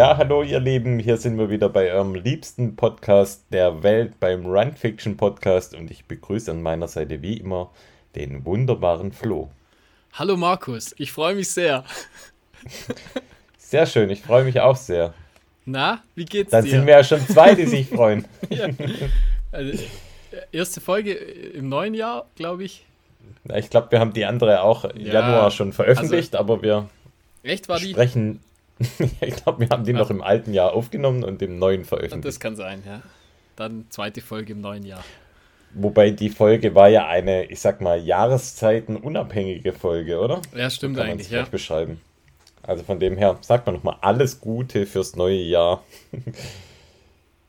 [0.00, 4.46] Ja, hallo ihr Lieben, hier sind wir wieder bei eurem liebsten Podcast der Welt, beim
[4.46, 7.70] Run Fiction Podcast und ich begrüße an meiner Seite wie immer
[8.14, 9.50] den wunderbaren Flo.
[10.14, 11.84] Hallo Markus, ich freue mich sehr.
[13.58, 15.12] Sehr schön, ich freue mich auch sehr.
[15.66, 16.70] Na, wie geht's Dann dir?
[16.70, 18.24] sind wir ja schon zwei, die sich freuen.
[18.48, 18.68] ja.
[19.52, 19.84] also,
[20.50, 22.86] erste Folge im neuen Jahr, glaube ich.
[23.54, 26.88] Ich glaube, wir haben die andere auch im Ja, Januar schon veröffentlicht, aber wir
[27.42, 28.40] Echt sprechen.
[29.20, 32.24] ich glaube, wir haben die noch im alten Jahr aufgenommen und im neuen veröffentlicht.
[32.24, 33.02] Das kann sein, ja.
[33.56, 35.04] Dann zweite Folge im neuen Jahr.
[35.74, 40.40] Wobei die Folge war ja eine, ich sag mal, Jahreszeiten-unabhängige Folge, oder?
[40.56, 41.44] Ja, stimmt Kann eigentlich, ja.
[41.44, 42.00] beschreiben.
[42.62, 45.84] Also von dem her, sagt man nochmal alles Gute fürs neue Jahr.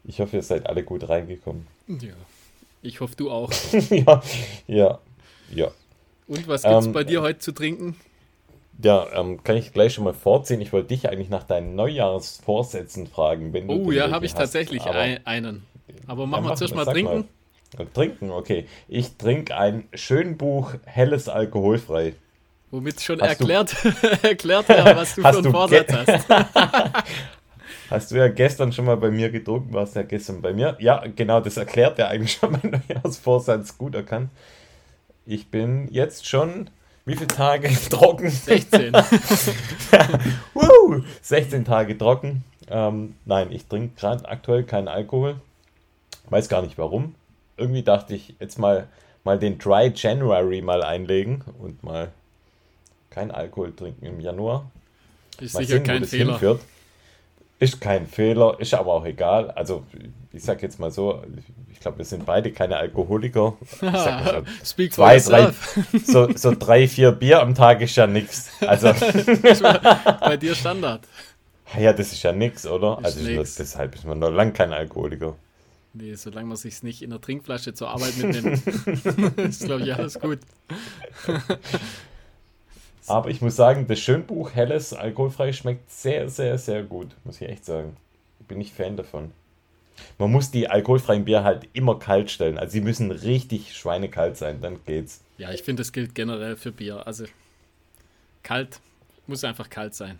[0.03, 1.67] Ich hoffe, ihr seid alle gut reingekommen.
[1.87, 2.13] ja.
[2.81, 3.51] Ich hoffe, du auch.
[3.91, 4.23] ja,
[4.65, 4.99] ja,
[5.53, 5.71] ja.
[6.27, 7.95] Und was gibt's Ähm, bei dir heute zu trinken?
[8.83, 10.61] Ja, ähm, kann ich gleich schon mal vorziehen.
[10.61, 13.53] Ich wollte dich eigentlich nach deinen Neujahrsvorsätzen fragen.
[13.53, 14.39] Wenn Oh ja, habe ich hast.
[14.39, 15.65] tatsächlich Aber- ein, einen.
[16.07, 17.27] Aber machen wir zuerst mal, trinken.
[17.77, 17.87] Mal.
[17.93, 18.65] Trinken, okay.
[18.87, 22.13] Ich trinke ein Schönbuch Helles alkoholfrei.
[22.71, 23.75] Womit schon Hast erklärt,
[24.23, 26.25] erklärt ja, was du für einen Vorsatz hast.
[27.89, 30.77] Hast du ja gestern schon mal bei mir getrunken, warst ja gestern bei mir.
[30.79, 34.29] Ja, genau, das erklärt ja eigentlich schon meinen Neujahrsvorsatz gut erkannt.
[35.25, 36.69] Ich bin jetzt schon,
[37.11, 38.29] wie viele Tage trocken?
[38.29, 38.93] 16.
[40.53, 41.03] Woo!
[41.21, 42.43] 16 Tage trocken.
[42.69, 45.35] Ähm, nein, ich trinke gerade aktuell keinen Alkohol.
[46.29, 47.15] Weiß gar nicht warum.
[47.57, 48.87] Irgendwie dachte ich, jetzt mal,
[49.23, 52.09] mal den Dry January mal einlegen und mal
[53.09, 54.71] kein Alkohol trinken im Januar.
[55.39, 56.31] Ist Mal sicher sehen, kein Fehler.
[56.33, 56.61] hinführt.
[57.59, 59.51] Ist kein Fehler, ist aber auch egal.
[59.51, 59.83] Also,
[60.33, 61.23] ich sag jetzt mal so,
[61.71, 63.57] ich glaube, wir sind beide keine Alkoholiker.
[63.81, 65.51] So, Speak zwei, drei,
[66.05, 68.51] so, so drei, vier Bier am Tag ist ja nix.
[68.61, 68.93] Also,
[70.21, 71.07] Bei dir Standard.
[71.77, 72.99] ja, das ist ja nix, oder?
[72.99, 73.55] Ist also, nix.
[73.55, 75.35] deshalb ist man noch lang kein Alkoholiker.
[75.93, 78.65] Nee, solange man sich nicht in der Trinkflasche zur Arbeit mitnimmt,
[79.37, 80.39] ist, glaube ich, alles gut.
[83.07, 87.49] Aber ich muss sagen, das Schönbuch Helles alkoholfrei schmeckt sehr, sehr, sehr gut, muss ich
[87.49, 87.97] echt sagen.
[88.47, 89.31] Bin ich Fan davon.
[90.17, 92.57] Man muss die alkoholfreien Bier halt immer kalt stellen.
[92.57, 95.21] Also sie müssen richtig schweinekalt sein, dann geht's.
[95.37, 97.05] Ja, ich finde, das gilt generell für Bier.
[97.07, 97.25] Also
[98.43, 98.79] kalt,
[99.27, 100.19] muss einfach kalt sein.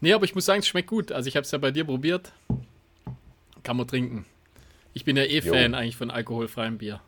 [0.00, 1.12] Nee, aber ich muss sagen, es schmeckt gut.
[1.12, 2.32] Also ich habe es ja bei dir probiert.
[3.62, 4.24] Kann man trinken.
[4.94, 5.52] Ich bin ja eh Jo.
[5.52, 7.00] Fan eigentlich von alkoholfreiem Bier.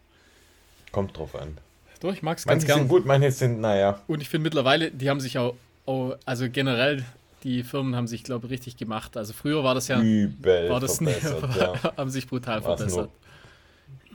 [0.93, 1.59] Kommt drauf an.
[2.01, 2.89] Doch, ich mag es ganz Manche sind gern.
[2.89, 4.01] gut, manche sind, naja.
[4.07, 5.55] Und ich finde mittlerweile, die haben sich auch,
[5.87, 7.05] auch, also generell,
[7.43, 9.17] die Firmen haben sich, glaube ich, richtig gemacht.
[9.17, 11.97] Also früher war das ja, Übel war das nie, verbessert, ja.
[11.97, 13.11] haben sich brutal War's verbessert.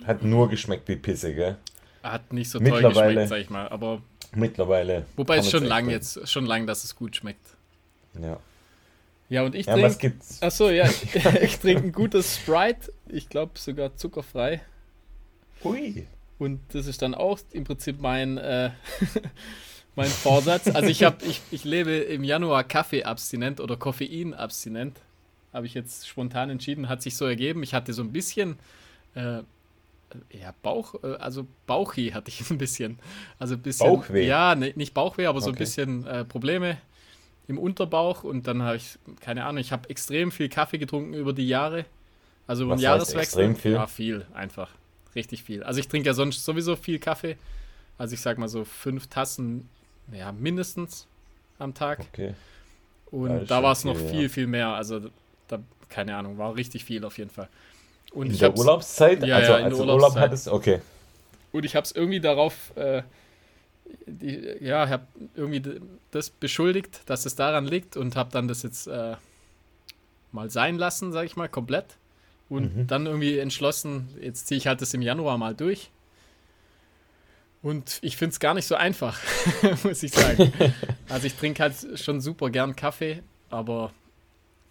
[0.06, 1.58] Hat nur geschmeckt wie Pisse, gell?
[2.03, 3.68] Hat nicht so toll geschmeckt, sag ich mal.
[3.69, 4.02] Aber
[4.36, 5.06] Mittlerweile.
[5.16, 7.46] wobei es schon lang jetzt, schon lang, dass es gut schmeckt.
[8.22, 8.40] Ja.
[9.28, 10.18] Ja, und ich ja, was trinke.
[10.18, 10.42] gibt's?
[10.42, 12.92] Achso, ja, ich, ich trinke ein gutes Sprite.
[13.07, 14.62] Ich glaube sogar zuckerfrei.
[15.63, 16.06] Ui.
[16.38, 18.69] Und das ist dann auch im Prinzip mein, äh,
[19.95, 20.69] mein Vorsatz.
[20.73, 25.00] Also ich habe, ich, ich lebe im Januar Kaffee-abstinent oder Koffein-abstinent.
[25.53, 27.63] Habe ich jetzt spontan entschieden, hat sich so ergeben.
[27.63, 28.57] Ich hatte so ein bisschen,
[29.16, 29.39] äh,
[30.31, 33.00] ja, Bauch, äh, also Bauchweh hatte ich ein bisschen.
[33.39, 33.94] Also ein bisschen.
[33.94, 34.28] Bauchweh?
[34.28, 35.59] Ja, ne, nicht Bauchweh, aber so ein Okay.
[35.59, 36.77] bisschen äh, Probleme
[37.47, 38.23] im Unterbauch.
[38.23, 41.85] Und dann habe ich, keine Ahnung, ich habe extrem viel Kaffee getrunken über die Jahre.
[42.47, 43.22] Also über den Jahreswechsel.
[43.22, 43.73] extrem viel?
[43.73, 44.69] Ja, viel, einfach.
[45.16, 45.63] Richtig viel.
[45.63, 47.38] Also ich trinke ja sonst sowieso viel Kaffee.
[47.97, 49.69] Also ich sag mal so fünf Tassen,
[50.12, 51.08] ja, mindestens
[51.60, 52.00] am Tag.
[52.12, 52.34] Okay.
[53.12, 54.30] Und ist da war es noch viel, viel, ja.
[54.30, 54.68] viel mehr.
[54.70, 55.02] Also
[55.48, 57.48] da, keine Ahnung, war richtig viel auf jeden Fall.
[58.14, 59.24] Und In ich der Urlaubszeit?
[59.26, 60.24] Ja, also ja, in der als Urlaub Urlaubszeit.
[60.24, 60.48] hattest?
[60.48, 60.82] Okay.
[61.52, 63.04] und ich habe es irgendwie darauf, äh,
[64.08, 65.06] die, ja, habe
[65.36, 65.80] irgendwie
[66.12, 69.16] das beschuldigt, dass es daran liegt und habe dann das jetzt äh,
[70.31, 71.86] mal sein lassen, sage ich mal, komplett.
[72.50, 72.88] Und Mhm.
[72.88, 75.90] dann irgendwie entschlossen, jetzt ziehe ich halt das im Januar mal durch.
[77.65, 79.19] Und ich finde es gar nicht so einfach,
[79.83, 80.53] muss ich sagen.
[81.09, 83.91] also ich trinke halt schon super gern Kaffee, aber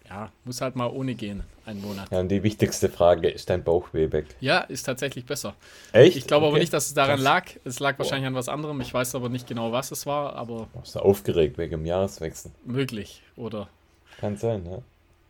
[0.07, 2.09] ja, muss halt mal ohne gehen, einen Monat.
[2.09, 4.27] Ja, und die wichtigste Frage, ist dein Bauchweh weg?
[4.39, 5.55] Ja, ist tatsächlich besser.
[5.91, 6.15] Echt?
[6.15, 6.61] Ich glaube aber Okay.
[6.61, 7.47] nicht, dass es daran lag.
[7.65, 8.79] Es lag wahrscheinlich an was anderem.
[8.79, 12.51] Ich weiß aber nicht genau, was es war, aber Warst du aufgeregt wegen dem Jahreswechsel?
[12.63, 13.21] möglich.
[13.35, 13.67] Oder
[14.21, 14.77] Kann sein, ja.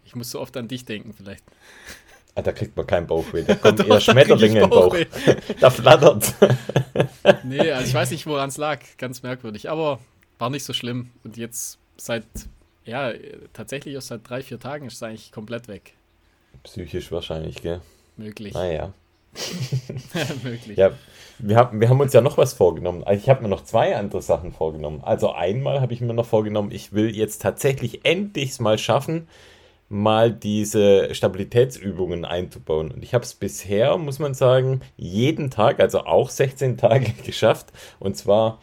[0.06, 1.44] ich muss so oft an dich denken, vielleicht.
[2.38, 3.44] Ah, da kriegt man keinen Bauchweh.
[3.44, 4.96] Da kommen Doch, eher Schmetterlinge im Bauch.
[5.60, 6.34] Da flattert.
[7.44, 8.80] Nee, also ich weiß nicht, woran es lag.
[8.98, 9.70] Ganz merkwürdig.
[9.70, 10.00] Aber
[10.38, 11.12] war nicht so schlimm.
[11.24, 12.26] Und jetzt seit,
[12.86, 13.12] ja,
[13.54, 15.94] tatsächlich erst seit drei, vier Tagen ist es eigentlich komplett weg.
[16.64, 17.82] Psychisch wahrscheinlich, gell?
[18.18, 18.54] Möglich.
[18.54, 18.94] Naja.
[20.44, 20.78] Möglich.
[20.78, 20.92] Ja,
[21.40, 23.04] wir haben, wir haben uns ja noch was vorgenommen.
[23.04, 25.02] Also ich habe mir noch zwei andere Sachen vorgenommen.
[25.04, 29.28] Also einmal habe ich mir noch vorgenommen, ich will jetzt tatsächlich endlich mal schaffen,
[29.90, 32.92] mal diese Stabilitätsübungen einzubauen.
[32.92, 37.68] Und ich habe es bisher, muss man sagen, jeden Tag, also auch 16 Tage geschafft.
[38.00, 38.60] Und zwar,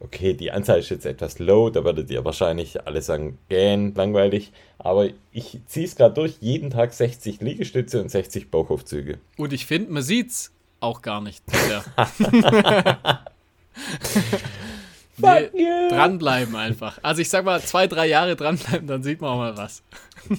[0.00, 4.52] okay, die Anzahl ist jetzt etwas low, da werdet ihr wahrscheinlich alle sagen, gähn, langweilig.
[4.78, 9.18] Aber ich ziehe es gerade durch, jeden Tag 60 Liegestütze und 60 Bauchaufzüge.
[9.36, 11.44] Und ich finde, man sieht es auch gar nicht.
[15.18, 15.88] nee, yeah.
[15.88, 16.98] dranbleiben einfach.
[17.02, 19.82] Also ich sag mal, zwei, drei Jahre dranbleiben, dann sieht man auch mal was.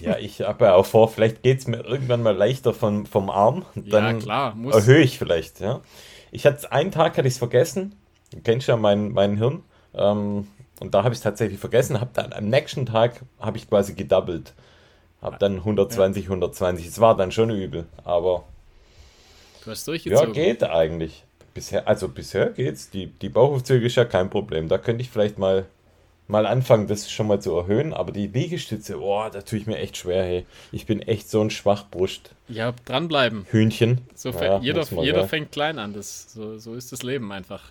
[0.01, 3.29] Ja, ich habe ja auch vor, vielleicht geht es mir irgendwann mal leichter vom, vom
[3.29, 3.65] Arm.
[3.75, 4.55] Dann ja, klar.
[4.55, 4.75] Muss.
[4.75, 5.81] Erhöhe ich vielleicht, ja.
[6.31, 7.95] Ich hatte einen Tag hatte ich es vergessen.
[8.31, 9.63] Du kennst ja mein, mein Hirn.
[9.93, 10.47] Ähm,
[10.79, 11.99] und da habe ich es tatsächlich vergessen.
[11.99, 14.53] Hab dann am nächsten Tag habe ich quasi gedoubelt.
[15.21, 16.29] Habe dann 120, ja.
[16.29, 16.85] 120.
[16.85, 18.45] Es war dann schon übel, aber.
[19.63, 20.33] Du hast durchgezogen.
[20.33, 21.25] Ja, geht eigentlich.
[21.59, 22.89] Bisher, also bisher geht's.
[22.89, 24.69] Die, die Bauchaufzüge ist ja kein Problem.
[24.69, 25.65] Da könnte ich vielleicht mal
[26.29, 27.93] mal anfangen, das schon mal zu erhöhen.
[27.93, 30.45] Aber die Liegestütze, boah, da tue ich mir echt schwer, hey.
[30.71, 32.33] Ich bin echt so ein Schwachbrust.
[32.47, 33.45] Ja, dranbleiben.
[33.51, 33.97] Hühnchen.
[34.15, 35.91] So ja, jeder jeder fängt klein an.
[35.91, 37.63] Das, so, so ist das Leben einfach.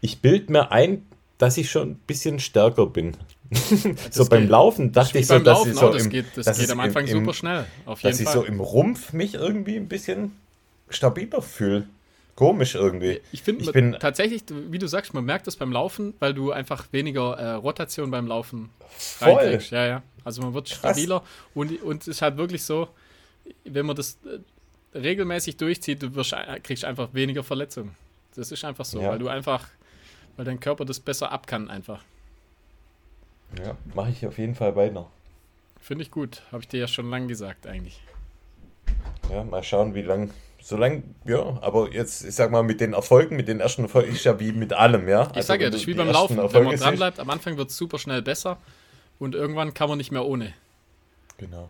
[0.00, 1.06] Ich bild mir ein,
[1.38, 3.16] dass ich schon ein bisschen stärker bin.
[4.10, 6.70] so beim Laufen dachte ich so, dass Laufen, ich so das im, geht, das geht
[6.72, 7.66] am Anfang im, super schnell.
[7.86, 10.32] Auf jeden dass ich so im Rumpf mich irgendwie ein bisschen
[10.88, 11.86] stabiler fühle.
[12.34, 13.20] Komisch irgendwie.
[13.30, 16.86] Ich finde bin tatsächlich, wie du sagst, man merkt das beim Laufen, weil du einfach
[16.92, 19.60] weniger äh, Rotation beim Laufen voll.
[19.70, 20.02] Ja, ja.
[20.24, 21.22] Also man wird stabiler
[21.54, 22.88] und, und es ist halt wirklich so,
[23.64, 27.94] wenn man das äh, regelmäßig durchzieht, du wirst, äh, kriegst einfach weniger Verletzungen.
[28.34, 29.10] Das ist einfach so, ja.
[29.10, 29.68] weil du einfach,
[30.36, 32.02] weil dein Körper das besser ab kann einfach.
[33.58, 35.08] Ja, mache ich auf jeden Fall weiter.
[35.80, 36.42] Finde ich gut.
[36.50, 38.00] Habe ich dir ja schon lange gesagt eigentlich.
[39.30, 40.30] Ja, mal schauen, wie lange
[40.66, 44.24] Solange, ja, aber jetzt, ich sag mal, mit den Erfolgen, mit den ersten Erfolgen ist
[44.24, 45.24] ja wie mit allem, ja.
[45.24, 46.38] Ich also, sag ja, das ist wie beim Laufen.
[46.38, 48.56] Erfolge wenn man dran bleibt, am Anfang wird es super schnell besser
[49.18, 50.54] und irgendwann kann man nicht mehr ohne.
[51.36, 51.68] Genau.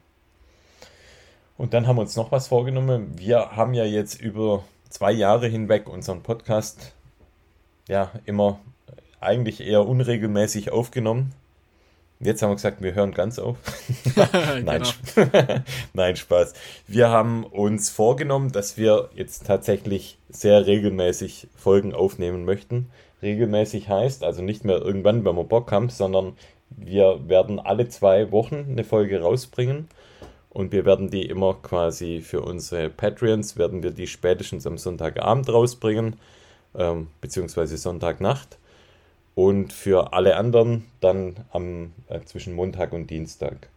[1.57, 3.19] Und dann haben wir uns noch was vorgenommen.
[3.19, 6.95] Wir haben ja jetzt über zwei Jahre hinweg unseren Podcast
[7.89, 8.61] ja immer
[9.19, 11.35] eigentlich eher unregelmäßig aufgenommen.
[12.25, 13.59] Jetzt haben wir gesagt, wir hören ganz auf.
[14.65, 14.83] Nein,
[15.15, 15.29] genau.
[15.93, 16.55] Nein, Spaß.
[16.89, 22.91] Wir haben uns vorgenommen, dass wir jetzt tatsächlich sehr regelmäßig Folgen aufnehmen möchten.
[23.21, 26.33] Regelmäßig heißt also nicht mehr irgendwann, wenn wir Bock haben, sondern
[26.71, 29.89] wir werden alle zwei Wochen eine Folge rausbringen
[30.49, 35.51] und wir werden die immer quasi für unsere Patreons, werden wir die spätestens am Sonntagabend
[35.51, 36.17] rausbringen,
[36.75, 38.59] ähm, beziehungsweise Sonntagnacht
[39.35, 43.69] und für alle anderen dann am, äh, zwischen Montag und Dienstag.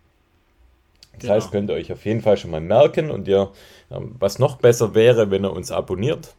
[1.14, 1.34] Das genau.
[1.34, 3.52] heißt, könnt ihr euch auf jeden Fall schon mal merken und ihr,
[3.90, 6.36] ähm, was noch besser wäre, wenn ihr uns abonniert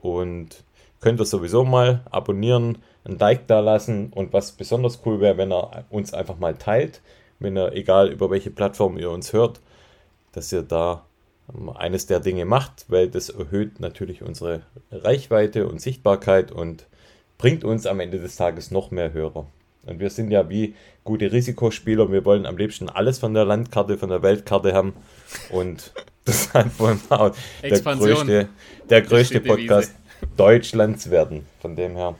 [0.00, 0.62] und
[1.00, 5.52] könnt ihr sowieso mal abonnieren, ein Like da lassen und was besonders cool wäre, wenn
[5.52, 7.00] ihr uns einfach mal teilt,
[7.40, 9.60] wenn ihr, egal über welche Plattform ihr uns hört,
[10.30, 11.04] dass ihr da
[11.52, 14.62] ähm, eines der Dinge macht, weil das erhöht natürlich unsere
[14.92, 16.86] Reichweite und Sichtbarkeit und
[17.42, 19.46] bringt uns am Ende des Tages noch mehr Hörer.
[19.84, 22.12] Und wir sind ja wie gute Risikospieler.
[22.12, 24.92] Wir wollen am liebsten alles von der Landkarte, von der Weltkarte haben.
[25.50, 25.92] Und
[26.24, 27.32] das ist einfach mal
[27.64, 28.48] der größte,
[28.88, 29.92] der größte Podcast
[30.36, 31.44] Deutschlands werden.
[31.60, 32.14] Von dem her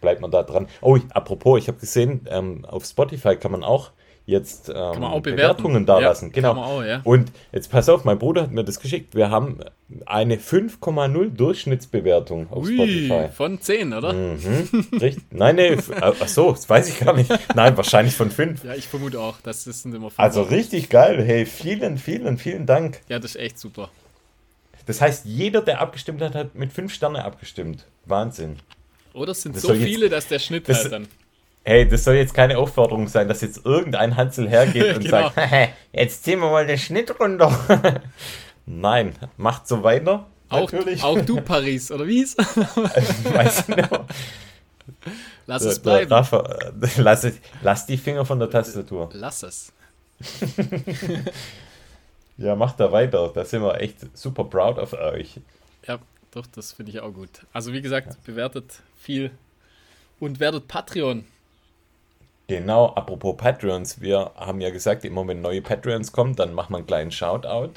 [0.00, 0.68] bleibt man da dran.
[0.80, 3.90] Oh, apropos, ich habe gesehen, ähm, auf Spotify kann man auch
[4.28, 6.32] jetzt ähm, Bewertungen da ja, lassen.
[6.32, 6.54] Genau.
[6.54, 7.00] Auch, ja.
[7.04, 9.14] Und jetzt pass auf, mein Bruder hat mir das geschickt.
[9.14, 9.58] Wir haben
[10.04, 13.28] eine 5,0 Durchschnittsbewertung auf Ui, Spotify.
[13.34, 14.12] Von 10, oder?
[14.12, 15.24] Mhm, richtig.
[15.30, 17.32] Nein, nee, ach so, das weiß ich gar nicht.
[17.54, 18.64] Nein, wahrscheinlich von 5.
[18.64, 20.20] Ja, ich vermute auch, das sind immer 5.
[20.20, 21.24] Also richtig geil.
[21.24, 23.00] Hey, vielen, vielen, vielen Dank.
[23.08, 23.88] Ja, das ist echt super.
[24.84, 27.86] Das heißt, jeder, der abgestimmt hat, hat mit 5 Sterne abgestimmt.
[28.04, 28.56] Wahnsinn.
[29.14, 31.08] Oder es sind das so viele, jetzt, dass der Schnitt das, halt dann.
[31.64, 35.30] Hey, das soll jetzt keine Aufforderung sein, dass jetzt irgendein Hansel hergeht und genau.
[35.30, 37.52] sagt, jetzt ziehen wir mal den Schnitt runter.
[38.66, 40.26] Nein, macht so weiter.
[40.48, 40.72] Auch,
[41.02, 42.38] auch du, Paris, oder wie ist?
[42.38, 43.88] Weiß nicht.
[45.46, 46.10] Lass es bleiben.
[46.10, 47.26] Rafa, lass,
[47.62, 49.10] lass die Finger von der Tastatur.
[49.12, 49.72] Lass es.
[52.38, 53.30] ja, macht da weiter.
[53.34, 55.40] Da sind wir echt super proud of euch.
[55.86, 55.98] Ja,
[56.30, 57.30] doch, das finde ich auch gut.
[57.52, 59.30] Also wie gesagt, bewertet viel
[60.20, 61.24] und werdet Patreon.
[62.48, 66.78] Genau, apropos Patreons, wir haben ja gesagt, immer wenn neue Patreons kommen, dann machen wir
[66.78, 67.74] einen kleinen Shoutout.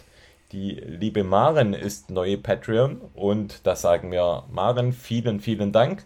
[0.54, 6.06] Die liebe Maren ist neue Patreon und da sagen wir, Maren, vielen, vielen Dank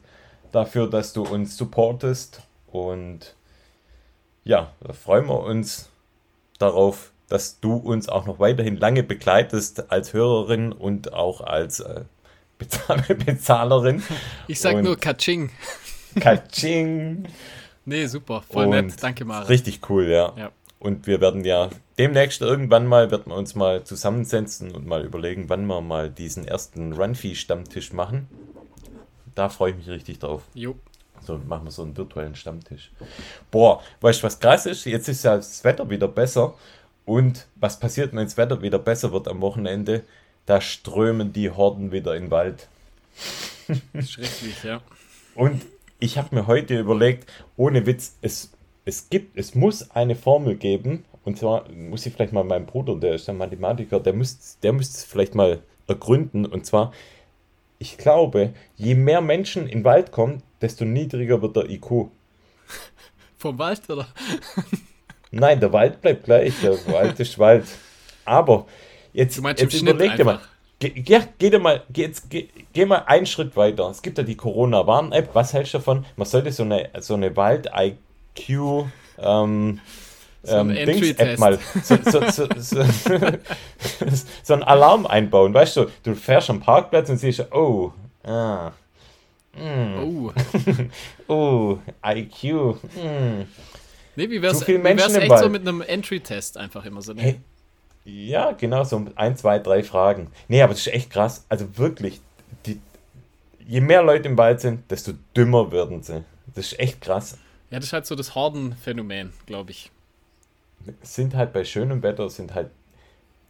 [0.51, 2.41] dafür, dass du uns supportest
[2.71, 3.35] und
[4.43, 5.91] ja, da freuen wir uns
[6.57, 12.01] darauf, dass du uns auch noch weiterhin lange begleitest als Hörerin und auch als äh,
[13.25, 14.01] Bezahlerin.
[14.47, 15.51] Ich sag und nur Kaching.
[16.19, 17.27] Kaching.
[17.85, 18.43] Nee, super.
[18.49, 19.01] Voll und nett.
[19.01, 19.45] Danke, Mara.
[19.45, 20.33] Richtig cool, ja.
[20.37, 20.51] ja.
[20.79, 25.49] und wir werden ja demnächst irgendwann mal, werden wir uns mal zusammensetzen und mal überlegen,
[25.49, 28.27] wann wir mal diesen ersten Runfee-Stammtisch machen.
[29.35, 30.43] Da freue ich mich richtig drauf.
[30.53, 30.75] Jo.
[31.25, 32.91] So machen wir so einen virtuellen Stammtisch.
[33.51, 34.85] Boah, weißt du, was krass ist?
[34.85, 36.53] Jetzt ist ja das Wetter wieder besser.
[37.05, 40.03] Und was passiert, wenn das Wetter wieder besser wird am Wochenende?
[40.45, 42.67] Da strömen die Horden wieder in den Wald.
[43.99, 44.81] Schrecklich, ja.
[45.33, 45.61] Und
[45.99, 48.51] ich habe mir heute überlegt, ohne Witz, es,
[48.85, 51.05] es gibt, es muss eine Formel geben.
[51.23, 54.75] Und zwar muss ich vielleicht mal meinem Bruder, der ist ein Mathematiker, der müsste der
[54.75, 56.45] es vielleicht mal ergründen.
[56.45, 56.93] Und zwar,
[57.79, 62.09] ich glaube, je mehr Menschen in den Wald kommen, desto niedriger wird der IQ.
[63.37, 64.07] Vom Wald, oder?
[65.31, 66.53] Nein, der Wald bleibt gleich.
[66.61, 67.65] Der Wald ist Wald.
[68.23, 68.67] Aber
[69.13, 70.41] jetzt, jetzt überleg dir mal.
[70.79, 73.89] Ge ja, geh, dir mal, geh, jetzt, geh, geh mal einen Schritt weiter.
[73.89, 75.29] Es gibt ja die Corona-Warn-App.
[75.33, 76.05] Was hältst du davon?
[76.15, 79.79] Man sollte so eine, so eine Wald-IQ ähm,
[80.43, 82.83] So ein ähm, Dings-App mal so, so, so,
[84.43, 85.53] so, einen Alarm einbauen.
[85.53, 88.73] Weißt du, du fährst am Parkplatz und siehst, oh, ah,
[89.57, 90.33] Oh.
[91.27, 93.45] oh, IQ, hm.
[94.17, 97.01] Nee, wie wär's, Zu viele wie wär's Menschen echt so mit einem Entry-Test einfach immer
[97.01, 97.13] so?
[97.13, 97.21] Ne?
[97.21, 97.39] Hey,
[98.05, 100.27] Ja, genau, so ein, zwei, drei Fragen.
[100.47, 101.43] Nee, aber das ist echt krass.
[101.49, 102.21] Also wirklich,
[102.65, 102.79] die,
[103.67, 106.23] je mehr Leute im Wald sind, desto dümmer werden sie.
[106.53, 107.37] Das ist echt krass.
[107.71, 109.91] Ja, das ist halt so das Horden-Phänomen, glaube ich.
[111.01, 112.69] Sind halt bei schönem Wetter, sind halt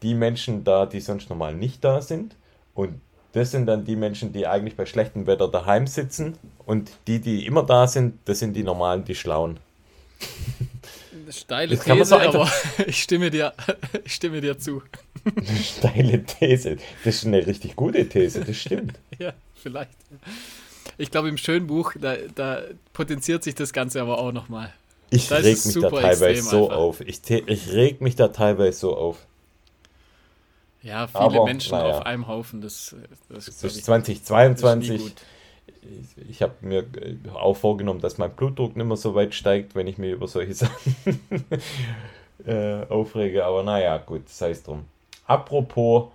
[0.01, 2.37] die Menschen da, die sonst normal nicht da sind.
[2.73, 3.01] Und
[3.33, 6.37] das sind dann die Menschen, die eigentlich bei schlechtem Wetter daheim sitzen.
[6.65, 9.59] Und die, die immer da sind, das sind die Normalen, die Schlauen.
[11.29, 12.51] Steile man These, aber
[12.87, 13.53] ich stimme dir,
[14.05, 14.81] ich stimme dir zu.
[15.35, 16.77] Eine steile These.
[17.03, 18.99] Das ist eine richtig gute These, das stimmt.
[19.19, 19.91] Ja, vielleicht.
[20.97, 22.61] Ich glaube, im schönen Buch, da, da
[22.93, 24.73] potenziert sich das Ganze aber auch nochmal.
[25.09, 26.77] Ich Da reg mich da teilweise so einfach.
[26.77, 27.01] auf.
[27.01, 29.25] Ich, ich reg mich da teilweise so auf.
[30.81, 31.97] Ja, viele Aber, Menschen naja.
[31.97, 32.95] auf einem Haufen, das,
[33.27, 35.15] das, das ist nie 2022.
[35.81, 39.75] Ich, ich habe mir äh, auch vorgenommen, dass mein Blutdruck nicht mehr so weit steigt,
[39.75, 41.19] wenn ich mir über solche Sachen
[42.45, 43.45] äh, aufrege.
[43.45, 44.85] Aber naja, gut, sei es drum.
[45.27, 46.09] Apropos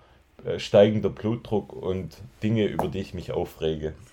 [0.44, 3.94] äh, steigender Blutdruck und Dinge, über die ich mich aufrege.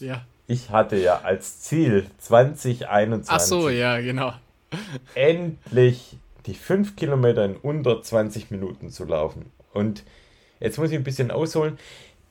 [0.00, 0.24] Ja.
[0.46, 4.32] Ich hatte ja als Ziel 2021 Ach so, ja, genau.
[5.14, 6.16] endlich
[6.46, 9.52] die 5 Kilometer in unter 20 Minuten zu laufen.
[9.74, 10.02] Und
[10.58, 11.78] jetzt muss ich ein bisschen ausholen.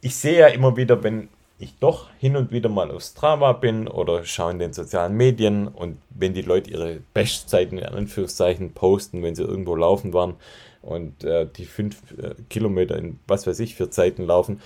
[0.01, 3.87] Ich sehe ja immer wieder, wenn ich doch hin und wieder mal auf Strava bin
[3.87, 9.21] oder schaue in den sozialen Medien und wenn die Leute ihre Bestzeiten in Anführungszeichen posten,
[9.21, 10.35] wenn sie irgendwo laufen waren
[10.81, 14.61] und äh, die 5 äh, Kilometer in was weiß ich für Zeiten laufen.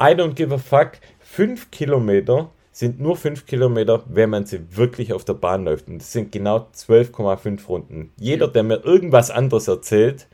[0.00, 0.92] I don't give a fuck.
[1.20, 5.88] 5 Kilometer sind nur 5 Kilometer, wenn man sie wirklich auf der Bahn läuft.
[5.88, 8.12] Und das sind genau 12,5 Runden.
[8.18, 10.26] Jeder, der mir irgendwas anderes erzählt,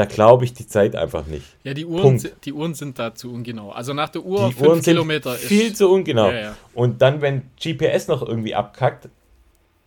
[0.00, 1.44] da glaube ich die Zeit einfach nicht.
[1.62, 2.32] Ja, die Uhren, Punkt.
[2.46, 3.70] die Uhren sind da zu ungenau.
[3.70, 5.76] Also nach der Uhr Die 5 Uhren sind Kilometer viel ist.
[5.76, 6.30] zu ungenau.
[6.30, 6.56] Ja, ja.
[6.72, 9.08] Und dann, wenn GPS noch irgendwie abkackt,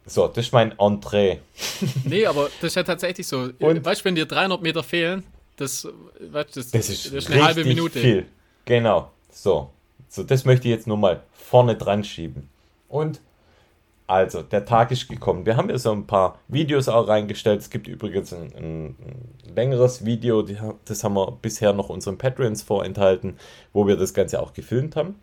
[0.05, 1.37] so, das ist mein Entree.
[2.05, 3.49] Nee, aber das ist ja tatsächlich so.
[3.59, 5.23] Und- weißt du, wenn dir 300 Meter fehlen,
[5.57, 5.87] das,
[6.19, 7.99] weißt, das, Das ist, das ist eine halbe Minute.
[7.99, 8.25] viel.
[8.65, 9.09] Genau.
[9.31, 9.69] So.
[10.09, 12.49] So, das möchte ich jetzt nur mal vorne dran schieben.
[12.87, 13.19] Und
[14.13, 15.47] also, der Tag ist gekommen.
[15.47, 17.61] Wir haben ja so ein paar Videos auch reingestellt.
[17.61, 20.43] Es gibt übrigens ein, ein, ein längeres Video,
[20.85, 23.37] das haben wir bisher noch unseren Patreons vorenthalten,
[23.73, 25.15] wo wir das Ganze auch gefilmt haben.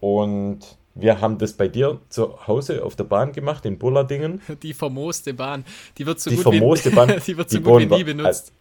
[0.00, 0.60] Und
[0.94, 4.40] wir haben das bei dir zu Hause auf der Bahn gemacht, in Bullardingen.
[4.62, 5.64] Die vermooste Bahn.
[5.98, 7.20] Die wird so Die gut wie, Bahn.
[7.26, 8.54] die wird so Die gut wie nie benutzt.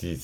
[0.00, 0.20] Die,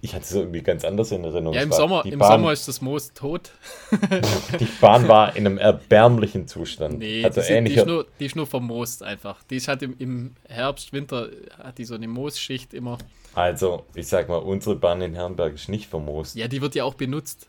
[0.00, 1.54] ich hatte es irgendwie ganz anders in Erinnerung.
[1.54, 3.50] ja, im Sommer, im Bahn- Sommer ist das Moos tot.
[4.60, 7.00] Die Bahn war in einem erbärmlichen Zustand.
[7.00, 9.42] Nee, also die, sind, die, ist nur, die ist nur vermoost einfach.
[9.44, 12.96] Die ist halt im, im Herbst, Winter, hat die so eine Moosschicht immer.
[13.34, 16.34] Also, ich sag mal, unsere Bahn in Herrenberg ist nicht vermoost.
[16.36, 17.46] Ja, die wird ja auch benutzt.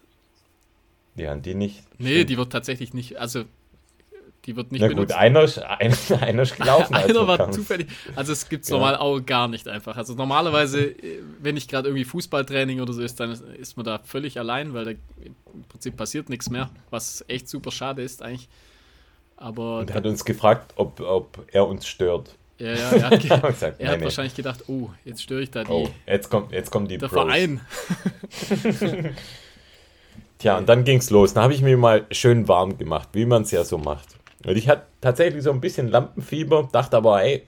[1.16, 1.84] Die haben die nicht.
[2.00, 3.44] Nee, die wird tatsächlich nicht, also
[4.46, 5.10] die wird nicht Na benutzt.
[5.14, 6.96] gut, einer ist, einer, einer ist gelaufen.
[6.96, 7.88] Einer wir war zufällig.
[8.16, 8.78] Also es gibt es Ja.
[8.78, 9.96] normal auch gar nicht einfach.
[9.98, 14.00] Also normalerweise, äh, wenn ich gerade irgendwie Fußballtraining oder so ist, dann ist- man da
[14.04, 14.92] völlig allein, weil da
[15.24, 15.36] im
[15.70, 18.50] Prinzip passiert nichts mehr, was echt super schade ist eigentlich.
[19.38, 22.36] Aber Und hat uns gefragt, ob, ob er uns stört.
[22.60, 24.04] ja, ja, er hat, ge- Er hat gesagt, er hat nee.
[24.06, 27.08] wahrscheinlich gedacht, oh, jetzt störe ich da die, Oh, jetzt kommt, jetzt kommen die der
[27.08, 27.24] Pros.
[27.26, 27.62] Verein.
[30.38, 31.34] Tja, und dann ging's los.
[31.34, 34.08] Dann habe ich mir mal schön warm gemacht, wie man es ja so macht.
[34.46, 37.44] Und ich hatte tatsächlich so ein bisschen Lampenfieber, dachte aber, ey,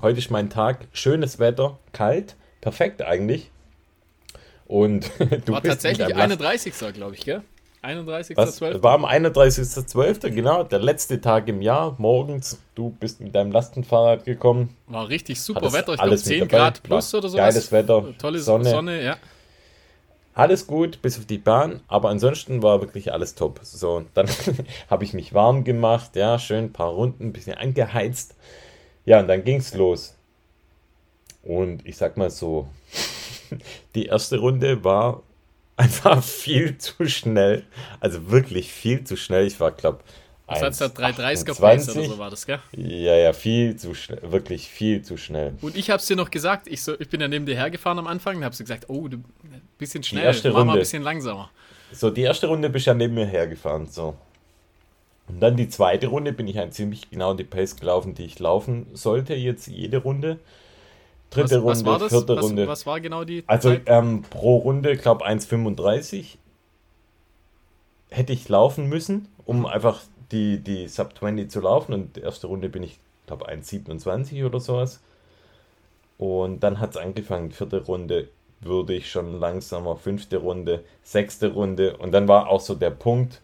[0.00, 3.50] heute ist mein Tag, schönes Wetter, kalt, perfekt eigentlich.
[4.66, 6.94] Und du War bist tatsächlich mit einem Last- 31.
[6.94, 7.42] glaube ich, gell?
[7.82, 8.82] 31.12.
[8.82, 12.60] War am 31.12., genau, der letzte Tag im Jahr, morgens.
[12.74, 14.76] Du bist mit deinem Lastenfahrrad gekommen.
[14.86, 17.38] War richtig super Wetter, ich glaube 10 Grad plus oder so.
[17.38, 18.68] Geiles Wetter, tolle Sonne.
[18.68, 19.16] Sonne, ja.
[20.32, 23.60] Alles gut, bis auf die Bahn, aber ansonsten war wirklich alles top.
[23.62, 24.28] So, dann
[24.90, 28.36] habe ich mich warm gemacht, ja, schön ein paar Runden, ein bisschen angeheizt.
[29.04, 30.14] Ja, und dann ging es los.
[31.42, 32.68] Und ich sag mal so,
[33.94, 35.22] die erste Runde war
[35.76, 37.64] einfach viel zu schnell.
[37.98, 39.46] Also wirklich viel zu schnell.
[39.46, 40.00] Ich war, glaube
[40.50, 42.58] was hat da 330er Pace oder so war das, gell?
[42.72, 45.54] Ja, ja, viel zu schnell, wirklich viel zu schnell.
[45.60, 47.98] Und ich habe es dir noch gesagt, ich, so, ich bin ja neben dir hergefahren
[47.98, 50.66] am Anfang und habe sie gesagt, oh, du ein bisschen schnell, die erste mach Runde,
[50.66, 51.50] mal ein bisschen langsamer.
[51.92, 54.16] So, die erste Runde bist ja neben mir hergefahren, so.
[55.28, 58.38] Und dann die zweite Runde bin ich ein ziemlich genau die Pace gelaufen, die ich
[58.40, 60.40] laufen sollte, jetzt jede Runde.
[61.30, 62.66] Dritte was, Runde, was vierte was, Runde.
[62.66, 66.38] Was war genau die Also ähm, pro Runde, glaube 1,35
[68.10, 70.00] hätte ich laufen müssen, um einfach
[70.32, 71.92] die, die Sub 20 zu laufen.
[71.92, 75.00] Und die erste Runde bin ich, glaube 1,27 oder sowas.
[76.18, 78.28] Und dann hat es angefangen, vierte Runde
[78.60, 81.96] würde ich schon langsamer, fünfte Runde, sechste Runde.
[81.96, 83.40] Und dann war auch so der Punkt,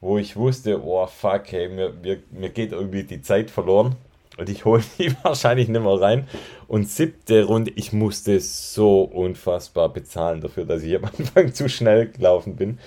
[0.00, 3.96] wo ich wusste, oh fuck, hey, mir, mir, mir geht irgendwie die Zeit verloren.
[4.38, 6.28] Und ich hole die wahrscheinlich nicht mehr rein.
[6.68, 12.08] Und siebte Runde, ich musste so unfassbar bezahlen dafür, dass ich am Anfang zu schnell
[12.08, 12.78] gelaufen bin.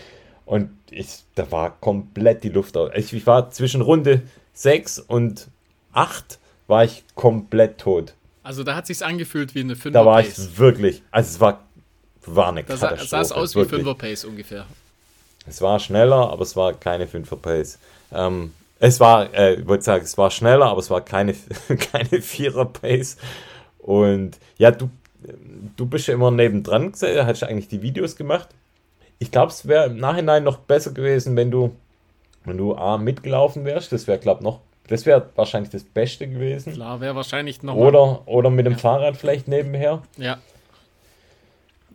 [0.50, 2.90] Und ich, da war komplett die Luft aus.
[2.96, 5.48] Ich, ich war zwischen Runde 6 und
[5.94, 8.16] 8 war ich komplett tot.
[8.42, 9.94] Also da hat sich's angefühlt wie eine 5er Pace.
[9.94, 11.64] Da war ich wirklich, also es war,
[12.26, 13.08] war eine da Katastrophe.
[13.08, 14.66] sah es aus wie 5er Pace ungefähr.
[15.46, 17.78] Es war schneller, aber es war keine 5er Pace.
[18.12, 21.34] Ähm, es war, äh, ich wollte sagen, es war schneller, aber es war keine,
[21.68, 23.18] keine 4er Pace.
[23.78, 24.90] Und ja, du,
[25.76, 28.50] du bist ja immer nebendran, hast eigentlich die Videos gemacht.
[29.20, 31.76] Ich glaube, es wäre im Nachhinein noch besser gewesen, wenn du,
[32.46, 33.92] wenn du A mitgelaufen wärst.
[33.92, 36.74] Das wäre, glaube noch, das wäre wahrscheinlich das Beste gewesen.
[36.74, 37.76] Klar, wäre wahrscheinlich noch.
[37.76, 38.80] Oder, oder mit dem ja.
[38.80, 40.02] Fahrrad vielleicht nebenher.
[40.18, 40.40] Ja.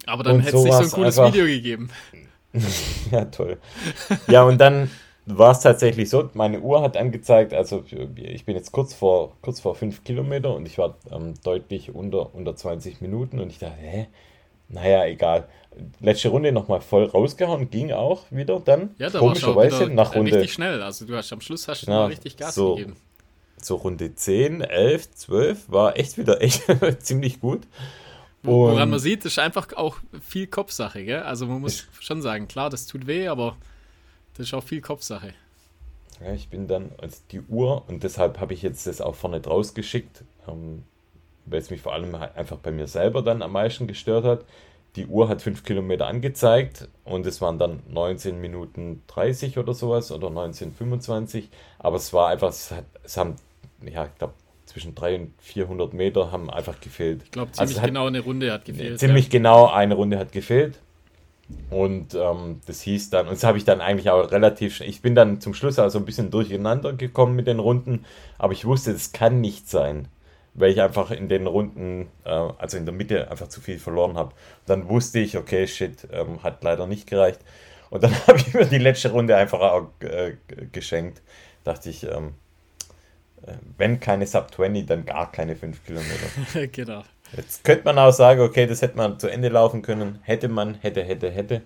[0.07, 1.91] Aber dann hätte es nicht so ein cooles einfach, Video gegeben.
[3.11, 3.59] ja, toll.
[4.29, 4.91] Ja, und dann
[5.27, 7.83] war es tatsächlich so, meine Uhr hat angezeigt, also
[8.17, 12.35] ich bin jetzt kurz vor, kurz vor 5 Kilometer und ich war ähm, deutlich unter,
[12.35, 14.07] unter 20 Minuten und ich dachte, hä,
[14.75, 15.49] naja, egal.
[16.01, 18.95] Letzte Runde nochmal voll rausgehauen, ging auch wieder dann.
[18.99, 20.33] Ja, da komischerweise war nach Runde.
[20.33, 22.97] Richtig schnell, also du hast am Schluss hast du ja, richtig Gas so, gegeben.
[23.61, 26.63] So Runde 10, 11, 12 war echt wieder echt
[27.01, 27.63] ziemlich gut.
[28.43, 31.23] Wo, woran man sieht, ist einfach auch viel Kopfsache, gell?
[31.23, 33.57] Also man muss schon sagen, klar, das tut weh, aber
[34.37, 35.33] das ist auch viel Kopfsache.
[36.21, 39.41] Ja, ich bin dann als die Uhr und deshalb habe ich jetzt das auch vorne
[39.41, 40.25] draus geschickt.
[40.47, 40.85] Ähm,
[41.47, 44.45] weil es mich vor allem einfach bei mir selber dann am meisten gestört hat.
[44.97, 50.13] Die Uhr hat 5 Kilometer angezeigt und es waren dann 19 Minuten 30 oder sowas
[50.13, 51.49] oder 1925.
[51.81, 53.35] Aber es war einfach, es, hat, es haben,
[53.83, 54.35] ja, ich glaube,
[54.67, 57.23] zwischen 300 und 400 Meter haben einfach gefehlt.
[57.25, 59.01] Ich glaube, also ziemlich also genau eine Runde hat gefehlt.
[59.01, 59.31] Ziemlich ja.
[59.33, 60.79] genau eine Runde hat gefehlt.
[61.71, 65.03] Und ähm, das hieß dann, und das habe ich dann eigentlich auch relativ schnell, ich
[65.03, 68.07] bin dann zum Schluss also ein bisschen durcheinander gekommen mit den Runden,
[68.39, 70.09] aber ich wusste, das kann nicht sein
[70.55, 74.17] weil ich einfach in den Runden, äh, also in der Mitte, einfach zu viel verloren
[74.17, 74.33] habe.
[74.67, 77.41] Dann wusste ich, okay, shit, ähm, hat leider nicht gereicht.
[77.91, 80.37] Und dann habe ich mir die letzte Runde einfach auch äh,
[80.73, 81.23] geschenkt.
[81.65, 82.35] Dachte ich, ähm,
[83.47, 86.67] äh, wenn keine Sub 20, dann gar keine 5 Kilometer.
[86.73, 87.03] genau.
[87.37, 90.21] Jetzt könnte man auch sagen, okay, das hätte man zu Ende laufen können.
[90.23, 91.63] Hätte man, hätte, hätte, hätte.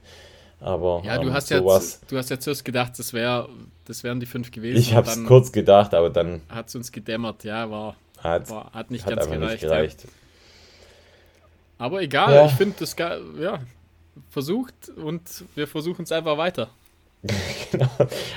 [0.60, 3.48] Aber ja, du ähm, hast sowas, jetzt, du hast jetzt zuerst gedacht, das wäre,
[3.84, 4.78] das wären die fünf gewesen.
[4.78, 7.44] Ich habe es kurz gedacht, aber dann hat es uns gedämmert.
[7.44, 9.52] Ja, war hat, Boah, hat nicht hat ganz gereicht.
[9.52, 10.04] Nicht gereicht.
[10.04, 10.10] Ja.
[11.78, 12.46] Aber egal, ja.
[12.46, 13.60] ich finde das ja,
[14.30, 16.70] versucht und wir versuchen es einfach weiter.
[17.72, 17.88] genau.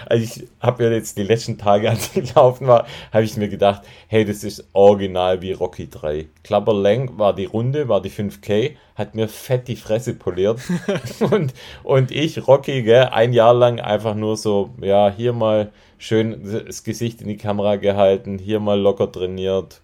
[0.08, 3.48] Also ich habe ja jetzt die letzten Tage, als ich gelaufen war, habe ich mir
[3.48, 6.28] gedacht, hey, das ist original wie Rocky 3.
[6.44, 10.60] Klapper Lang war die Runde, war die 5K, hat mir fett die Fresse poliert.
[11.20, 16.65] und, und ich, Rocky, gell, ein Jahr lang einfach nur so, ja, hier mal schön
[16.65, 19.82] das Gesicht in die Kamera gehalten, hier mal locker trainiert,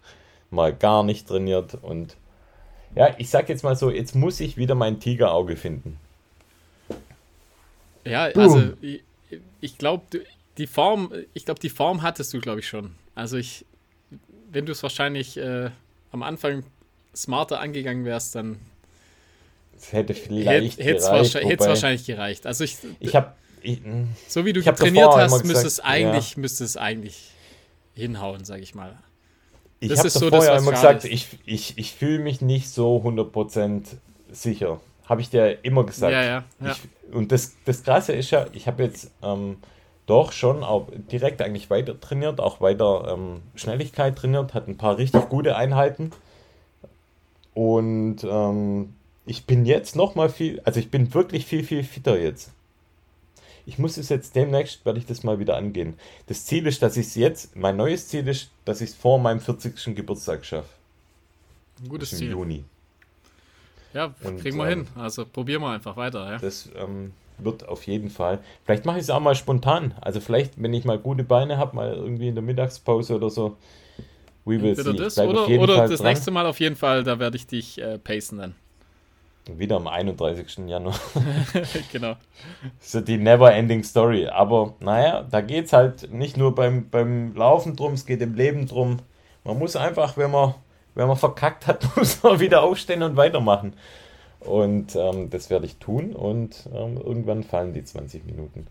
[0.50, 2.18] mal gar nicht trainiert und
[2.96, 6.00] ja, ich sag jetzt mal so, jetzt muss ich wieder mein Tigerauge finden.
[8.08, 8.44] Ja, Boom.
[8.44, 9.04] also ich,
[9.62, 10.04] ich glaube,
[10.58, 12.96] die Form, ich glaube, die Form hattest du, glaube ich, schon.
[13.16, 13.66] Also ich,
[14.52, 15.70] wenn du es wahrscheinlich äh,
[16.12, 16.64] am Anfang
[17.16, 18.60] smarter angegangen wärst, dann
[19.76, 22.48] es hätte vielleicht hätte es wahrscheinlich, wahrscheinlich gereicht.
[22.48, 23.34] Also ich, ich habe
[24.28, 26.40] so wie du trainiert hast, müsste es eigentlich, ja.
[26.40, 27.32] müsste es eigentlich
[27.94, 28.98] hinhauen, sage ich mal.
[29.80, 33.84] Ich habe so vorher immer gesagt, ich, ich, ich fühle mich nicht so 100%
[34.32, 34.80] sicher.
[35.08, 36.14] Habe ich dir immer gesagt.
[36.14, 36.44] Ja, ja.
[36.60, 36.72] ja.
[36.72, 39.58] Ich, und das, das Krasse ist ja, ich habe jetzt ähm,
[40.06, 44.98] doch schon auch direkt eigentlich weiter trainiert, auch weiter ähm, Schnelligkeit trainiert, hat ein paar
[44.98, 46.12] richtig gute Einheiten.
[47.54, 48.94] Und ähm,
[49.26, 52.52] ich bin jetzt noch mal viel, also ich bin wirklich viel, viel fitter jetzt.
[53.66, 55.96] Ich muss es jetzt demnächst, werde ich das mal wieder angehen.
[56.28, 59.20] Das Ziel ist, dass ich es jetzt, mein neues Ziel ist, dass ich es vor
[59.20, 59.94] meinem 40.
[59.94, 60.70] Geburtstag schaffe.
[61.82, 62.32] Ein gutes Im Ziel.
[62.32, 62.64] Juni.
[63.98, 64.88] Ja, Und, kriegen wir ähm, hin.
[64.96, 66.34] Also probieren wir einfach weiter.
[66.34, 66.38] Ja?
[66.38, 68.38] Das ähm, wird auf jeden Fall.
[68.64, 69.96] Vielleicht mache ich es auch mal spontan.
[70.02, 73.58] Also vielleicht, wenn ich mal gute Beine habe, mal irgendwie in der Mittagspause oder so.
[74.46, 74.94] We will see.
[74.94, 76.10] Das oder, auf jeden oder Fall das dran.
[76.10, 78.56] nächste Mal auf jeden Fall, da werde ich dich äh, pacen dann.
[79.48, 80.68] Wieder am 31.
[80.68, 81.00] Januar.
[81.92, 82.18] genau.
[82.80, 84.28] so die never ending story.
[84.28, 88.36] Aber naja, da geht es halt nicht nur beim, beim Laufen drum, es geht im
[88.36, 89.00] Leben drum.
[89.44, 90.54] Man muss einfach, wenn man,
[90.98, 93.74] wenn man verkackt hat, muss man wieder aufstehen und weitermachen.
[94.40, 98.68] Und ähm, das werde ich tun und ähm, irgendwann fallen die 20 Minuten.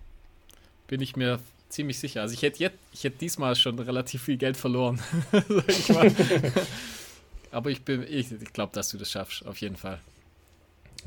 [0.88, 2.22] Bin ich mir ziemlich sicher.
[2.22, 5.00] Also ich hätte jetzt, ich hätte diesmal schon relativ viel Geld verloren.
[5.68, 5.90] Ich.
[7.52, 10.00] Aber ich bin, ich, ich glaube, dass du das schaffst, auf jeden Fall.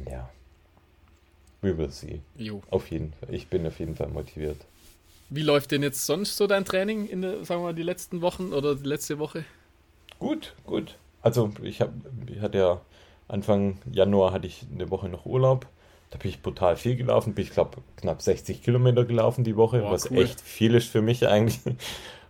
[0.09, 0.29] Ja.
[1.61, 2.21] We will see.
[2.37, 2.63] Jo.
[2.69, 3.33] Auf jeden Fall.
[3.33, 4.57] Ich bin auf jeden Fall motiviert.
[5.29, 8.21] Wie läuft denn jetzt sonst so dein Training in der, sagen wir mal, die letzten
[8.21, 9.43] Wochen oder die letzte Woche?
[10.17, 10.95] Gut, gut.
[11.21, 11.91] Also ich, hab,
[12.27, 12.81] ich hatte ja
[13.27, 15.67] Anfang Januar hatte ich eine Woche noch Urlaub.
[16.11, 17.35] Da bin ich brutal viel gelaufen.
[17.35, 20.17] Bin ich glaube knapp 60 Kilometer gelaufen die Woche, Boah, was cool.
[20.19, 21.59] echt viel ist für mich eigentlich.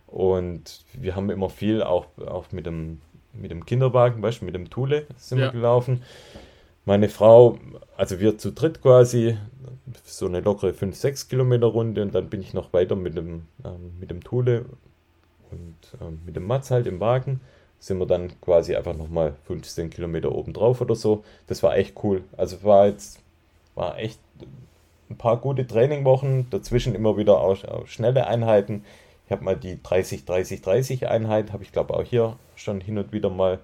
[0.06, 3.00] Und wir haben immer viel auch, auch mit dem
[3.32, 5.46] mit dem Kinderwagen, du, mit dem Thule sind Ja.
[5.46, 6.02] wir gelaufen.
[6.84, 7.58] Meine Frau,
[7.96, 9.36] also wir zu dritt quasi,
[10.04, 13.92] so eine lockere 5-6 Kilometer Runde und dann bin ich noch weiter mit dem, ähm,
[14.00, 14.64] mit dem Thule
[15.50, 17.40] und ähm, mit dem Mats halt im Wagen.
[17.80, 21.24] Sind wir dann quasi einfach nochmal 15 Kilometer oben drauf oder so.
[21.48, 22.22] Das war echt cool.
[22.36, 23.18] Also war jetzt,
[23.74, 24.20] war echt
[25.08, 28.84] ein paar gute Trainingwochen, dazwischen immer wieder auch, schnelle Einheiten.
[29.26, 33.30] Ich habe mal die 30-30-30 Einheit, habe ich glaube auch hier schon hin und wieder
[33.30, 33.58] mal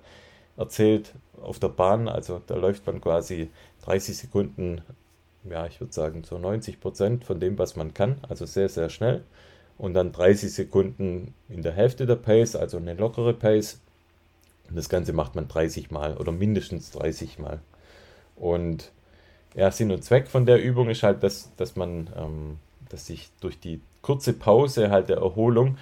[0.57, 2.09] erzählt auf der Bahn.
[2.09, 3.51] Also da läuft man quasi
[3.85, 4.81] 30 Sekunden,
[5.45, 8.17] ja, ich würde sagen so 90 Prozent von dem, was man kann.
[8.29, 9.25] Also sehr, sehr schnell.
[9.79, 13.81] Und dann 30 Sekunden in der Hälfte der Pace, also eine lockere Pace.
[14.69, 17.61] Und das Ganze macht man 30 Mal oder mindestens 30 Mal.
[18.35, 18.93] Und
[19.55, 23.31] ja, Sinn und Zweck von der Übung ist halt, dass, dass man, ähm, dass sich
[23.41, 25.79] durch die kurze Pause halt der Erholung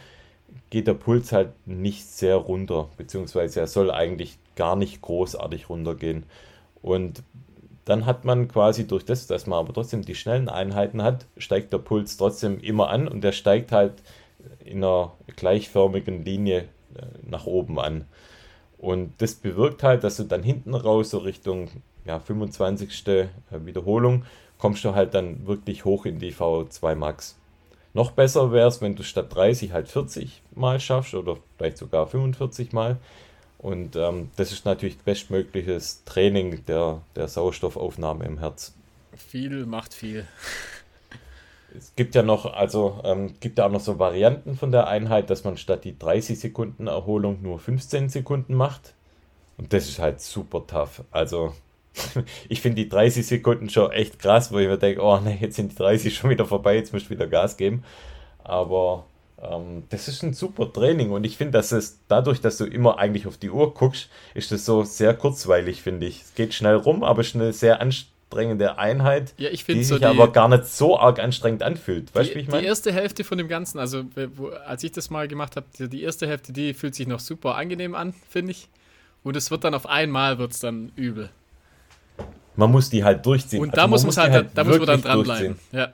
[0.71, 6.25] geht der Puls halt nicht sehr runter, beziehungsweise er soll eigentlich gar nicht großartig runtergehen.
[6.83, 7.23] Und
[7.85, 11.73] dann hat man quasi durch das, dass man aber trotzdem die schnellen Einheiten hat, steigt
[11.73, 13.95] der Puls trotzdem immer an und der steigt halt
[14.65, 18.05] in einer gleichförmigen Linie äh, nach oben an.
[18.85, 21.71] Und das bewirkt halt, dass du dann hinten raus, so Richtung
[22.05, 23.27] ja, 25.
[23.51, 24.27] Wiederholung,
[24.59, 27.35] kommst du halt dann wirklich hoch in die VO2 Max.
[27.95, 32.07] Noch besser wäre es, wenn du statt 30 halt 40 Mal schaffst oder vielleicht sogar
[32.07, 32.99] 45 Mal.
[33.57, 38.75] Und ähm, das ist natürlich bestmögliches Training der, der Sauerstoffaufnahme im Herz.
[39.17, 40.27] Viel macht viel.
[41.77, 45.31] Es gibt ja noch, also ähm, gibt ja auch noch so Varianten von der Einheit,
[45.31, 48.95] dass man statt die 30 Sekunden Erholung nur 15 Sekunden macht.
[49.59, 51.03] Und das ist halt super tough.
[51.11, 51.53] Also
[52.49, 55.57] ich finde die 30 Sekunden schon echt krass, wo ich mir denke, oh ne, jetzt
[55.57, 57.85] sind die 30 schon wieder vorbei, jetzt musst du wieder Gas geben.
[58.43, 59.05] Aber
[59.43, 62.99] ähm, das ist ein super Training und ich finde, dass es dadurch, dass du immer
[62.99, 66.23] eigentlich auf die Uhr guckst, ist das so sehr kurzweilig, finde ich.
[66.23, 67.81] Es geht schnell rum, aber es eine sehr
[68.35, 71.63] anstrengende Einheit, Ja, ich die finde so sich die, aber gar nicht so arg anstrengend
[71.63, 72.15] anfühlt.
[72.15, 72.67] Weißt du, wie die, ich die meine?
[72.67, 74.05] erste Hälfte von dem Ganzen, also
[74.37, 77.21] wo, als ich das mal gemacht habe, die, die erste Hälfte, die fühlt sich noch
[77.21, 78.69] super angenehm an, finde ich.
[79.23, 81.31] Und es wird dann auf einmal wird's dann übel.
[82.57, 83.61] Man muss die halt durchziehen.
[83.61, 85.59] Und Also da man muss man die halt, da muss man dann dranbleiben.
[85.73, 85.93] Ja,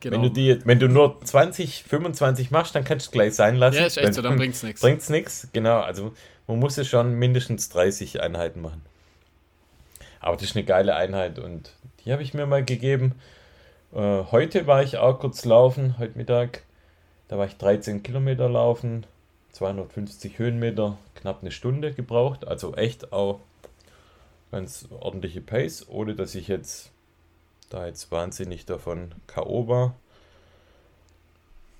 [0.00, 0.16] genau.
[0.16, 3.56] Wenn du, die, wenn du nur 20, 25 machst, dann kannst du es gleich sein
[3.56, 3.78] lassen.
[3.78, 4.80] ja, ist echt so, dann bringt's nichts.
[4.80, 5.80] Bringt's nichts, genau.
[5.80, 6.12] Also
[6.46, 8.82] man muss es schon mindestens 30 Einheiten machen.
[10.24, 11.70] Aber das ist eine geile Einheit und
[12.02, 13.14] die habe ich mir mal gegeben.
[13.92, 16.62] Äh, heute war ich auch kurz laufen, heute Mittag.
[17.28, 19.04] Da war ich 13 Kilometer laufen,
[19.52, 22.48] 250 Höhenmeter, knapp eine Stunde gebraucht.
[22.48, 23.40] Also echt auch
[24.50, 26.90] ganz ordentliche Pace, ohne dass ich jetzt
[27.68, 29.68] da jetzt wahnsinnig davon K.O.
[29.68, 29.94] war.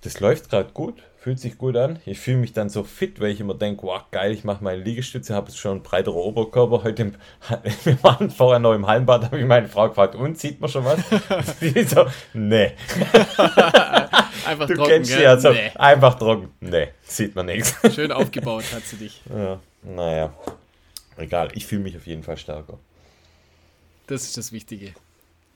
[0.03, 1.99] Das läuft gerade gut, fühlt sich gut an.
[2.05, 4.83] Ich fühle mich dann so fit, weil ich immer denke, wow, geil, ich mache meine
[4.83, 6.85] Liegestütze, habe jetzt schon einen breiteren Oberkörper.
[6.85, 7.15] Heute im,
[7.85, 10.85] wir waren vorher noch im Hallenbad, habe ich meine Frau gefragt, und sieht man schon
[10.85, 11.01] was?
[11.61, 12.73] Sie so, nee.
[14.47, 15.19] Einfach Du trocken, kennst gell?
[15.19, 15.71] sie ja so, Nee.
[15.77, 16.51] einfach trocken.
[16.61, 17.75] Nee, sieht man nichts.
[17.95, 19.23] Schön aufgebaut hat sie dich.
[19.35, 20.35] Ja, naja,
[21.17, 22.79] egal, ich fühle mich auf jeden Fall stärker.
[24.09, 24.93] Das ist das Wichtige.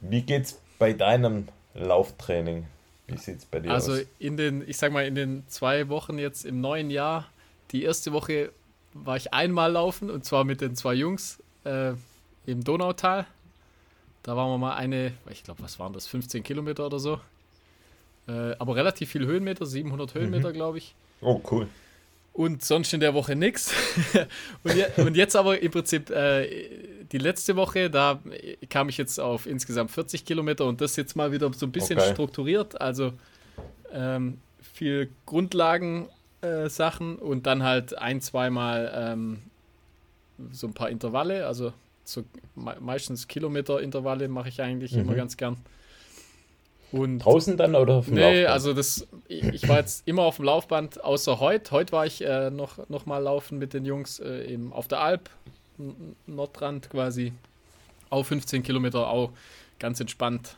[0.01, 2.65] Wie geht's bei deinem Lauftraining?
[3.09, 3.99] Wie sieht's bei dir also aus?
[3.99, 7.27] Also in den, ich sag mal, in den zwei Wochen jetzt im neuen Jahr,
[7.73, 8.51] die erste Woche
[8.95, 11.93] war ich einmal laufen und zwar mit den zwei Jungs äh,
[12.47, 13.27] im Donautal.
[14.23, 17.21] Da waren wir mal eine, ich glaube, was waren das, 15 Kilometer oder so.
[18.27, 20.55] Äh, aber relativ viel Höhenmeter, 700 Höhenmeter, mhm.
[20.55, 20.95] glaube ich.
[21.21, 21.69] Oh, cool.
[22.39, 23.75] Und sonst in der Woche nichts.
[24.63, 26.49] und, je, und, jetzt aber im Prinzip äh,
[27.11, 28.21] die letzte Woche, da
[28.71, 31.99] kam ich jetzt auf insgesamt 40 Kilometer und das jetzt mal wieder so ein bisschen
[31.99, 32.13] okay.
[32.13, 32.81] strukturiert.
[32.81, 33.13] Also
[33.93, 39.39] ähm, viel Grundlagen-Sachen äh, und dann halt ein, zweimal ähm,
[40.53, 41.45] so ein paar Intervalle.
[41.45, 41.73] Also
[42.05, 42.23] so
[42.55, 45.01] meistens Kilometer-Intervalle mache ich eigentlich mhm.
[45.01, 45.57] immer ganz gern.
[46.91, 48.49] Und Draußen dann oder auf dem Nee, Laufband?
[48.49, 51.71] also das, ich, ich, war jetzt immer auf dem Laufband, außer heute.
[51.73, 55.01] Heute war ich äh, noch, noch mal laufen mit den Jungs äh, eben auf der
[55.01, 55.29] Alp,
[56.27, 57.33] Nordrand quasi.
[58.11, 59.31] Auch 15 Kilometer, auch
[59.79, 60.57] ganz entspannt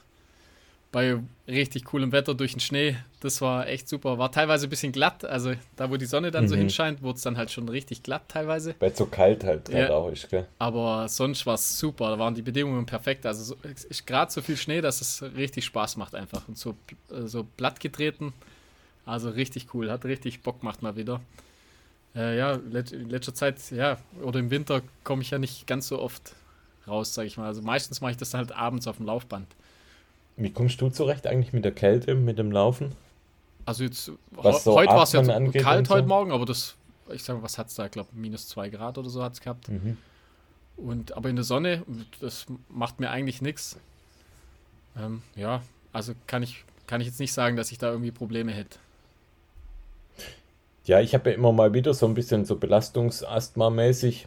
[0.93, 2.97] bei richtig coolem Wetter durch den Schnee.
[3.21, 4.19] Das war echt super.
[4.19, 5.25] War teilweise ein bisschen glatt.
[5.25, 6.49] Also da, wo die Sonne dann mhm.
[6.49, 8.75] so hinscheint, wurde es dann halt schon richtig glatt teilweise.
[8.81, 9.91] Weil es so kalt halt gerade ja.
[9.91, 10.47] auch ist, gell?
[10.59, 12.11] Aber sonst war es super.
[12.11, 13.25] Da waren die Bedingungen perfekt.
[13.25, 16.49] Also so, es ist gerade so viel Schnee, dass es richtig Spaß macht einfach.
[16.49, 16.75] Und so,
[17.11, 18.33] äh, so platt getreten.
[19.07, 19.91] Also richtig cool.
[19.91, 21.21] Hat richtig Bock gemacht mal wieder.
[22.17, 26.01] Äh, ja, in letzter Zeit, ja, oder im Winter komme ich ja nicht ganz so
[26.01, 26.35] oft
[26.89, 27.47] raus, sage ich mal.
[27.47, 29.47] Also meistens mache ich das halt abends auf dem Laufband.
[30.41, 32.93] Wie kommst du zurecht eigentlich mit der Kälte, mit dem Laufen?
[33.67, 35.95] Also jetzt, was so heute war es ja kalt so?
[35.95, 36.77] heute Morgen, aber das,
[37.13, 37.85] ich sage, was hat es da?
[37.85, 39.69] Ich glaube, minus zwei Grad oder so hat es gehabt.
[39.69, 39.99] Mhm.
[40.79, 41.83] Und, aber in der Sonne,
[42.21, 43.79] das macht mir eigentlich nichts.
[44.97, 48.53] Ähm, ja, also kann ich, kann ich jetzt nicht sagen, dass ich da irgendwie Probleme
[48.53, 48.79] hätte.
[50.87, 54.25] Ja, ich habe ja immer mal wieder so ein bisschen so Belastungsasthma-mäßig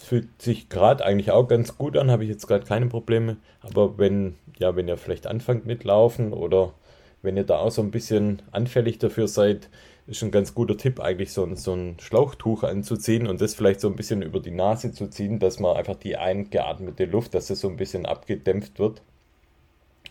[0.00, 3.36] fühlt sich gerade eigentlich auch ganz gut an, habe ich jetzt gerade keine Probleme.
[3.60, 6.74] Aber wenn, ja, wenn ihr vielleicht anfangt mit Laufen oder
[7.22, 9.68] wenn ihr da auch so ein bisschen anfällig dafür seid,
[10.06, 13.80] ist ein ganz guter Tipp, eigentlich so ein, so ein Schlauchtuch anzuziehen und das vielleicht
[13.80, 17.46] so ein bisschen über die Nase zu ziehen, dass man einfach die eingeatmete Luft, dass
[17.46, 19.02] das so ein bisschen abgedämpft wird.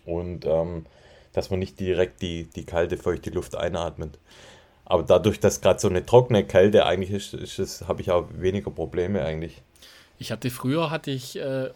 [0.06, 0.86] Und ähm,
[1.34, 4.18] dass man nicht direkt die, die kalte, feuchte Luft einatmet.
[4.86, 8.72] Aber dadurch, dass gerade so eine trockene Kälte eigentlich ist, ist habe ich auch weniger
[8.72, 9.62] Probleme eigentlich.
[10.20, 11.70] Ich hatte früher hatte ich äh,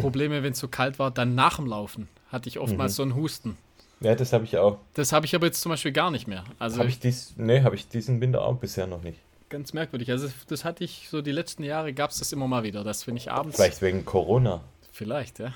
[0.00, 2.96] Probleme, wenn es so kalt war, dann nach dem Laufen hatte ich oftmals mhm.
[2.96, 3.58] so einen Husten.
[4.00, 4.78] Ja, das habe ich auch.
[4.94, 6.44] Das habe ich aber jetzt zum Beispiel gar nicht mehr.
[6.58, 9.18] Also habe ich dies, nee, habe ich diesen Winter auch bisher noch nicht.
[9.50, 10.10] Ganz merkwürdig.
[10.10, 13.06] Also das hatte ich so die letzten Jahre gab es das immer mal wieder, dass
[13.06, 13.56] wenn ich abends.
[13.56, 14.62] Vielleicht wegen Corona.
[14.92, 15.52] Vielleicht, ja.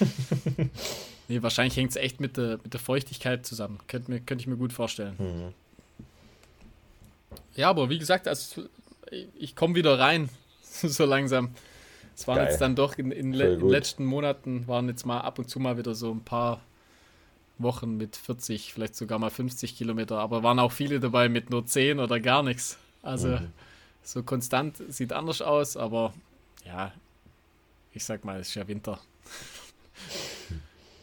[1.28, 3.78] nee, wahrscheinlich hängt es echt mit der, mit der Feuchtigkeit zusammen.
[3.86, 5.14] Könnte, mir, könnte ich mir gut vorstellen.
[5.18, 5.54] Mhm.
[7.54, 8.64] Ja, aber wie gesagt, also
[9.38, 10.28] ich komme wieder rein
[10.88, 11.50] so langsam.
[12.16, 12.48] Es waren Geil.
[12.48, 15.78] jetzt dann doch in, in den letzten Monaten, waren jetzt mal ab und zu mal
[15.78, 16.60] wieder so ein paar
[17.58, 21.66] Wochen mit 40, vielleicht sogar mal 50 Kilometer, aber waren auch viele dabei mit nur
[21.66, 22.78] 10 oder gar nichts.
[23.02, 23.52] Also mhm.
[24.02, 26.14] so konstant sieht anders aus, aber
[26.64, 26.92] ja,
[27.92, 28.98] ich sag mal, es ist ja Winter.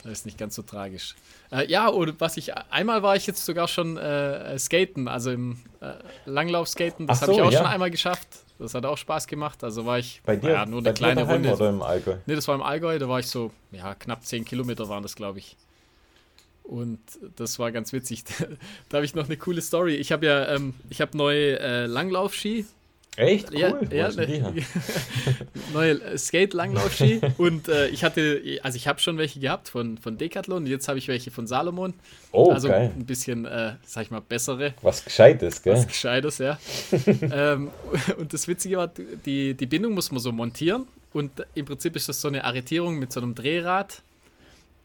[0.03, 1.15] Das ist nicht ganz so tragisch.
[1.51, 5.59] Äh, ja, und was ich, einmal war ich jetzt sogar schon äh, skaten, also im
[5.79, 5.93] äh,
[6.25, 7.59] Langlaufskaten, das so, habe ich auch ja.
[7.59, 8.27] schon einmal geschafft.
[8.57, 9.63] Das hat auch Spaß gemacht.
[9.63, 11.51] Also war ich bei dir, ja, nur eine kleine Runde.
[11.51, 12.17] Oder im Allgäu?
[12.27, 12.99] Nee, das war im Allgäu.
[12.99, 15.57] Da war ich so, ja, knapp 10 Kilometer waren das, glaube ich.
[16.63, 16.99] Und
[17.37, 18.23] das war ganz witzig.
[18.89, 19.95] da habe ich noch eine coole Story.
[19.95, 22.65] Ich habe ja, ähm, ich habe neue äh, Langlaufski
[23.17, 23.51] Echt?
[23.51, 23.59] Cool.
[23.91, 24.65] Ja, ja ne,
[25.73, 27.19] neue Skate-Langlaufski.
[27.37, 30.65] und äh, ich hatte, also ich habe schon welche gehabt von, von Decathlon.
[30.65, 31.93] Jetzt habe ich welche von Salomon.
[32.31, 32.91] Oh, also geil.
[32.95, 34.73] ein bisschen, äh, sag ich mal, bessere.
[34.81, 35.73] Was Gescheites, gell?
[35.73, 36.57] Was Gescheites, ja.
[37.21, 37.71] ähm,
[38.17, 40.87] und das Witzige war, die, die Bindung muss man so montieren.
[41.11, 44.03] Und im Prinzip ist das so eine Arretierung mit so einem Drehrad.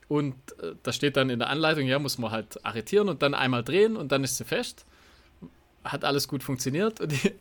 [0.09, 3.35] Und äh, da steht dann in der Anleitung, ja, muss man halt arretieren und dann
[3.35, 4.85] einmal drehen und dann ist sie fest
[5.93, 7.01] hat alles gut funktioniert.
[7.01, 7.33] Und die,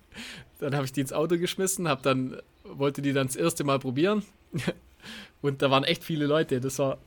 [0.59, 3.79] dann habe ich die ins Auto geschmissen, habe dann, wollte die dann das erste Mal
[3.79, 4.23] probieren.
[5.41, 6.59] Und da waren echt viele Leute.
[6.61, 6.97] Das war,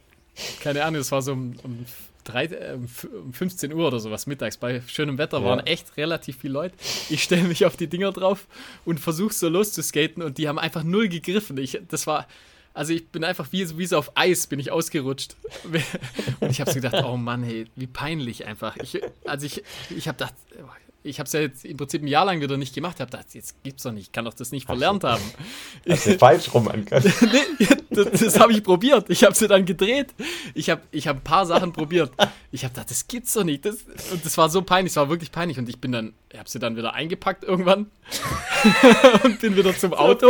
[0.61, 1.87] keine Ahnung, das war so um, um,
[2.25, 4.57] drei, äh, um 15 Uhr oder sowas mittags.
[4.57, 5.45] Bei schönem Wetter ja.
[5.45, 6.75] waren echt relativ viele Leute.
[7.11, 8.47] Ich stelle mich auf die Dinger drauf
[8.85, 11.59] und versuche so loszuskaten und die haben einfach null gegriffen.
[11.59, 12.27] Ich, das war,
[12.75, 15.35] also ich bin einfach wie, wie so auf Eis bin ich ausgerutscht.
[16.41, 18.77] Und ich habe so gedacht, oh Mann, hey, wie peinlich einfach.
[18.77, 20.35] Ich, also ich, ich habe gedacht,
[21.03, 22.97] ich habe es ja jetzt im Prinzip ein Jahr lang wieder nicht gemacht.
[22.97, 25.23] Ich habe gedacht, jetzt gibt's doch nicht, ich kann doch das nicht verlernt haben.
[25.89, 29.09] Hast du falsch rum nee, das, das habe ich probiert.
[29.09, 30.15] Ich habe sie dann gedreht.
[30.55, 32.11] Ich habe ich hab ein paar Sachen probiert.
[32.51, 33.65] Ich habe gedacht, das gibt's doch nicht.
[33.65, 35.59] Das, und das war so peinlich, es war wirklich peinlich.
[35.59, 37.87] Und ich bin dann, ich habe sie dann wieder eingepackt irgendwann
[39.25, 40.29] und bin wieder zum Auto.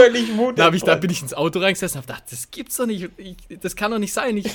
[0.55, 2.87] Da, hab ich, da bin ich ins Auto reingesessen und habe gedacht, das gibt's doch
[2.87, 3.09] nicht.
[3.17, 4.37] Ich, das kann doch nicht sein.
[4.37, 4.47] Ich,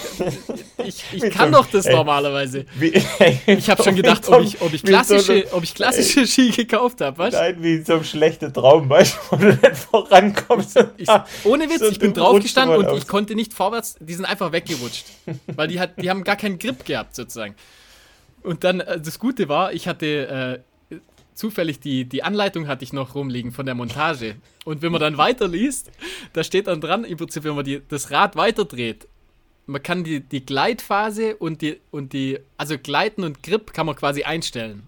[0.78, 2.66] ich, ich kann doch das ey, normalerweise.
[2.76, 2.94] Wie,
[3.46, 7.30] ich habe schon gedacht, ob ich, ob ich klassische, ob ich klassische Ski gekauft habe.
[7.30, 10.86] Nein, wie so ein schlechter Traum, weißt du, wo du nicht vorankommst.
[10.96, 11.10] Ich,
[11.44, 15.06] ohne Witz, so ich bin draufgestanden und ich konnte nicht vorwärts, die sind einfach weggerutscht.
[15.48, 17.56] weil die, hat, die haben gar keinen Grip gehabt, sozusagen.
[18.44, 20.73] Und dann, äh, das Gute war, ich hatte äh,
[21.36, 24.36] zufällig die, die Anleitung hatte ich noch rumliegen von der Montage.
[24.66, 25.92] Und wenn man dann weiterliest,
[26.34, 29.08] da steht dann dran, im Prinzip, wenn man die, das Rad weiterdreht,
[29.66, 33.96] man kann die, die Gleitphase und die, und die, also Gleiten und Grip kann man
[33.96, 34.88] quasi einstellen.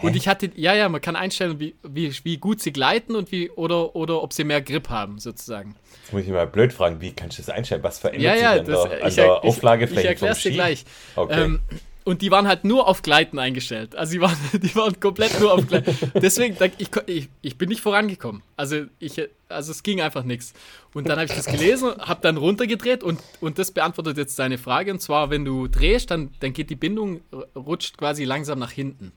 [0.00, 3.30] Und ich hatte, ja, ja, man kann einstellen, wie, wie, wie gut sie gleiten und
[3.30, 5.76] wie, oder, oder ob sie mehr Grip haben, sozusagen.
[6.02, 7.82] Jetzt muss ich mal blöd fragen, wie kannst du das einstellen?
[7.84, 10.50] Was verändert ja, ja, sich das, der, an der Auflagefläche Ich, ich erkläre es dir
[10.50, 10.84] gleich.
[11.14, 11.42] Okay.
[11.44, 11.60] Ähm,
[12.04, 13.94] und die waren halt nur auf Gleiten eingestellt.
[13.94, 15.96] Also die waren, die waren komplett nur auf Gleiten.
[16.14, 18.42] Deswegen, ich, ich, ich bin nicht vorangekommen.
[18.56, 20.52] Also, ich, also es ging einfach nichts.
[20.94, 24.58] Und dann habe ich das gelesen, habe dann runtergedreht und, und das beantwortet jetzt deine
[24.58, 24.90] Frage.
[24.90, 27.20] Und zwar, wenn du drehst, dann, dann geht die Bindung,
[27.54, 29.12] rutscht quasi langsam nach hinten.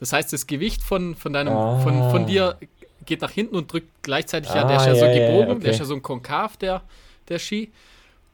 [0.00, 1.78] Das heißt, das Gewicht von, von, deinem, ah.
[1.80, 2.58] von, von dir
[3.04, 5.52] geht nach hinten und drückt gleichzeitig ah, ja, der ist ja, ja so gebogen, ja,
[5.52, 5.60] okay.
[5.62, 6.82] der ist ja so ein Konkav, der,
[7.28, 7.70] der Ski.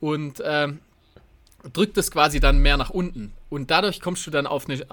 [0.01, 0.81] Und ähm,
[1.73, 3.33] drückt es quasi dann mehr nach unten.
[3.49, 4.87] Und dadurch kommst du dann auf eine, äh,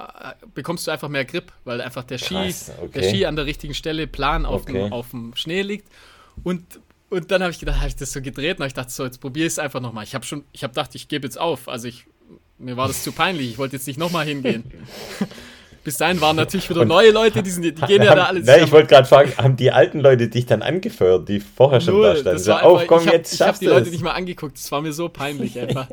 [0.54, 3.00] bekommst du einfach mehr Grip, weil einfach der Ski, Krass, okay.
[3.00, 4.74] der Ski an der richtigen Stelle plan auf, okay.
[4.74, 5.88] dem, auf dem Schnee liegt.
[6.44, 9.06] Und, und dann habe ich gedacht, habe ich das so gedreht und ich dachte so,
[9.06, 10.04] jetzt probiere ich es einfach nochmal.
[10.04, 11.70] Ich habe schon, ich habe gedacht, ich gebe jetzt auf.
[11.70, 12.06] Also ich,
[12.58, 14.64] mir war das zu peinlich, ich wollte jetzt nicht nochmal hingehen.
[15.88, 18.42] Bis dahin waren natürlich wieder und neue Leute, die, sind, die gehen ja da alle
[18.42, 21.94] Nein, ich wollte gerade fragen, haben die alten Leute dich dann angefeuert, die vorher schon
[21.94, 22.40] Null, da standen?
[22.40, 25.08] So, auf, komm, ich habe hab die Leute nicht mal angeguckt, das war mir so
[25.08, 25.88] peinlich einfach.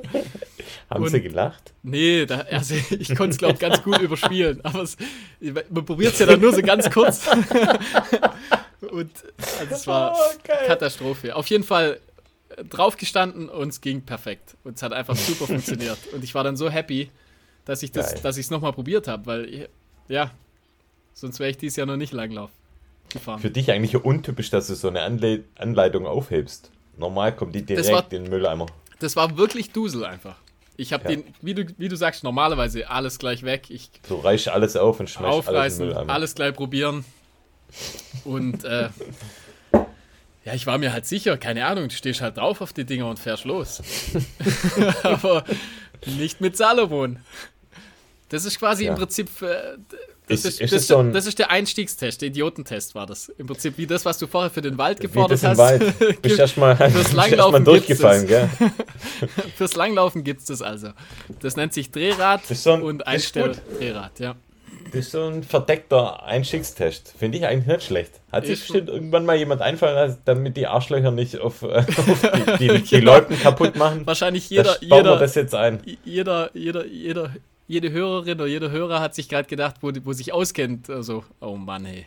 [0.90, 1.72] haben und, sie gelacht?
[1.85, 4.59] Nee, da, also ich konnte es, glaube ich, ganz gut überspielen.
[4.64, 4.96] Aber es,
[5.38, 7.28] man probiert es ja dann nur so ganz kurz.
[8.90, 9.12] und
[9.61, 11.37] also es war oh, Katastrophe.
[11.37, 12.00] Auf jeden Fall
[12.48, 14.57] äh, draufgestanden und es ging perfekt.
[14.64, 15.98] Und es hat einfach super funktioniert.
[16.12, 17.11] Und ich war dann so happy,
[17.64, 19.68] dass ich das, dass ich es nochmal probiert habe, weil ich,
[20.09, 20.31] ja,
[21.12, 22.51] sonst wäre ich dieses Jahr noch nicht Langlauf
[23.11, 23.40] gefahren.
[23.40, 26.71] Für dich eigentlich untypisch, dass du so eine Anle Anleitung aufhebst.
[26.97, 28.67] Normal kommt die direkt war, in den Mülleimer.
[29.01, 30.37] Das war wirklich Dusel einfach.
[30.77, 31.11] Ich habe ja.
[31.11, 33.67] den, wie du, wie du sagst, normalerweise alles gleich weg.
[33.69, 36.12] Ich so reiche alles auf und schmeiß alles in den Mülleimer.
[36.12, 37.05] alles gleich probieren.
[38.25, 38.88] Und äh,
[40.45, 43.09] ja, ich war mir halt sicher, keine Ahnung, du stehst halt drauf auf die Dinger
[43.09, 43.83] und fährst los.
[45.03, 45.45] Aber
[46.07, 47.19] nicht mit Salomon.
[48.28, 48.92] Das ist quasi ja.
[48.92, 49.28] im Prinzip.
[49.42, 49.78] Äh,
[50.26, 53.28] das, ist, ist, das, so das, ist, der Einstiegstest, der Idiotentest war das.
[53.28, 55.58] Im Prinzip wie das, was du vorher für den Wald gefordert hast.
[55.58, 55.98] Wald.
[56.22, 58.48] Bist erstmal, fürs Langlaufen erst durchgefallen, gell?
[59.56, 60.88] fürs Langlaufen gibt es das also.
[61.40, 64.34] Das nennt sich Drehrad so ein, und Einstell-Drehrad, ja.
[64.87, 67.14] Das ist so ein verdeckter Einstiegstest.
[67.18, 68.20] Finde ich eigentlich nicht schlecht.
[68.30, 72.56] Hat sich bestimmt irgendwann mal jemand einfallen lassen, damit die Arschlöcher nicht auf, äh, auf
[72.58, 73.14] die, die, die genau.
[73.14, 74.06] Leuten kaputt machen.
[74.06, 75.82] Wahrscheinlich jeder, jeder, das jetzt ein.
[76.04, 77.30] Jeder, jeder, jeder
[77.66, 81.57] jede Hörerin oder jeder Hörer hat sich gerade gedacht, wo, wo sich auskennt, also, oh
[81.57, 82.07] Mann, hey.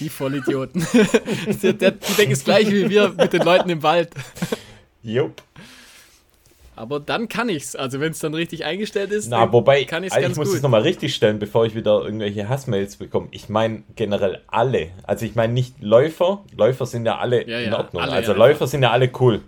[0.00, 0.86] Die Vollidioten.
[1.46, 4.10] die, die denken es gleich wie wir mit den Leuten im Wald.
[5.02, 5.42] Jupp.
[6.76, 7.76] Aber dann kann ich's.
[7.76, 10.48] Also wenn es dann richtig eingestellt ist, Na, wobei, kann ich's also ganz ich muss
[10.48, 10.56] gut.
[10.56, 13.28] es nochmal richtig stellen, bevor ich wieder irgendwelche Hassmails bekomme.
[13.32, 14.88] Ich meine generell alle.
[15.02, 16.42] Also ich meine nicht Läufer.
[16.56, 18.02] Läufer sind ja alle ja, in Ordnung.
[18.02, 19.42] Alle, also ja, Läufer sind ja alle cool.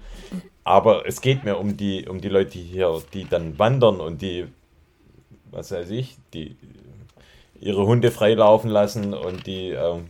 [0.62, 4.46] Aber es geht mir um die, um die Leute hier, die dann wandern und die
[5.53, 6.57] was weiß ich, die
[7.61, 10.07] ihre Hunde freilaufen lassen und die, ähm,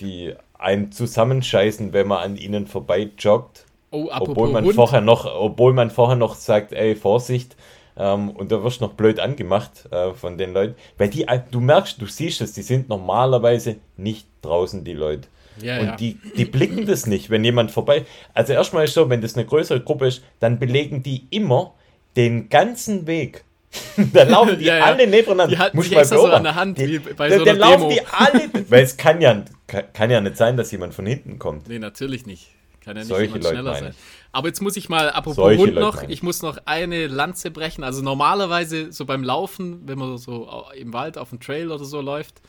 [0.00, 3.66] die einen zusammenscheißen, wenn man an ihnen vorbei joggt.
[3.90, 4.74] Oh, obwohl man Hund.
[4.74, 7.56] vorher noch, obwohl man vorher noch sagt, ey, Vorsicht,
[7.96, 10.74] ähm, und da wirst du noch blöd angemacht äh, von den Leuten.
[10.98, 15.28] Weil die, äh, du merkst, du siehst es, die sind normalerweise nicht draußen, die Leute.
[15.62, 15.96] Ja, und ja.
[15.96, 18.04] Die, die blicken das nicht, wenn jemand vorbei.
[18.34, 21.72] Also erstmal ist so, wenn das eine größere Gruppe ist, dann belegen die immer
[22.16, 23.44] den ganzen Weg
[24.12, 24.84] dann laufen die ja, ja.
[24.84, 25.54] alle nebeneinander.
[25.54, 27.90] Die halten Muss sich extra so an der Hand, die, wie bei so Dann laufen
[27.90, 31.68] die alle, weil es kann ja, kann ja nicht sein, dass jemand von hinten kommt.
[31.68, 32.50] Nee, natürlich nicht.
[32.80, 33.94] Kann ja nicht Solche Leute schneller sein.
[34.32, 37.82] Aber jetzt muss ich mal, apropos Solche Hund noch, ich muss noch eine Lanze brechen.
[37.82, 42.00] Also normalerweise so beim Laufen, wenn man so im Wald auf dem Trail oder so
[42.00, 42.42] läuft,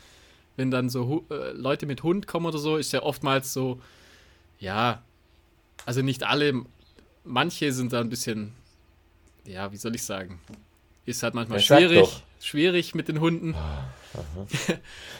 [0.56, 3.80] wenn dann so äh, Leute mit Hund kommen oder so, ist ja oftmals so,
[4.58, 5.02] ja,
[5.86, 6.62] also nicht alle,
[7.24, 8.52] manche sind da ein bisschen,
[9.46, 10.40] ja, wie soll ich sagen,
[11.08, 13.54] ist halt manchmal ja, schwierig, schwierig mit den Hunden.
[13.54, 13.84] Ah,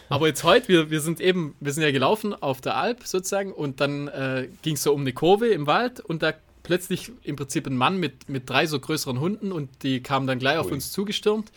[0.08, 3.52] Aber jetzt heute, wir, wir sind eben, wir sind ja gelaufen auf der Alp sozusagen
[3.52, 7.36] und dann äh, ging es so um eine Kurve im Wald und da plötzlich im
[7.36, 10.60] Prinzip ein Mann mit, mit drei so größeren Hunden und die kamen dann gleich Ui.
[10.60, 11.50] auf uns zugestürmt.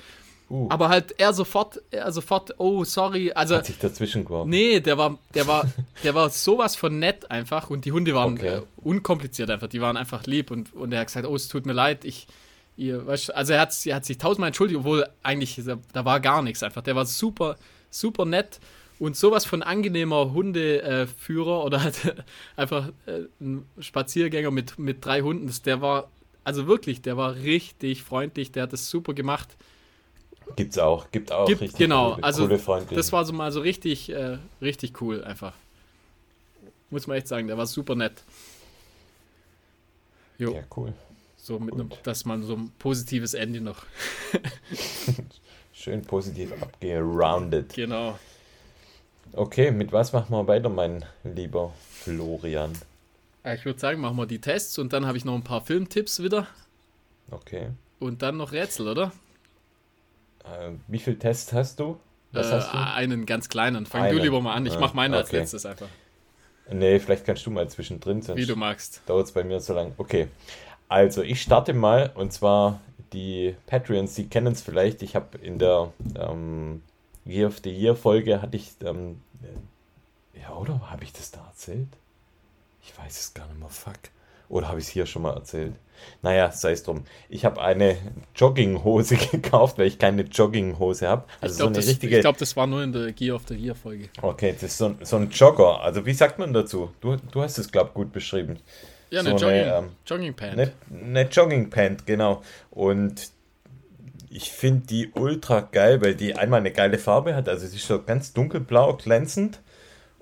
[0.50, 0.68] Uh.
[0.70, 3.32] Aber halt er sofort, er sofort, oh, sorry.
[3.32, 4.50] Also, Hat sich dazwischen geworfen.
[4.50, 5.70] Nee, der war, der war,
[6.04, 8.58] der war sowas von nett einfach und die Hunde waren okay.
[8.58, 9.68] äh, unkompliziert einfach.
[9.68, 12.28] Die waren einfach lieb und, und er hat gesagt, oh, es tut mir leid, ich,
[12.78, 15.62] ihr, weißt, also er hat, er hat sich tausendmal entschuldigt, obwohl eigentlich,
[15.94, 16.82] da war gar nichts einfach.
[16.82, 17.58] Der war super,
[17.90, 18.60] super nett
[19.00, 22.24] und sowas von angenehmer Hundeführer äh, oder halt
[22.56, 26.10] einfach äh, ein Spaziergänger mit, mit drei Hunden, das, der war,
[26.44, 29.58] also wirklich, der war richtig freundlich, der hat das super gemacht.
[30.56, 32.86] Gibt's auch, gibt auch gibt, richtig genau, coole, also coole.
[32.92, 35.54] Das war so mal so richtig, äh, richtig cool einfach.
[36.90, 38.24] Muss man echt sagen, der war super nett.
[40.38, 40.54] Jo.
[40.54, 40.94] Ja, cool.
[41.44, 43.84] So mit einem, dass man so ein positives Ende noch.
[45.74, 47.74] Schön positiv abgeroundet.
[47.74, 48.20] Genau.
[49.34, 52.74] Okay, mit was machen wir weiter, mein lieber Florian?
[53.44, 56.22] Ich würde sagen, machen wir die Tests und dann habe ich noch ein paar Filmtipps
[56.22, 56.46] wieder.
[57.32, 57.70] Okay.
[58.00, 59.12] Und dann noch Rätsel, oder?
[60.44, 61.98] Äh, wie viele Tests hast du?
[62.34, 62.78] Äh, hast du?
[62.78, 63.88] Einen ganz kleinen.
[63.88, 64.16] Fang einen.
[64.16, 64.68] du lieber mal an.
[64.68, 65.24] Ich ah, mache meine okay.
[65.24, 65.88] als letztes einfach.
[66.72, 68.38] Nee, vielleicht kannst du mal zwischendrin sein.
[68.38, 69.02] Wie du magst.
[69.08, 69.94] Dauert es bei mir so lange.
[69.98, 70.28] Okay.
[70.92, 72.82] Also, ich starte mal und zwar
[73.14, 75.02] die Patreons, die kennen es vielleicht.
[75.04, 76.82] Ich habe in der ähm,
[77.26, 79.22] Year of the Year Folge hatte ich, ähm,
[80.34, 81.88] ja, oder habe ich das da erzählt?
[82.84, 84.00] Ich weiß es gar nicht mehr, fuck.
[84.50, 85.76] Oder habe ich es hier schon mal erzählt?
[86.24, 87.06] Naja, sei es drum.
[87.30, 87.96] Ich habe eine
[88.36, 91.24] Jogginghose gekauft, weil ich keine Jogginghose habe.
[91.40, 92.20] Also ich glaube, so das, richtige...
[92.20, 94.10] glaub, das war nur in der Gear of the Year Folge.
[94.22, 95.80] Okay, das ist so, so ein Jogger.
[95.80, 96.92] Also wie sagt man dazu?
[97.00, 98.60] Du, du hast es, glaube ich, gut beschrieben.
[99.12, 100.52] Ja, eine, so Jogging, eine ähm, Jogging Pant.
[100.54, 102.42] Eine, eine Jogging Pant, genau.
[102.72, 103.30] Und
[104.30, 107.48] ich finde die ultra geil, weil die einmal eine geile Farbe hat.
[107.48, 109.60] Also sie ist so ganz dunkelblau, glänzend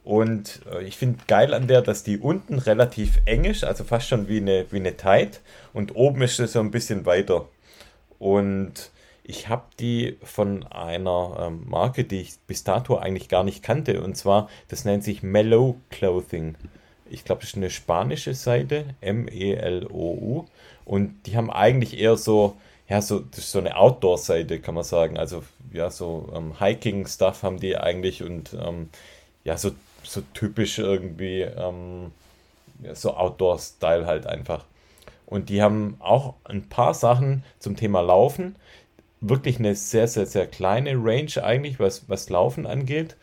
[0.03, 4.07] und äh, ich finde geil an der, dass die unten relativ eng ist, also fast
[4.07, 5.41] schon wie eine, wie eine Tight.
[5.71, 7.47] Und oben ist es so ein bisschen weiter.
[8.17, 8.91] Und
[9.23, 14.01] ich habe die von einer ähm, Marke, die ich bis dato eigentlich gar nicht kannte.
[14.01, 16.55] Und zwar, das nennt sich Mellow Clothing.
[17.09, 20.45] Ich glaube, das ist eine spanische Seite, M-E-L-O-U.
[20.85, 22.55] Und die haben eigentlich eher so,
[22.87, 25.17] ja, so, das ist so eine Outdoor-Seite, kann man sagen.
[25.17, 25.43] Also,
[25.73, 28.89] ja, so ähm, Hiking-Stuff haben die eigentlich und ähm,
[29.43, 29.71] ja, so
[30.03, 32.11] so typisch irgendwie ähm,
[32.93, 34.65] so Outdoor-Style halt einfach.
[35.25, 38.55] Und die haben auch ein paar Sachen zum Thema Laufen.
[39.21, 43.15] Wirklich eine sehr, sehr, sehr kleine Range eigentlich, was, was Laufen angeht.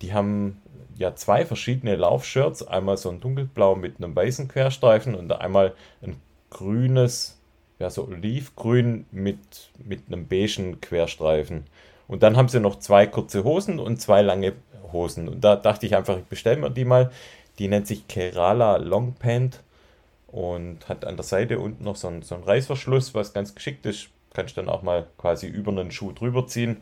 [0.00, 0.60] Die haben
[0.96, 2.66] ja zwei verschiedene Laufshirts.
[2.66, 6.16] Einmal so ein dunkelblau mit einem weißen Querstreifen und einmal ein
[6.50, 7.38] grünes,
[7.78, 11.64] ja so olivgrün mit, mit einem beigen Querstreifen.
[12.08, 14.52] Und dann haben sie noch zwei kurze Hosen und zwei lange
[14.92, 15.28] Hosen.
[15.28, 17.10] Und da dachte ich einfach, ich bestelle mir die mal.
[17.58, 19.60] Die nennt sich Kerala Long Pant
[20.26, 23.86] und hat an der Seite unten noch so einen, so einen Reißverschluss, was ganz geschickt
[23.86, 24.08] ist.
[24.32, 26.78] Kann ich dann auch mal quasi über einen Schuh drüber ziehen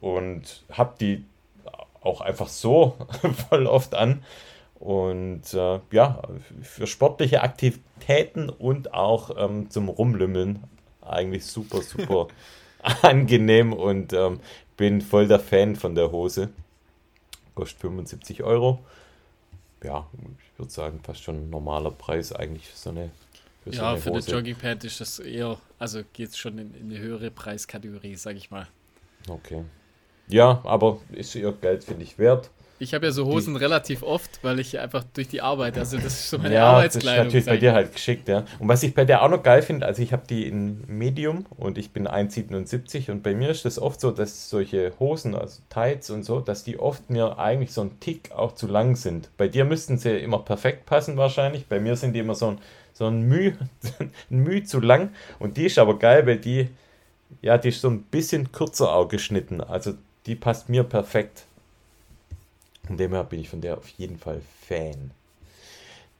[0.00, 1.24] und habe die
[2.00, 2.96] auch einfach so
[3.48, 4.22] voll oft an.
[4.78, 6.22] Und äh, ja,
[6.62, 10.64] für sportliche Aktivitäten und auch ähm, zum Rumlümmeln
[11.02, 12.28] eigentlich super, super
[13.02, 14.40] angenehm und ähm,
[14.78, 16.50] bin voll der Fan von der Hose
[17.60, 18.84] kostet 75 Euro.
[19.82, 23.10] Ja, ich würde sagen, fast schon ein normaler Preis eigentlich für so eine.
[23.62, 26.74] Für ja, so eine für Jogging Pant ist das eher, also geht es schon in,
[26.74, 28.66] in, eine höhere Preiskategorie, sag ich mal.
[29.28, 29.64] Okay.
[30.30, 32.50] Ja, aber ist ihr Geld, finde ich, wert.
[32.82, 35.98] Ich habe ja so Hosen die, relativ oft, weil ich einfach durch die Arbeit, also
[35.98, 37.26] das ist so meine ja, Arbeitskleidung.
[37.26, 38.46] Das ist natürlich bei dir halt geschickt, ja.
[38.58, 41.44] Und was ich bei der auch noch geil finde, also ich habe die in Medium
[41.58, 45.60] und ich bin 1,77 und bei mir ist das oft so, dass solche Hosen, also
[45.68, 49.28] Tights und so, dass die oft mir eigentlich so ein Tick auch zu lang sind.
[49.36, 52.58] Bei dir müssten sie immer perfekt passen wahrscheinlich, bei mir sind die immer so ein,
[52.94, 53.52] so ein Müh,
[54.30, 56.70] ein Müh zu lang und die ist aber geil, weil die,
[57.42, 59.92] ja, die ist so ein bisschen kürzer auch geschnitten, also
[60.26, 61.44] die passt mir perfekt.
[62.86, 65.12] Von dem her bin ich von der auf jeden Fall Fan.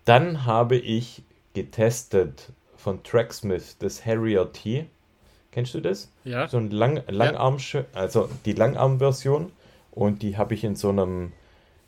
[0.04, 1.22] Dann habe ich
[1.54, 4.86] getestet von Tracksmith das Harrier T.
[5.52, 6.08] Kennst du das?
[6.24, 6.48] Ja.
[6.48, 7.84] So ein Lang Langarm, ja.
[7.92, 9.52] also die Langarm-Version.
[9.90, 11.32] Und die habe ich in so einem,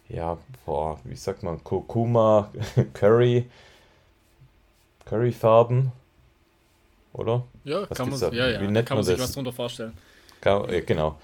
[0.08, 0.36] ja,
[0.66, 2.50] boah, wie sagt man, Kurkuma
[2.92, 3.48] Curry,
[5.04, 5.92] Curryfarben.
[7.12, 7.44] Oder?
[7.64, 9.28] Ja, was kann man, ja, ja, wie nennt kann man, man sich das?
[9.28, 9.92] was drunter vorstellen.
[10.40, 11.18] Genau.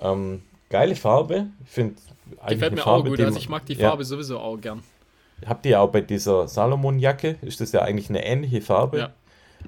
[0.00, 1.46] Ähm, geile Farbe.
[1.64, 1.96] Ich finde
[2.48, 4.06] Gefällt mir Farbe, auch gut, also ich mag die Farbe ja.
[4.06, 4.82] sowieso auch gern.
[5.44, 8.98] Habt ihr auch bei dieser Salomon-Jacke, ist das ja eigentlich eine ähnliche Farbe.
[8.98, 9.12] Ja.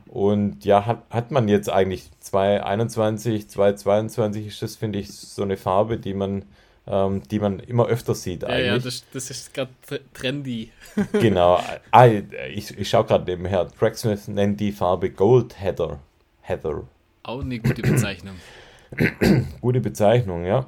[0.06, 5.56] Und ja, hat, hat man jetzt eigentlich 2021, 2022 ist das, finde ich, so eine
[5.56, 6.44] Farbe, die man
[6.86, 8.66] ähm, die man immer öfter sieht Ja, eigentlich.
[8.66, 9.70] ja, das, das ist gerade
[10.14, 10.70] trendy.
[11.12, 11.62] Genau.
[11.90, 13.68] Ah, ich, ich schaue gerade nebenher.
[13.78, 16.00] Tracksmith nennt die Farbe Gold Heather.
[16.40, 16.84] Heather.
[17.22, 18.36] Auch eine gute Bezeichnung.
[19.60, 20.66] Gute Bezeichnung, ja.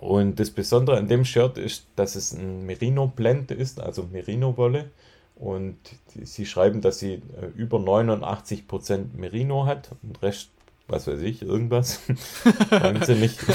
[0.00, 4.90] Und das Besondere an dem Shirt ist, dass es ein Merino-Blend ist, also Merino-Wolle.
[5.36, 5.76] Und
[6.22, 10.48] sie schreiben, dass sie äh, über 89% Merino hat und Rest,
[10.88, 12.00] was weiß ich, irgendwas.
[12.70, 13.36] Wahnsinnig.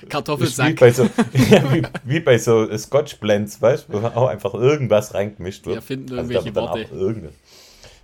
[0.00, 0.80] Ist wie Kartoffelsack.
[0.80, 1.04] bei so,
[1.50, 5.76] ja, wie, wie bei so Scotch Blends, weißt du, wo auch einfach irgendwas reingemischt wird.
[5.76, 7.32] Wir finden Also irgendwelche dann Worte.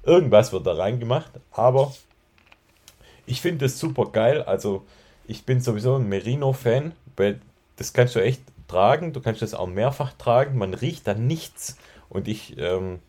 [0.04, 1.92] irgendwas wird da reingemacht, aber
[3.26, 4.42] ich finde das super geil.
[4.42, 4.84] Also
[5.26, 7.40] ich bin sowieso ein Merino-Fan, weil
[7.76, 11.76] das kannst du echt tragen, du kannst das auch mehrfach tragen, man riecht da nichts
[12.08, 13.00] und ich, ähm,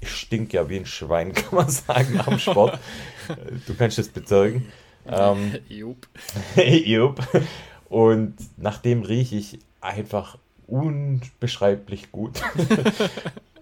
[0.00, 2.78] ich stink ja wie ein Schwein, kann man sagen, am Sport.
[3.66, 4.66] du kannst das bezeugen.
[5.06, 6.08] Ähm, Jupp.
[6.56, 7.20] Jupp.
[7.88, 12.42] Und nachdem rieche ich einfach unbeschreiblich gut.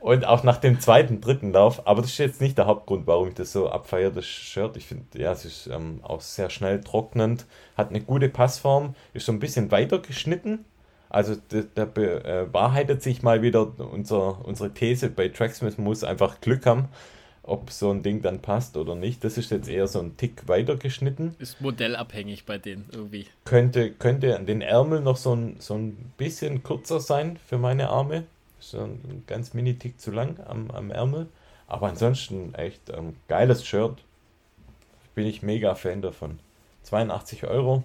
[0.07, 3.26] Und auch nach dem zweiten, dritten Lauf, aber das ist jetzt nicht der Hauptgrund, warum
[3.26, 4.76] ich das so abfeiere, das Shirt.
[4.76, 7.44] Ich finde, ja, es ist ähm, auch sehr schnell trocknend,
[7.76, 10.64] hat eine gute Passform, ist so ein bisschen weiter geschnitten.
[11.09, 11.34] Also
[11.74, 16.84] da, bewahrheitet sich mal wieder unser, unsere These, bei Tracksmith muss einfach Glück haben,
[17.42, 19.24] ob so ein Ding dann passt oder nicht.
[19.24, 23.26] Das ist jetzt eher so ein Tick weiter geschnitten Ist modellabhängig bei denen irgendwie.
[23.44, 27.88] könnte, könnte an den Ärmeln noch so ein, so ein bisschen kürzer sein für meine
[27.88, 28.22] Arme.
[28.71, 31.29] So ein ganz mini-Tick zu lang am, am Ärmel.
[31.69, 34.03] Aber ansonsten echt ähm, geiles Shirt.
[35.14, 36.39] Bin ich mega Fan davon.
[36.85, 37.83] 82 Euro.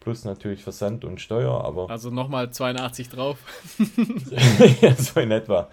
[0.00, 3.38] Plus natürlich Versand und Steuer, aber Also nochmal 82 drauf.
[4.80, 5.68] ja, so in etwa.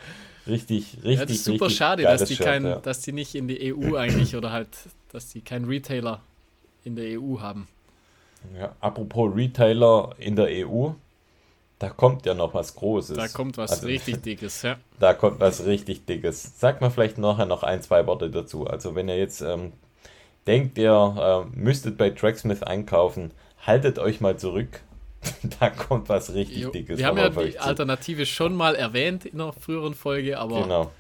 [0.45, 2.75] Richtig, richtig, Ja, das ist super schade, dass die, Shirt, kein, ja.
[2.77, 4.69] dass die nicht in die EU eigentlich oder halt,
[5.11, 6.21] dass die keinen Retailer
[6.83, 7.67] in der EU haben.
[8.57, 10.91] Ja, apropos Retailer in der EU,
[11.79, 13.15] da kommt ja noch was Großes.
[13.17, 14.61] Da kommt was Also- richtig Dickes.
[14.61, 14.77] Ja.
[14.99, 16.59] Da kommt was richtig Dickes.
[16.59, 18.67] Sag mal vielleicht nachher noch ein, zwei Worte dazu.
[18.67, 19.71] Also wenn ihr jetzt ähm,
[20.45, 23.31] denkt, ihr äh, müsstet bei Tracksmith einkaufen,
[23.65, 24.81] haltet euch mal zurück.
[25.59, 27.59] da kommt was richtig Jo, Dickes Wir haben ja die.
[27.59, 30.91] Alternative schon mal erwähnt in einer früheren Folge, aber Genau.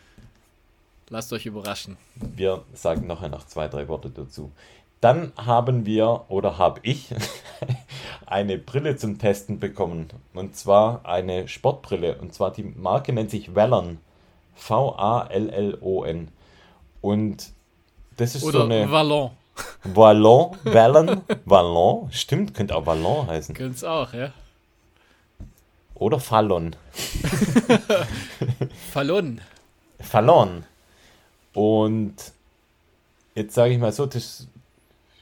[1.09, 1.97] lasst euch überraschen.
[2.15, 4.51] Wir sagen nachher noch zwei, drei Worte dazu.
[5.01, 7.13] Dann haben wir oder habe ich
[8.25, 10.09] eine Brille zum Testen bekommen.
[10.33, 12.17] Und zwar eine Sportbrille.
[12.17, 13.99] Und zwar die Marke nennt sich Vallon.
[14.55, 16.27] V-A-L-L-O-N.
[17.01, 17.51] Und
[18.17, 19.31] das ist so Oder eine Vallon.
[19.83, 23.55] Vallon, Vallon, Vallon, stimmt, könnte auch Vallon heißen.
[23.55, 24.31] Könnte es auch, ja.
[25.95, 26.75] Oder Fallon.
[28.91, 29.41] Fallon.
[29.99, 30.63] Fallon.
[31.53, 32.15] Und
[33.35, 34.47] jetzt sage ich mal so, das,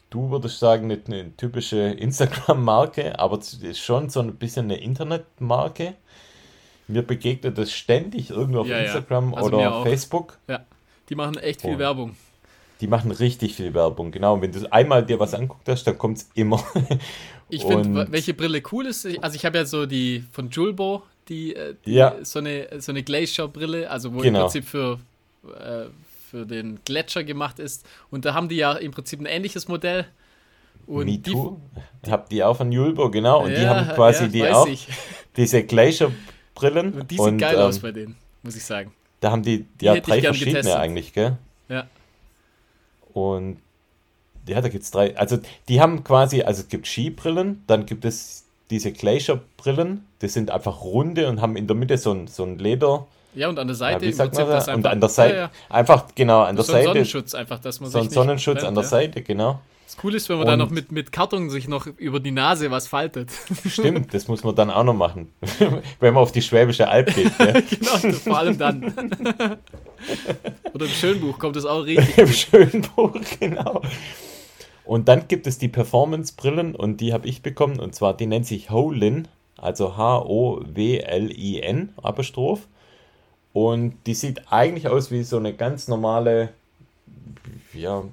[0.09, 3.39] du würdest sagen, nicht eine typische Instagram-Marke, aber
[3.73, 5.95] schon so ein bisschen eine Internetmarke.
[6.87, 8.83] Mir begegnet das ständig irgendwo auf Ja, ja.
[8.83, 9.83] Instagram Also mir oder.
[9.83, 10.37] Facebook.
[10.47, 10.65] Ja.
[11.09, 11.79] Die machen echt viel Oh.
[11.79, 12.15] Werbung.
[12.79, 14.35] Die machen richtig viel Werbung, genau.
[14.35, 16.63] Und wenn du einmal dir was anguckt hast, dann kommt es immer.
[17.49, 21.55] Ich finde, welche Brille cool ist, also ich habe ja so die von Julbo, die,
[21.55, 22.15] äh, die Ja.
[22.21, 24.39] so eine, so eine Glacier-Brille, also wo Genau.
[24.39, 24.99] im Prinzip für,
[25.57, 25.85] äh,
[26.29, 27.85] für den Gletscher gemacht ist.
[28.09, 30.05] Und da haben die ja im Prinzip ein ähnliches Modell.
[30.85, 31.57] Und Me die, Too.
[32.09, 33.43] Habt die auch von Julbo, genau.
[33.43, 34.87] Und die Ja, haben quasi ja, die auch, ich.
[35.35, 36.93] diese Glacier-Brillen.
[36.93, 38.93] Und die sieht geil ähm, aus bei denen, muss ich sagen.
[39.19, 40.79] Da haben die ja hätte ich drei verschiedene getestet.
[40.79, 41.37] eigentlich, gell?
[41.69, 41.87] Ja.
[43.13, 43.57] Und
[44.47, 45.17] ja, da gibt es drei.
[45.17, 50.51] Also die haben quasi, also es gibt Skibrillen, dann gibt es diese Glacier-Brillen, die sind
[50.51, 53.07] einfach runde und haben in der Mitte so ein, so ein Leder.
[53.35, 54.65] Ja, und an der Ja, Seite wie im sagt man das?
[54.65, 54.91] das Und einfach.
[54.91, 55.49] an der Seite, Ja, ja.
[55.69, 56.87] einfach genau, an der So Seite.
[56.87, 58.89] Sonnenschutz einfach, dass man So sich ein nicht Sonnenschutz brennt, an der ja.
[58.89, 59.59] Seite, genau.
[59.85, 62.31] Das Cool ist, wenn man da Und- noch mit, mit Karton sich noch über die
[62.31, 63.29] Nase was faltet.
[63.69, 65.31] Stimmt, das muss man dann auch noch machen.
[66.01, 67.31] Wenn man auf die Schwäbische Alb geht.
[67.39, 68.93] Genau, vor allem dann.
[70.73, 72.17] Oder im Schönbuch kommt das auch richtig.
[72.17, 73.81] Im schönen Buch, genau.
[74.83, 78.45] Und dann gibt es die Performance-Brillen und die habe ich bekommen und zwar die nennt
[78.45, 82.67] sich Holin, also H-O-W-L-I-N, Apostroph.
[83.57, 86.49] Und die sieht eigentlich aus wie so eine ganz normale,
[87.73, 88.03] ja,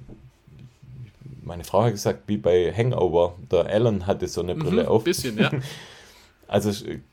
[1.43, 3.35] meine Frau hat gesagt, wie bei Hangover.
[3.51, 5.03] Der Alan hatte so eine Brille Mhm, auf.
[5.03, 5.51] bisschen, ja.
[6.47, 6.71] Also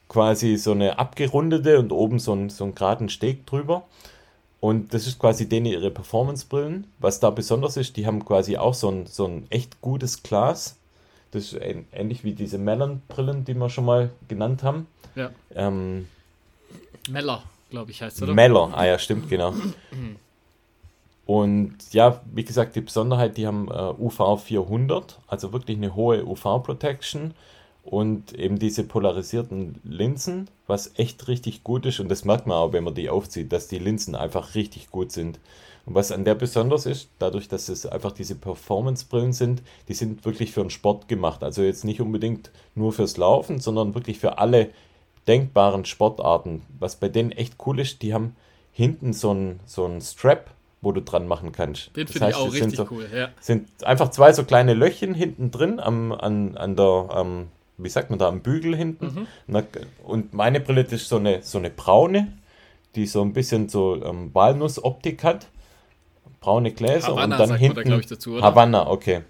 [0.08, 3.84] quasi so eine abgerundete und oben so ein, so einen geraden Steg drüber.
[4.60, 6.86] Und das ist quasi denen ihre Performance-Brillen.
[7.00, 10.76] Was da besonders ist, die haben quasi auch so ein, so ein echt gutes Glas.
[11.32, 14.86] Das ist ähn- ähnlich wie diese Mellon-Brillen, die wir schon mal genannt haben.
[15.16, 15.30] ja.
[15.54, 16.08] Ähm,
[17.10, 17.42] Meller,
[17.72, 18.34] glaube ich, heißt oder?
[18.34, 19.52] Meller, ah ja, stimmt, genau.
[21.26, 26.24] Und ja, wie gesagt, die Besonderheit, die haben äh, UV 400, also wirklich eine hohe
[26.24, 27.34] UV-Protection.
[27.84, 31.98] und eben diese polarisierten Linsen, was echt richtig gut ist.
[32.00, 35.10] Und das merkt man auch, wenn man die aufzieht, dass die Linsen einfach richtig gut
[35.10, 35.40] sind.
[35.84, 40.24] Und was an der besonders ist, dadurch, dass es einfach diese Performance-Brillen sind, die sind
[40.24, 41.42] wirklich für den Sport gemacht.
[41.42, 44.70] Also jetzt nicht unbedingt nur fürs Laufen, sondern wirklich für alle
[45.28, 46.62] denkbaren Sportarten.
[46.78, 48.36] Was bei denen echt cool ist, die haben
[48.72, 50.50] hinten so einen so Strap,
[50.80, 51.94] wo du dran machen kannst.
[51.96, 53.28] Den finde ich auch richtig so, cool, ja.
[53.40, 58.10] Sind einfach zwei so kleine Löchchen hinten drin am, an, an der, am, wie sagt
[58.10, 59.26] man da, am Bügel hinten.
[59.46, 59.62] Mhm.
[60.02, 62.32] Und meine Brille ist so eine, so eine braune,
[62.94, 65.46] die so ein bisschen so ähm, Walnussoptik hat.
[66.40, 67.88] Braune Gläser Havanna, und dann hinten.
[67.88, 68.42] Da, ich, dazu, oder?
[68.42, 69.22] Havanna, okay.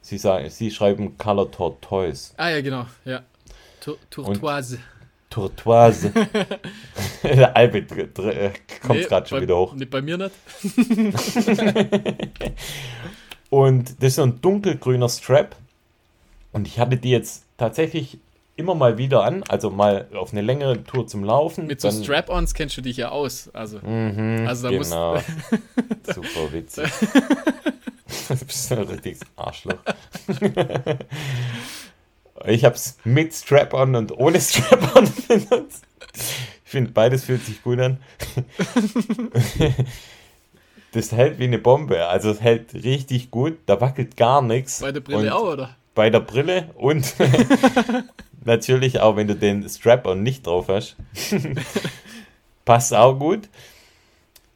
[0.00, 2.32] Sie, sagen, sie schreiben Color Tortoise.
[2.38, 3.22] Ah ja, genau, ja.
[4.08, 4.78] Tourtoise.
[5.36, 6.12] Tourtoise.
[7.22, 9.74] Der Albert äh, kommt nee, gerade schon wieder hoch.
[9.74, 10.32] Nee, bei mir nicht.
[13.50, 15.54] und das ist so ein dunkelgrüner Strap.
[16.52, 18.16] Und ich hatte die jetzt tatsächlich
[18.56, 21.66] immer mal wieder an, also mal auf eine längere Tour zum Laufen.
[21.66, 23.50] Mit so Strap-ons kennst du dich ja aus.
[23.52, 25.14] Also, mhm, also da genau.
[25.16, 25.26] musst
[26.14, 26.90] Super witzig.
[28.28, 29.76] du bist ein richtiges Arschloch.
[32.44, 35.84] Ich habe es mit Strap-on und ohne Strap-on benutzt.
[36.64, 37.98] Ich finde, beides fühlt sich gut an.
[40.92, 42.06] Das hält wie eine Bombe.
[42.06, 43.58] Also es hält richtig gut.
[43.66, 44.80] Da wackelt gar nichts.
[44.80, 45.76] Bei der Brille auch, oder?
[45.94, 47.14] Bei der Brille und
[48.46, 50.96] natürlich auch, wenn du den Strap-on nicht drauf hast.
[52.64, 53.50] Passt auch gut.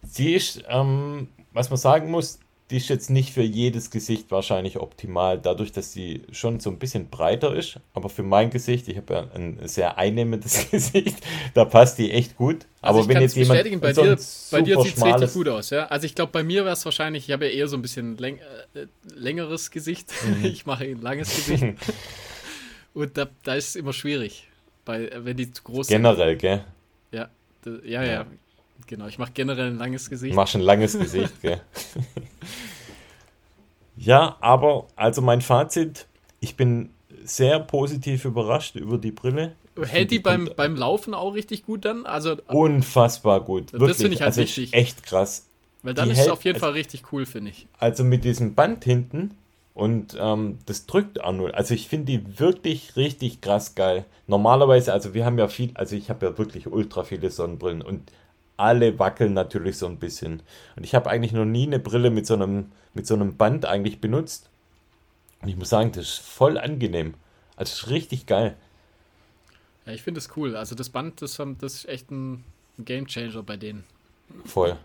[0.03, 2.39] Sie ist, ähm, was man sagen muss,
[2.71, 6.79] die ist jetzt nicht für jedes Gesicht wahrscheinlich optimal, dadurch, dass sie schon so ein
[6.79, 7.81] bisschen breiter ist.
[7.95, 11.17] Aber für mein Gesicht, ich habe ja ein sehr einnehmendes Gesicht,
[11.55, 12.67] da passt die echt gut.
[12.81, 14.19] Also aber wenn jetzt jemand bei so dir,
[14.53, 15.87] bei dir sieht es richtig gut aus, ja.
[15.87, 18.17] Also ich glaube, bei mir wäre es wahrscheinlich, ich habe ja eher so ein bisschen
[18.17, 18.39] läng
[18.75, 20.13] äh, längeres Gesicht.
[20.25, 20.45] Mhm.
[20.51, 21.65] Ich mache ein langes Gesicht.
[22.95, 24.49] Und da, da ist es immer schwierig,
[24.85, 26.39] bei, wenn die zu groß Generell, sind.
[26.41, 26.65] Generell, gell?
[27.13, 27.31] Ja,
[27.85, 28.27] ja, ja, ja.
[28.87, 30.33] Genau, ich mache generell ein langes Gesicht.
[30.33, 31.61] Du machst ein langes Gesicht, gell?
[33.97, 36.07] ja, aber also mein Fazit,
[36.41, 36.91] ich bin
[37.23, 39.55] sehr positiv überrascht über die Brille.
[39.81, 42.05] Hält die, die beim, beim Laufen auch richtig gut dann?
[42.05, 43.73] Also, unfassbar gut.
[43.73, 44.73] Das finde ich halt also wichtig.
[44.73, 45.47] Echt krass.
[45.83, 47.67] Weil dann die ist hält, es auf jeden also, Fall richtig cool, finde ich.
[47.79, 49.37] Also mit diesem Band hinten
[49.75, 51.55] und ähm, das drückt auch nur.
[51.55, 54.05] Also ich finde die wirklich richtig krass geil.
[54.27, 58.11] Normalerweise, also wir haben ja viel, also ich habe ja wirklich ultra viele Sonnenbrillen und
[58.61, 60.43] alle wackeln natürlich so ein bisschen.
[60.77, 63.65] Und ich habe eigentlich noch nie eine Brille mit so einem, mit so einem Band
[63.65, 64.51] eigentlich benutzt.
[65.43, 67.15] Und ich muss sagen, das ist voll angenehm.
[67.57, 68.57] Also ist richtig geil.
[69.87, 70.57] Ja, ich finde es cool.
[70.57, 72.45] Also das Band, das, das ist echt ein
[72.79, 73.85] Game Changer bei denen.
[74.45, 74.77] Voll.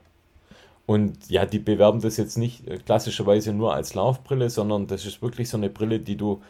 [0.86, 5.22] Und ja, die bewerben das jetzt nicht äh, klassischerweise nur als Laufbrille, sondern das ist
[5.22, 6.42] wirklich so eine Brille, die du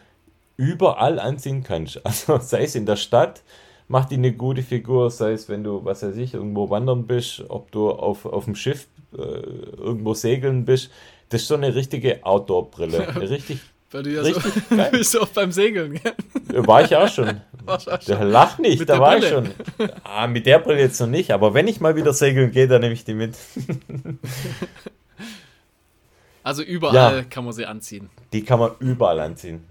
[0.56, 2.00] überall anziehen kannst.
[2.04, 3.42] Also sei es in der Stadt,
[3.88, 7.44] macht die eine gute Figur, sei es, wenn du, was weiß ich, irgendwo wandern bist,
[7.48, 10.90] ob du auf, auf dem Schiff äh, irgendwo segeln bist.
[11.28, 13.20] Das ist so eine richtige Outdoor-Brille.
[13.30, 13.60] richtig.
[13.90, 14.88] Weil du ja richtig so, geil.
[14.92, 16.66] bist du auch beim Segeln, gell?
[16.66, 17.40] War ich auch schon.
[17.66, 17.98] auch schon.
[18.08, 19.26] Der lacht nicht, mit da war Brille.
[19.26, 19.88] ich schon.
[20.02, 22.80] Ah, mit der Brille jetzt noch nicht, aber wenn ich mal wieder segeln gehe, dann
[22.80, 23.36] nehme ich die mit.
[26.42, 28.10] also überall ja, kann man sie anziehen.
[28.32, 29.64] Die kann man überall anziehen.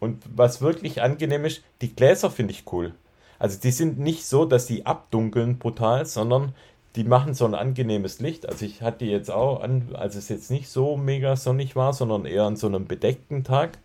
[0.00, 2.94] Und was wirklich angenehm ist, die Gläser finde ich cool.
[3.40, 6.54] Also die sind nicht so, dass die abdunkeln brutal, sondern
[6.94, 8.46] die machen so ein angenehmes Licht.
[8.46, 11.94] Also ich hatte die jetzt auch an, als es jetzt nicht so mega sonnig war,
[11.94, 13.78] sondern eher an so einem bedeckten Tag.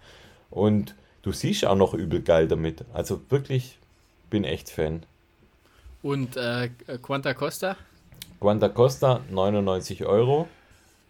[0.52, 2.84] Und du siehst auch noch übel geil damit.
[2.94, 3.80] Also wirklich,
[4.30, 5.04] bin echt Fan.
[6.04, 6.70] Und äh,
[7.02, 7.78] Quanta Costa?
[8.42, 10.50] Quanta Costa 99 Euro.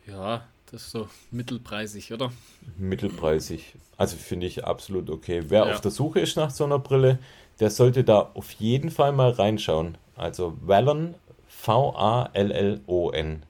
[0.05, 2.31] Ja, das ist so mittelpreisig, oder?
[2.77, 3.73] Mittelpreisig.
[3.97, 5.45] Also finde ich absolut okay.
[5.47, 5.73] Wer ja.
[5.73, 7.17] auf der Suche ist nach so einer Brille,
[7.59, 9.97] der sollte da auf jeden Fall mal reinschauen.
[10.15, 11.15] Also Vallon,
[11.47, 13.43] V-A-L-L-O-N.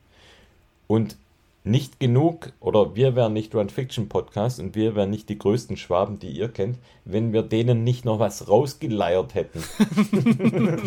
[0.88, 1.18] Und
[1.64, 5.78] nicht genug, oder wir wären nicht Run Fiction Podcast und wir wären nicht die größten
[5.78, 9.64] Schwaben, die ihr kennt, wenn wir denen nicht noch was rausgeleiert hätten.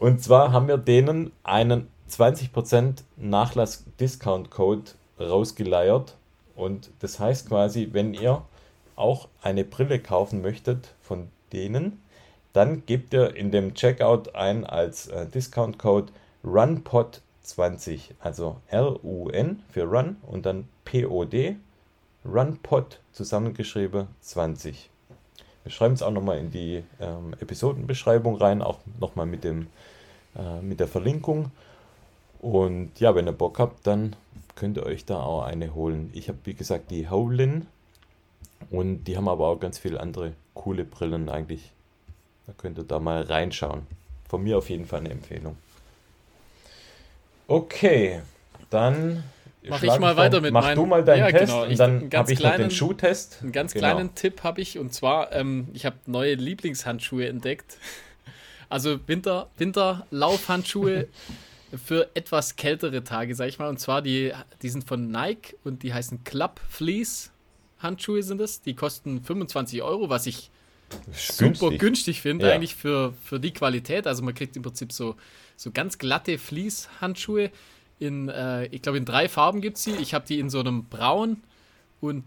[0.00, 4.90] und zwar haben wir denen einen 20% Nachlass-Discount-Code
[5.20, 6.16] rausgeleiert.
[6.56, 8.42] Und das heißt quasi, wenn ihr
[8.96, 12.00] auch eine Brille kaufen möchtet von denen,
[12.58, 16.12] dann gebt ihr in dem Checkout ein als äh, Discount-Code
[16.44, 21.54] RUNPOD20, also R-U-N für Run und dann P-O-D,
[22.24, 24.90] RUNPOD zusammengeschrieben 20.
[25.62, 29.54] Wir schreiben es auch nochmal in die ähm, Episodenbeschreibung rein, auch nochmal mit, äh,
[30.60, 31.52] mit der Verlinkung.
[32.40, 34.16] Und ja, wenn ihr Bock habt, dann
[34.56, 36.10] könnt ihr euch da auch eine holen.
[36.12, 37.68] Ich habe, wie gesagt, die Howlin
[38.70, 41.72] Und die haben aber auch ganz viele andere coole Brillen eigentlich.
[42.48, 43.86] Da könnt ihr da mal reinschauen.
[44.26, 45.58] Von mir auf jeden Fall eine Empfehlung.
[47.46, 48.22] Okay,
[48.70, 49.22] dann
[49.68, 51.66] Mach ich mal weiter mit Mach meinen, du mal deinen ja, Test genau.
[51.66, 53.40] und dann habe ich noch den Schuhtest.
[53.42, 53.90] Einen ganz Genau.
[53.90, 57.76] kleinen Tipp habe ich und zwar, ähm, ich habe neue Lieblingshandschuhe entdeckt.
[58.70, 61.08] Also Winter, Winterlaufhandschuhe
[61.86, 63.70] für etwas kältere Tage, sag ich mal.
[63.70, 67.30] Und zwar die, die sind von Nike und die heißen Club Fleece
[67.78, 68.60] Handschuhe sind es.
[68.60, 70.50] Die kosten 25 Euro, was ich
[71.12, 71.78] super günstig.
[71.80, 72.54] günstig finde, Ja.
[72.54, 74.06] eigentlich für, für die Qualität.
[74.06, 75.16] Also man kriegt im Prinzip so,
[75.56, 77.50] so ganz glatte Fleece-Handschuhe.
[77.98, 79.94] In, äh, ich glaube, in drei Farben gibt es sie.
[79.96, 81.42] Ich habe die in so einem Braun
[82.00, 82.24] und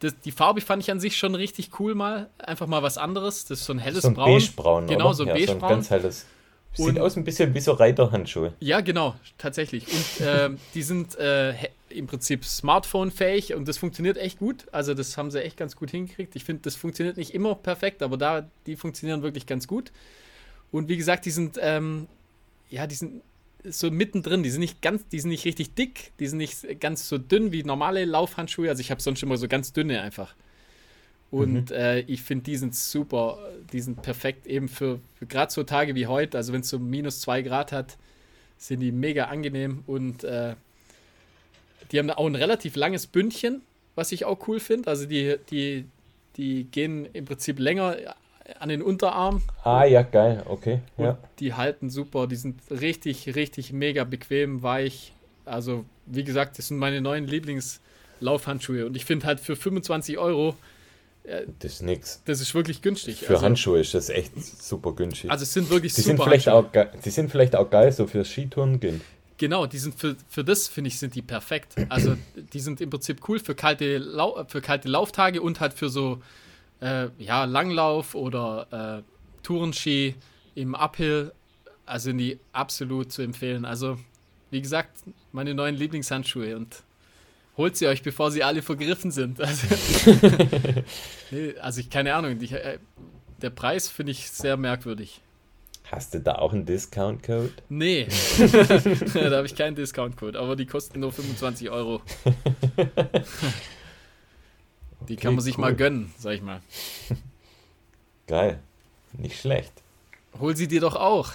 [0.00, 2.28] das, die Farbe fand ich an sich schon richtig cool mal.
[2.38, 3.44] Einfach mal was anderes.
[3.44, 4.38] Das ist so ein helles So ein Braun.
[4.40, 5.14] beigebraun, Genau, oder?
[5.14, 5.70] so ein ja, so ein beigebraun.
[5.70, 6.26] ganz helles.
[6.74, 8.52] Sieht Und- aus ein bisschen wie so Reiterhandschuhe.
[8.60, 9.86] Ja, genau, tatsächlich.
[9.86, 11.54] Und ähm, die sind äh,
[11.88, 14.66] im Prinzip Smartphone-fähig und das funktioniert echt gut.
[14.72, 16.34] Also das haben sie echt ganz gut hingekriegt.
[16.36, 19.92] Ich finde, das funktioniert nicht immer perfekt, aber da, die funktionieren wirklich ganz gut.
[20.72, 22.08] Und wie gesagt, die sind, ähm,
[22.70, 23.22] ja, die sind
[23.66, 24.42] so mittendrin.
[24.42, 27.52] Die sind nicht ganz, die sind nicht richtig dick, die sind nicht ganz so dünn
[27.52, 28.68] wie normale Laufhandschuhe.
[28.68, 30.34] Also ich habe sonst immer so ganz dünne einfach.
[31.34, 33.38] Und äh, ich finde, die sind super,
[33.72, 36.36] die sind perfekt eben für, für gerade so Tage wie heute.
[36.36, 37.96] Also wenn es so minus zwei Grad hat,
[38.56, 40.54] sind die mega angenehm und äh,
[41.90, 43.62] die haben auch ein relativ langes Bündchen,
[43.96, 44.88] was ich auch cool finde.
[44.88, 45.86] Also die, die,
[46.36, 47.96] die gehen im Prinzip länger
[48.60, 50.80] an den Unterarm Ah, ja, geil, okay.
[50.98, 51.18] Ja.
[51.40, 52.28] die halten super.
[52.28, 55.12] Die sind richtig, richtig mega bequem, weich.
[55.44, 60.54] Also wie gesagt, das sind meine neuen Lieblingslaufhandschuhe und ich finde halt für 25 Euro,
[61.58, 62.20] Das ist nix.
[62.26, 63.20] das ist wirklich günstig.
[63.20, 65.30] Für also, Handschuhe ist das echt super günstig.
[65.30, 66.88] also es sind wirklich die, sind super vielleicht Handschuhe.
[66.90, 69.00] auch die sind vielleicht auch geil so fürs Skitouren gehen.
[69.36, 71.74] Genau, die sind für, für das, finde ich, sind die perfekt.
[71.88, 72.16] Also
[72.52, 76.22] die sind im Prinzip cool für kalte, Lau für kalte Lauftage und halt für so
[76.80, 80.14] äh, ja, Langlauf oder äh, Tourenski
[80.54, 81.32] im Uphill.
[81.86, 83.64] Also sind die absolut zu empfehlen.
[83.64, 83.98] Also,
[84.50, 84.98] wie gesagt,
[85.32, 86.82] meine neuen Lieblingshandschuhe und
[87.56, 89.40] holt sie euch, bevor sie alle vergriffen sind.
[89.40, 89.66] Also,
[91.30, 92.38] nee, also ich keine Ahnung.
[92.38, 92.78] Die, äh,
[93.42, 95.20] der Preis finde ich sehr merkwürdig.
[95.90, 97.52] Hast du da auch einen Discount-Code?
[97.68, 98.06] Nee,
[98.38, 102.00] da habe ich keinen Discount-Code, aber die kosten nur 25 Euro.
[105.08, 105.60] Die kann Okay, man sich cool.
[105.60, 106.60] mal gönnen, sag ich mal.
[108.26, 108.58] Geil.
[109.12, 109.72] Nicht schlecht.
[110.40, 111.32] Hol sie dir doch auch.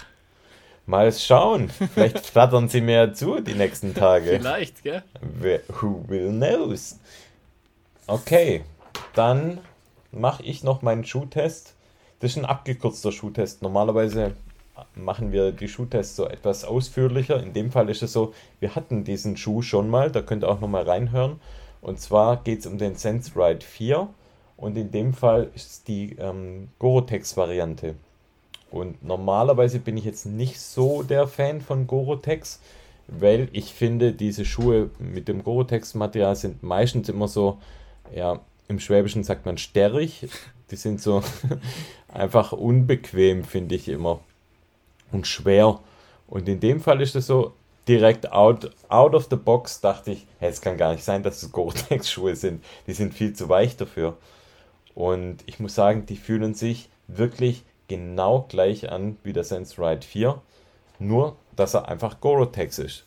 [0.90, 1.70] Mal schauen.
[1.70, 4.40] Vielleicht flattern sie mir zu die nächsten Tage.
[4.40, 5.04] Vielleicht, gell?
[5.80, 7.00] Who will knows?
[8.08, 8.64] Okay,
[9.14, 9.60] dann
[10.12, 11.76] mache ich noch meinen Schuhtest.
[12.22, 13.62] Das ist ein abgekürzter Schuhtest.
[13.62, 14.34] Normalerweise
[14.96, 17.40] machen wir die Schuhtests so etwas ausführlicher.
[17.40, 20.50] In dem Fall ist es so, wir hatten diesen Schuh schon mal, da könnt ihr
[20.50, 21.40] auch nochmal reinhören.
[21.82, 24.10] Und zwar geht es um den Sense Ride 4
[24.58, 27.94] und in dem Fall ist es die ähm, Gorotex-Variante.
[28.72, 32.60] Und normalerweise bin ich jetzt nicht so der Fan von Gorotex,
[33.08, 37.58] weil ich finde, diese Schuhe mit dem Gorotex-Material sind meistens immer so,
[38.14, 40.28] ja, im Schwäbischen sagt man sterrig.
[40.72, 41.24] Die sind so
[42.08, 44.20] einfach unbequem, finde ich immer.
[45.12, 45.80] Und schwer.
[46.28, 47.54] Und in dem Fall ist es so,
[47.88, 51.42] direkt out, out of the box dachte ich, hey, es kann gar nicht sein, dass
[51.42, 52.64] es Gore-Tex-Schuhe sind.
[52.86, 54.16] Die sind viel zu weich dafür.
[54.94, 60.06] Und ich muss sagen, die fühlen sich wirklich genau gleich an wie der Sense Ride
[60.06, 60.42] 4.
[61.00, 63.04] Nur, dass er einfach Gore-Tex ist.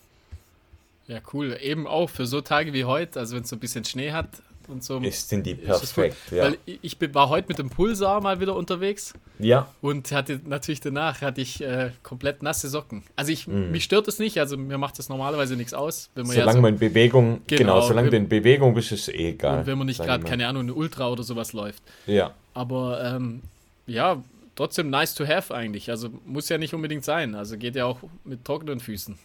[1.09, 1.57] Ja, cool.
[1.61, 4.28] Eben auch für so Tage wie heute, also wenn es so ein bisschen Schnee hat
[4.68, 4.99] und so.
[5.01, 6.16] Ist, sind die perfekt.
[6.30, 6.45] Ja.
[6.45, 10.80] Weil ich bin- war heute mit dem Pulsar mal wieder unterwegs ja, und hatte natürlich
[10.80, 13.03] danach hatte ich äh, komplett nasse Socken.
[13.16, 13.72] Also ich, Mhm.
[13.72, 16.59] mich stört das nicht, also mir macht das normalerweise nichts aus, wenn man ja solange
[16.59, 19.59] so, man in Bewegung, genau, Genau, solange du in Bewegung bist, ist es eh egal.
[19.59, 21.83] und wenn man nicht gerade, keine Ahnung, eine Ultra oder sowas läuft.
[22.07, 23.43] Ja, Aber ähm,
[23.89, 24.22] ja,
[24.57, 25.91] trotzdem nice to have eigentlich.
[25.91, 27.35] Also muss ja nicht unbedingt sein.
[27.35, 29.19] Also geht ja auch mit trockenen Füßen.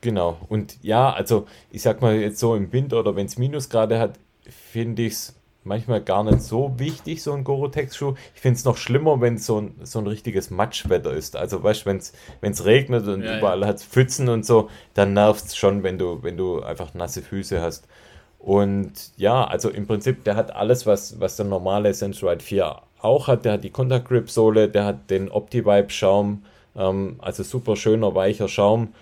[0.00, 0.38] genau.
[0.48, 4.18] Und ja, also ich sag mal jetzt so im Winter oder wenn es Minusgrade hat,
[4.48, 8.14] finde ich es manchmal gar nicht so wichtig, so ein Gore-Tex-Schuh.
[8.36, 11.34] Ich finde es noch schlimmer, wenn es so ein, so ein richtiges Matschwetter ist.
[11.34, 11.86] Also weißt du,
[12.40, 15.82] wenn es regnet und Ja, überall hat es Pfützen und so, dann nervt es schon,
[15.82, 17.88] wenn du, wenn du einfach nasse Füße hast.
[18.46, 23.26] Und ja, also im Prinzip, der hat alles, was, was der normale Sensorite 4 auch
[23.26, 23.44] hat.
[23.44, 26.44] Der hat die Contact Grip Sohle, der hat den OptiVibe Schaum,
[26.76, 28.94] ähm, also super schöner, weicher Schaum.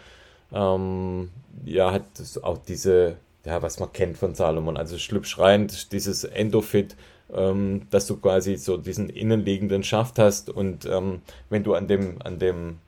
[0.50, 1.28] Ähm,
[1.66, 2.04] ja, hat
[2.40, 6.96] auch diese, ja, was man kennt von Salomon, also ist dieses Endofit,
[7.30, 11.20] ähm, dass du quasi so diesen innenliegenden Schaft hast und ähm,
[11.50, 12.78] wenn du an dem, an dem,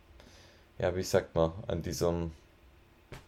[0.78, 2.30] ja, wie sagt man, an diesem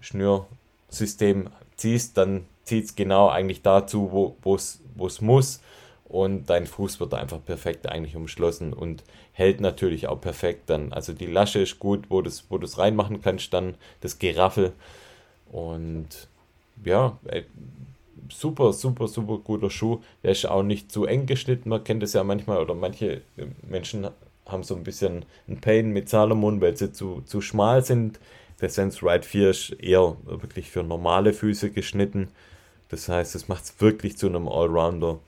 [0.00, 5.60] Schnürsystem ziehst, dann zieht es genau eigentlich dazu, wo es muss.
[6.08, 10.92] und dein Fuß wird einfach perfekt eigentlich umschlossen und hält natürlich auch perfekt dann.
[10.92, 14.72] Also die Lasche ist gut, wo du es wo reinmachen kannst, dann das Geraffel
[15.52, 16.28] und
[16.84, 17.18] ja,
[18.30, 20.00] super, super, super guter Schuh.
[20.22, 21.68] Der ist auch nicht zu eng geschnitten.
[21.68, 23.22] Man kennt es ja manchmal, oder manche
[23.68, 24.08] Menschen
[24.46, 28.18] haben so ein bisschen ein Pain mit Salomon, weil sie zu, zu schmal sind.
[28.60, 32.28] Der Sense Ride 4 ist eher wirklich für normale Füße geschnitten.
[32.90, 35.18] Das heißt, es macht es wirklich zu einem Allrounder.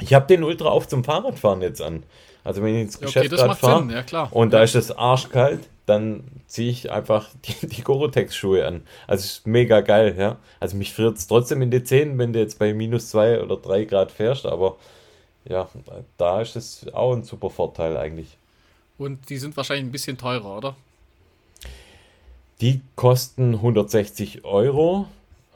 [0.00, 2.02] Ich habe den Ultra auf zum Fahrradfahren jetzt an.
[2.42, 6.70] Also wenn ich ins Geschäft okay, fahre ja, und da ist es arschkalt, dann ziehe
[6.70, 8.82] ich einfach die, die Gorotex-Schuhe an.
[9.06, 10.36] Also ist mega geil, ja.
[10.60, 13.56] Also mich friert es trotzdem in die Zähne, wenn du jetzt bei minus zwei oder
[13.56, 14.76] drei Grad fährst, aber
[15.46, 15.68] ja,
[16.16, 18.38] da ist es auch ein super Vorteil eigentlich.
[18.96, 20.76] Und die sind wahrscheinlich ein bisschen teurer, oder?
[22.60, 25.06] Die kosten 160 Euro.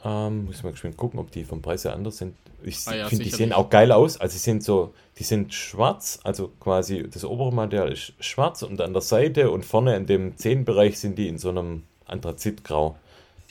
[0.03, 2.35] Ähm, muss mal geschwind gucken, ob die vom Preis her anders sind.
[2.63, 4.19] Ich ah ja, finde, die sehen auch geil aus.
[4.19, 8.81] Also, sie sind so, die sind schwarz, also quasi das obere Material ist schwarz und
[8.81, 12.97] an der Seite und vorne in dem Zehenbereich sind die in so einem Anthrazitgrau.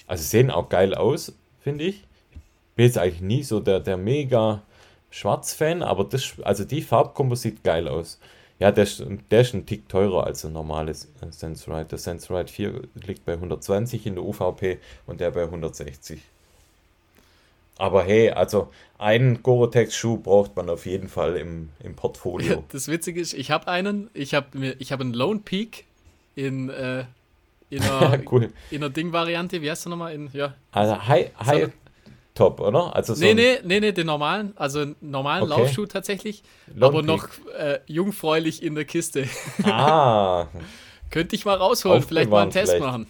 [0.07, 2.05] Also, sehen auch geil aus, finde ich.
[2.77, 4.63] Bin jetzt eigentlich nie so der, der mega
[5.11, 8.19] Schwarz-Fan, aber das, also die Farbkombo sieht geil aus.
[8.59, 11.91] Ja, der ist, der ist ein Tick teurer als ein normales Sensorite.
[11.91, 16.21] Der Sensorite 4 liegt bei 120 in der UVP und der bei 160.
[17.79, 22.65] Aber hey, also einen Gore-Tex-Schuh braucht man auf jeden Fall im, im Portfolio.
[22.73, 25.85] Das Witzige ist, ich habe einen, ich habe ich hab einen Lone Peak
[26.35, 27.05] in, äh,
[27.71, 28.53] in einer, cool.
[28.73, 30.13] einer Ding-Variante, wie heißt der nochmal?
[30.13, 30.55] In, ja.
[30.73, 31.71] Also High, High
[32.35, 32.95] Top, oder?
[32.95, 35.61] Also so nee, nee, nee, nee, den normalen, also normalen okay.
[35.61, 36.43] Laufschuh tatsächlich,
[36.75, 37.07] Long aber Peak.
[37.07, 39.29] noch äh, jungfräulich in der Kiste.
[39.65, 40.49] Ah.
[41.11, 42.85] Könnte ich mal rausholen, vielleicht mal einen Test vielleicht.
[42.85, 43.07] machen.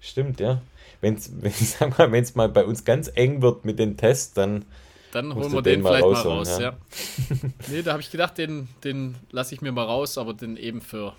[0.00, 0.60] Stimmt, ja
[1.38, 4.64] wenn es mal bei uns ganz eng wird mit den Tests, dann.
[5.12, 6.60] Dann holen wir den, den vielleicht mal raus, ja.
[6.60, 6.76] ja.
[7.68, 10.80] nee, da habe ich gedacht, den, den lasse ich mir mal raus, aber den eben
[10.80, 11.14] für,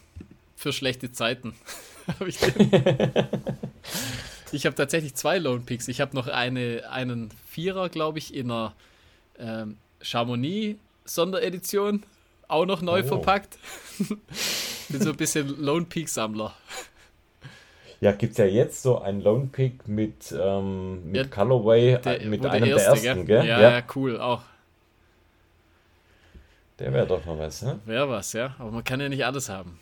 [0.57, 1.53] für schlechte Zeiten.
[2.27, 2.37] ich
[4.51, 5.87] ich habe tatsächlich zwei Lone Picks.
[5.87, 8.73] Ich habe noch eine, einen Vierer, glaube ich, in einer
[9.39, 12.03] ähm, Chamonix Sonderedition.
[12.47, 13.07] Auch noch neu oh.
[13.07, 13.57] verpackt.
[14.89, 16.53] Bin so ein bisschen Lone Peak Sammler.
[18.01, 22.21] Ja, gibt es ja jetzt so einen Lone Pick mit, ähm, mit ja, Colorway, der,
[22.21, 23.45] äh, mit einem der, erste, der ersten, gell?
[23.45, 24.41] Ja, ja, cool, auch.
[26.79, 27.79] Der wäre doch noch was, ne?
[27.85, 28.55] Wäre was, ja.
[28.59, 29.79] Aber man kann ja nicht alles haben.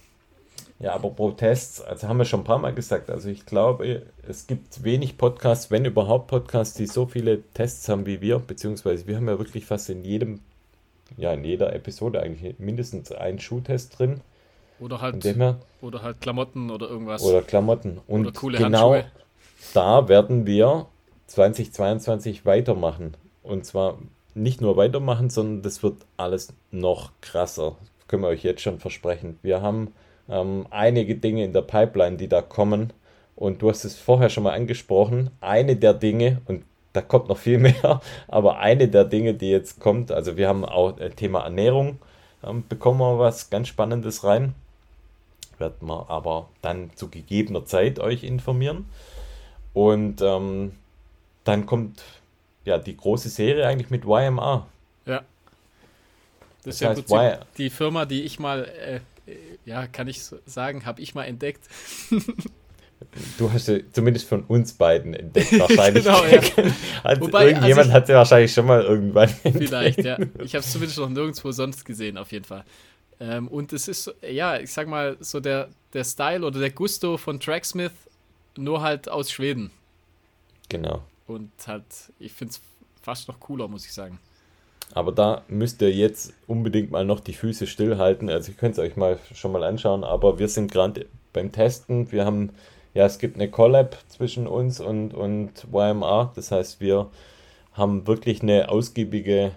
[0.79, 4.47] Ja, aber Protests, also haben wir schon ein paar Mal gesagt, also ich glaube, es
[4.47, 9.15] gibt wenig Podcasts, wenn überhaupt Podcasts, die so viele Tests haben wie wir, beziehungsweise wir
[9.15, 10.41] haben ja wirklich fast in jedem,
[11.15, 14.21] ja, in jeder Episode eigentlich mindestens einen Schuhtest drin.
[14.79, 15.25] Oder halt,
[15.81, 17.23] oder halt Klamotten oder irgendwas.
[17.23, 17.99] Oder Klamotten.
[18.07, 19.11] Und oder coole genau Handschuhe.
[19.73, 20.87] da werden wir
[21.27, 23.15] 2022 weitermachen.
[23.43, 23.97] Und zwar
[24.33, 27.75] nicht nur weitermachen, sondern das wird alles noch krasser.
[27.99, 29.39] Das können wir euch jetzt schon versprechen.
[29.41, 29.93] Wir haben
[30.29, 32.93] ähm, einige Dinge in der Pipeline, die da kommen.
[33.35, 35.29] Und du hast es vorher schon mal angesprochen.
[35.41, 36.63] Eine der Dinge, und
[36.93, 40.65] da kommt noch viel mehr, aber eine der Dinge, die jetzt kommt, also wir haben
[40.65, 41.99] auch äh, Thema Ernährung,
[42.43, 44.55] ähm, bekommen wir was ganz Spannendes rein
[45.63, 48.85] werden wir aber dann zu gegebener Zeit euch informieren.
[49.73, 50.73] Und ähm,
[51.43, 52.03] dann kommt
[52.65, 54.67] ja die große Serie eigentlich mit YMA.
[55.05, 55.23] Ja.
[56.63, 58.99] Das, das ist ja heißt, y die Firma, die ich mal, äh,
[59.65, 61.67] ja, kann ich sagen, habe ich mal entdeckt.
[63.37, 66.05] Du hast sie zumindest von uns beiden entdeckt, wahrscheinlich.
[66.05, 66.41] genau, ja.
[67.03, 69.67] hat, Wobei, irgendjemand also ich, hat sie wahrscheinlich schon mal irgendwann entdeckt.
[69.67, 70.17] Vielleicht, ja.
[70.41, 72.63] Ich habe es zumindest noch nirgendwo sonst gesehen, auf jeden Fall.
[73.19, 77.17] Ähm, und es ist, ja, ich sag mal, so der, der Style oder der Gusto
[77.17, 77.91] von Tracksmith,
[78.57, 79.71] nur halt aus Schweden.
[80.69, 81.01] Genau.
[81.27, 81.83] Und halt,
[82.19, 82.61] ich finde es
[83.01, 84.19] fast noch cooler, muss ich sagen.
[84.93, 88.29] Aber da müsst ihr jetzt unbedingt mal noch die Füße stillhalten.
[88.29, 92.11] Also ihr könnt es euch mal schon mal anschauen, aber wir sind gerade beim Testen.
[92.11, 92.51] Wir haben,
[92.93, 96.31] ja, es gibt eine Collab zwischen uns und, und YMA.
[96.35, 97.09] Das heißt, wir
[97.73, 99.53] haben wirklich eine ausgiebige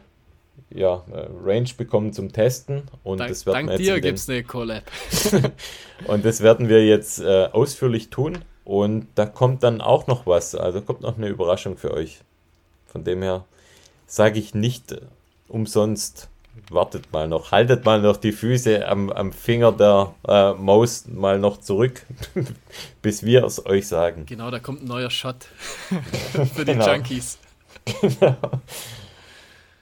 [0.70, 2.82] ja, äh, Range bekommen zum Testen.
[3.04, 4.82] Und dank, das werden dank dir gibt es eine Collab.
[6.06, 8.38] und das werden wir jetzt äh, ausführlich tun.
[8.64, 10.54] Und da kommt dann auch noch was.
[10.54, 12.20] Also kommt noch eine Überraschung für euch.
[12.86, 13.44] Von dem her
[14.06, 15.00] sage ich nicht äh,
[15.48, 16.28] umsonst,
[16.70, 21.38] wartet mal noch, haltet mal noch die Füße am, am Finger der äh, Maus mal
[21.38, 22.04] noch zurück,
[23.02, 24.26] bis wir es euch sagen.
[24.26, 25.46] Genau, da kommt ein neuer Shot
[26.54, 26.92] für die genau.
[26.92, 27.38] Junkies.
[28.00, 28.36] genau.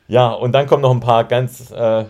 [0.09, 2.05] Ja, und dann kommen noch ein paar ganz, äh,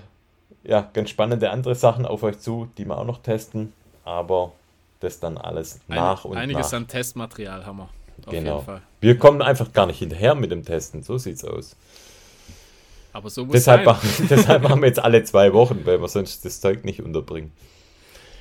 [0.64, 3.72] ja, ganz spannende andere Sachen auf euch zu, die wir auch noch testen.
[4.04, 4.52] Aber
[5.00, 6.78] das dann alles nach Ein, und einiges nach.
[6.78, 7.88] an Testmaterial haben wir.
[8.30, 8.64] genau.
[9.00, 11.02] Wir kommen einfach gar nicht hinterher mit dem Testen.
[11.02, 11.76] So sieht's aus.
[13.12, 13.94] Aber so muss Deshalb, sein.
[13.94, 17.52] machen, deshalb machen wir jetzt alle zwei Wochen, weil wir sonst das Zeug nicht unterbringen.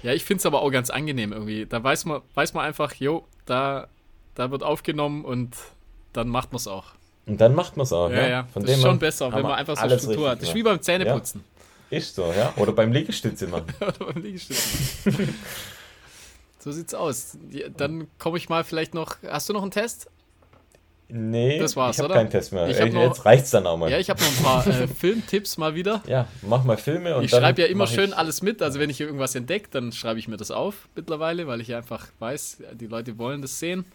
[0.02, 1.66] Ja, ich finde es aber auch ganz angenehm irgendwie.
[1.66, 3.88] Da weiß man, weiß man einfach, jo, da,
[4.36, 5.56] da wird aufgenommen und
[6.12, 6.86] dann macht man es auch.
[7.26, 8.10] Und dann macht man es auch.
[8.10, 8.48] Ja, ja.
[8.52, 10.42] Von das ist dem schon her besser, wenn man einfach so alles Struktur hat.
[10.42, 11.44] Das ist wie beim Zähneputzen.
[11.90, 12.54] Ist so, ja.
[12.58, 13.68] Oder beim Liegestütze machen.
[13.80, 15.36] Oder beim Liegestützen.
[16.60, 17.38] so sieht's aus.
[17.78, 19.18] Dann komme ich mal vielleicht noch.
[19.28, 20.10] Hast du noch einen Test?
[21.16, 22.68] Nee, Das war's, ich habe keinen Test mehr.
[22.68, 23.92] Ich Ey, noch- jetzt reicht's dann auch mal.
[23.92, 26.02] Ja, ich habe noch ein paar äh, Filmtipps mal wieder.
[26.08, 28.64] Ja, mach mal Filme und ich schreibe ja immer schön alles mit.
[28.64, 31.68] Also wenn ich hier irgendwas entdecke, dann schreibe ich mir das auf mittlerweile, weil ich
[31.68, 33.86] ja einfach weiß, die Leute wollen das sehen.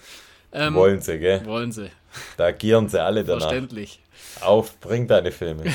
[0.52, 1.44] Ähm, Wollen sie, gell?
[1.44, 1.90] wollen sie.
[2.36, 3.42] Da gieren sie alle danach.
[3.42, 4.00] Verständlich.
[4.40, 5.64] Auf, bring deine Filme.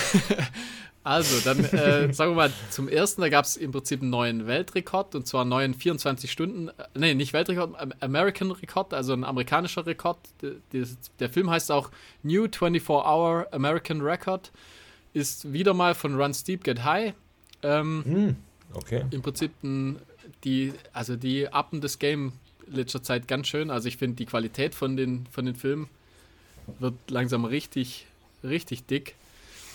[1.05, 4.47] Also, dann äh, sagen wir mal, zum ersten, da gab es im Prinzip einen neuen
[4.47, 9.11] Weltrekord und zwar einen neuen 24 Stunden, äh, nee, nicht Weltrekord, Am- American Rekord, also
[9.11, 10.17] ein amerikanischer Rekord.
[10.41, 10.85] Der,
[11.19, 11.91] der, Film heißt auch
[12.23, 14.51] New 24-Hour American Record,
[15.11, 17.13] ist wieder mal von Run Steep, Get High.
[17.63, 18.35] Ähm, Hm,
[18.73, 19.03] okay.
[19.11, 19.99] Im Prinzip ein,
[20.45, 22.31] die, also die appen das Game
[22.65, 23.71] letzter Zeit ganz schön.
[23.71, 25.89] Also ich finde die Qualität von den, von den Filmen
[26.79, 28.05] wird langsam richtig,
[28.43, 29.15] richtig dick.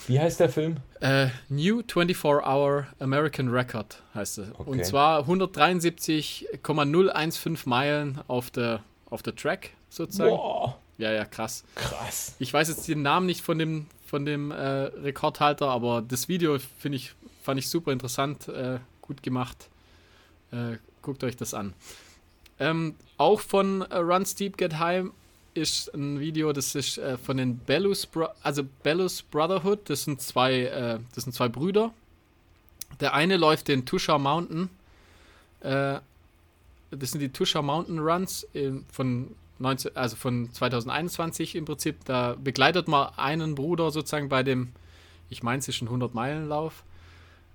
[0.06, 0.78] Wie heißt der Film?
[1.00, 4.50] Äh, New 24-Hour American Record heißt es.
[4.52, 4.70] Okay.
[4.70, 10.30] Und zwar 173,015 Meilen auf der, auf der Track sozusagen.
[10.30, 11.64] Boah, Ja, ja, krass.
[11.74, 12.34] krass.
[12.38, 16.58] Ich weiß jetzt den Namen nicht von dem, von dem äh, Rekordhalter, aber das Video
[16.78, 17.12] finde ich,
[17.42, 19.68] fand ich super interessant, äh, gut gemacht.
[20.52, 21.74] Äh, guckt euch das an.
[22.58, 25.04] Ähm, auch von äh, Run Steep Get High
[25.58, 29.90] ist ein Video, das ist äh, von den Bellus, Bro also Bellus Brotherhood.
[29.90, 31.92] Das sind zwei, äh, das sind zwei Brüder.
[33.00, 34.70] Der eine läuft den Tusha Mountain.
[35.60, 35.98] Äh,
[36.90, 38.46] das sind die Tusha Mountain Runs
[38.90, 42.04] von 19, also von 2021 im Prinzip.
[42.04, 44.72] Da begleitet man einen Bruder sozusagen bei dem,
[45.28, 46.84] ich meine, es ist ein 100-Meilen-Lauf.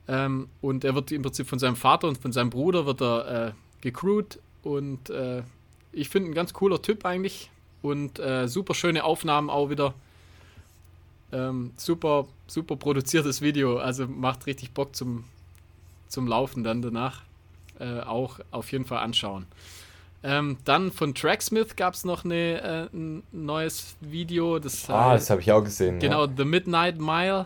[0.08, 3.48] Ähm, und er wird im Prinzip von seinem Vater und von seinem Bruder wird er
[3.48, 3.52] äh,
[3.82, 4.40] gecrewt.
[4.62, 5.44] Und äh,
[5.92, 7.50] ich finde ein ganz cooler Typ eigentlich.
[7.84, 9.94] Und äh, super schöne Aufnahmen auch wieder.
[11.32, 13.78] Ähm, super, super produziertes Video.
[13.78, 15.26] Also macht richtig Bock zum,
[16.08, 17.22] zum Laufen dann danach.
[17.80, 19.46] Äh, auch auf jeden Fall anschauen.
[20.26, 22.62] Ähm, dann von Tracksmith gab es noch eine,
[22.94, 24.58] äh, ein neues Video.
[24.60, 26.00] Das, Ah, äh, das habe ich auch gesehen.
[26.00, 26.32] Genau, Ja.
[26.38, 27.46] The Midnight Mile.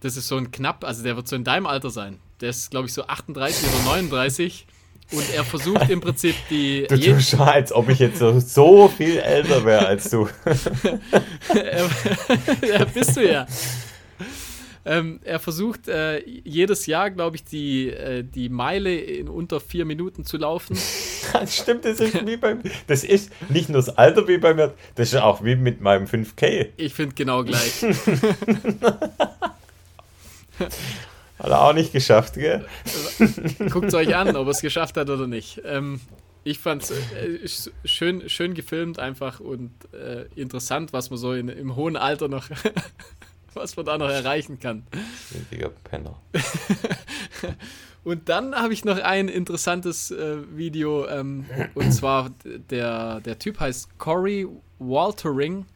[0.00, 2.18] Das ist so ein knapp, also der wird so in deinem Alter sein.
[2.40, 4.66] Der ist, glaube ich, so 38 oder 39.
[5.12, 6.86] Und er versucht im Prinzip die.
[6.88, 10.28] Du tust schon, als ob ich jetzt so, so viel älter wäre als du.
[11.54, 13.46] ja, bist du ja.
[14.84, 19.84] Ähm, er versucht äh, jedes Jahr, glaube ich, die, äh, die Meile in unter vier
[19.84, 20.78] Minuten zu laufen.
[21.32, 22.60] Das stimmt, das ist wie beim.
[22.88, 26.06] Das ist nicht nur das Alter wie bei mir, das ist auch wie mit meinem
[26.06, 26.70] 5K.
[26.76, 27.84] Ich finde genau gleich.
[31.40, 32.66] Hat er auch nicht geschafft, gell?
[33.70, 35.62] Guckt es euch an, ob er es geschafft hat oder nicht.
[35.64, 36.00] Ähm,
[36.44, 41.48] ich fand es äh, schön, schön gefilmt einfach und äh, interessant, was man so in,
[41.48, 42.48] im hohen Alter noch,
[43.54, 44.86] was man da noch erreichen kann.
[45.34, 46.20] Richtiger Penner.
[48.02, 53.60] Und dann habe ich noch ein interessantes äh, Video ähm, und zwar der, der Typ
[53.60, 55.66] heißt Cory Waltering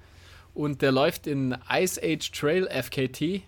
[0.54, 3.42] und der läuft in Ice Age Trail FKT.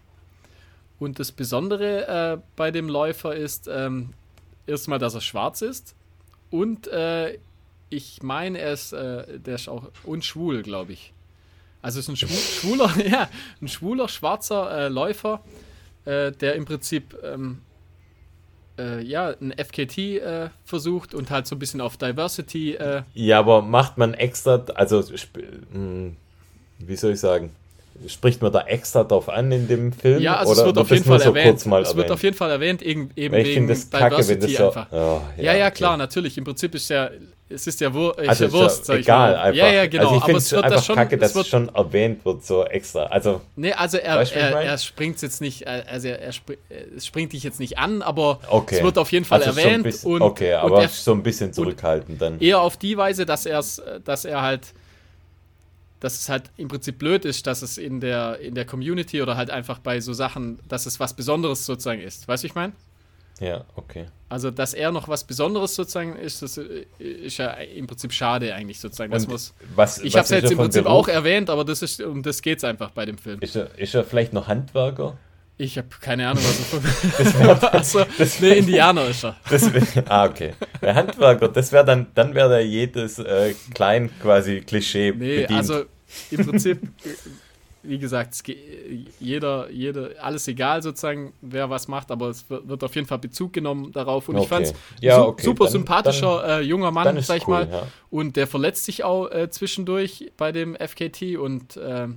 [0.99, 4.11] Und das Besondere äh, bei dem Läufer ist ähm,
[4.67, 5.95] erstmal, dass er schwarz ist
[6.51, 7.39] und äh,
[7.91, 11.13] ich meine, er ist, äh, der ist auch unschwul, glaube ich.
[11.83, 13.29] Also ist ein schwul, schwuler, ja,
[13.61, 15.41] ein schwuler schwarzer äh, Läufer,
[16.05, 17.61] äh, der im Prinzip ähm,
[18.79, 22.77] äh, ja, ein FKT versucht und halt so ein bisschen auf Diversity.
[23.15, 25.03] Ja, aber macht man extra, also
[25.73, 26.13] mh,
[26.79, 27.55] wie soll ich sagen,
[28.09, 30.21] spricht man da extra drauf an in dem Film?
[30.21, 31.47] ja, also oder es wird auf das jeden Fall so erwähnt.
[31.47, 32.11] kurz mal es wird erwähnt?
[32.13, 34.67] auf jeden Fall erwähnt, eben, eben ich wegen finde das kacke, Diversity das so.
[34.67, 34.87] einfach.
[34.93, 35.75] Oh, Ja, ja, okay.
[35.77, 36.39] klar, natürlich.
[36.39, 37.11] Im Prinzip ist ja,
[37.49, 39.41] es ist ja, Wur Also ja ist Wurst, ja sag ich egal mal.
[39.41, 39.57] einfach.
[39.59, 40.03] Ja, ja, genau.
[40.05, 42.45] Also ich aber finde es wird einfach da schon, kacke, dass es schon erwähnt wird,
[42.45, 43.05] so extra.
[43.05, 46.33] Also, Nee, also er, Weißt ich er, er springt jetzt nicht, äh, also er, er
[47.01, 48.77] springt dich jetzt nicht an, aber okay.
[48.79, 51.23] es wird auf jeden Fall also erwähnt bisschen, und, okay, und aber er, so ein
[51.23, 52.41] bisschen zurückhaltend dann.
[52.41, 53.63] eher auf die Weise, dass er
[54.05, 54.73] dass er halt,
[56.01, 59.37] dass es halt im Prinzip blöd ist, dass es in der, in der Community oder
[59.37, 62.29] halt einfach bei so Sachen, dass es was Besonderes sozusagen ist.
[62.29, 62.73] Weißt du, ich meine?
[63.41, 64.07] Ja, okay.
[64.29, 68.55] Also, dass er noch was Besonderes sozusagen ist, das äh, ist ja im Prinzip schade
[68.55, 69.13] eigentlich sozusagen.
[69.13, 71.07] Das muss, was, ich habe es jetzt im Prinzip Beruf?
[71.07, 73.41] auch erwähnt, aber das ist, um das geht es einfach bei dem Film.
[73.41, 75.19] Ist er, ist er vielleicht noch Handwerker?
[75.59, 78.05] Ich habe keine Ahnung, was er also,
[78.41, 79.37] nee, Indianer ist er.
[79.49, 80.53] Das wär, ah, okay.
[80.83, 85.53] Der Handwerker, das wäre dann, dann wäre da jedes äh, klein quasi Klischee Nee, bedient.
[85.53, 85.85] also
[86.31, 86.81] im Prinzip
[87.89, 88.43] wie gesagt,
[89.21, 93.53] jeder, jeder, alles egal sozusagen, wer was macht, aber es wird auf jeden Fall Bezug
[93.53, 94.29] genommen darauf.
[94.29, 94.45] Und okay.
[94.45, 95.45] ich fand es ja, okay.
[95.45, 97.69] super dann, sympathischer dann, äh, junger Mann, sag ich cool, mal.
[97.71, 97.87] Ja.
[98.11, 102.09] Und der verletzt sich auch äh, zwischendurch bei dem FKT und, äh,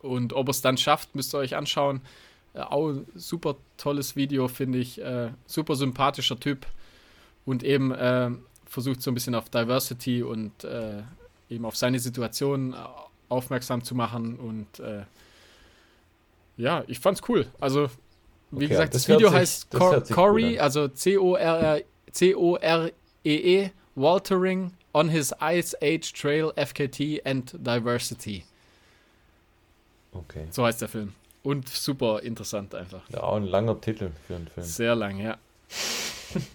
[0.00, 2.00] und ob er es dann schafft, müsst ihr euch anschauen.
[2.54, 5.00] Äh, auch super tolles Video, finde ich.
[5.00, 6.66] Äh, super sympathischer Typ
[7.44, 8.30] und eben äh,
[8.66, 10.64] versucht so ein bisschen auf Diversity und
[11.48, 12.76] eben auf seine Situation
[13.28, 15.02] aufmerksam zu machen und äh,
[16.56, 17.46] ja, ich fand's cool.
[17.58, 17.88] Also,
[18.50, 21.82] wie okay, gesagt, das, das Video sich, heißt Cor Corey, also C-O-R-E-E,
[23.24, 28.44] -E, Waltering on his Ice Age Trail FKT and Diversity.
[30.12, 30.46] Okay.
[30.50, 31.12] So heißt der Film.
[31.42, 33.02] Und super interessant einfach.
[33.10, 34.66] Ja, auch ein langer Titel für einen Film.
[34.66, 35.38] Sehr lang, ja.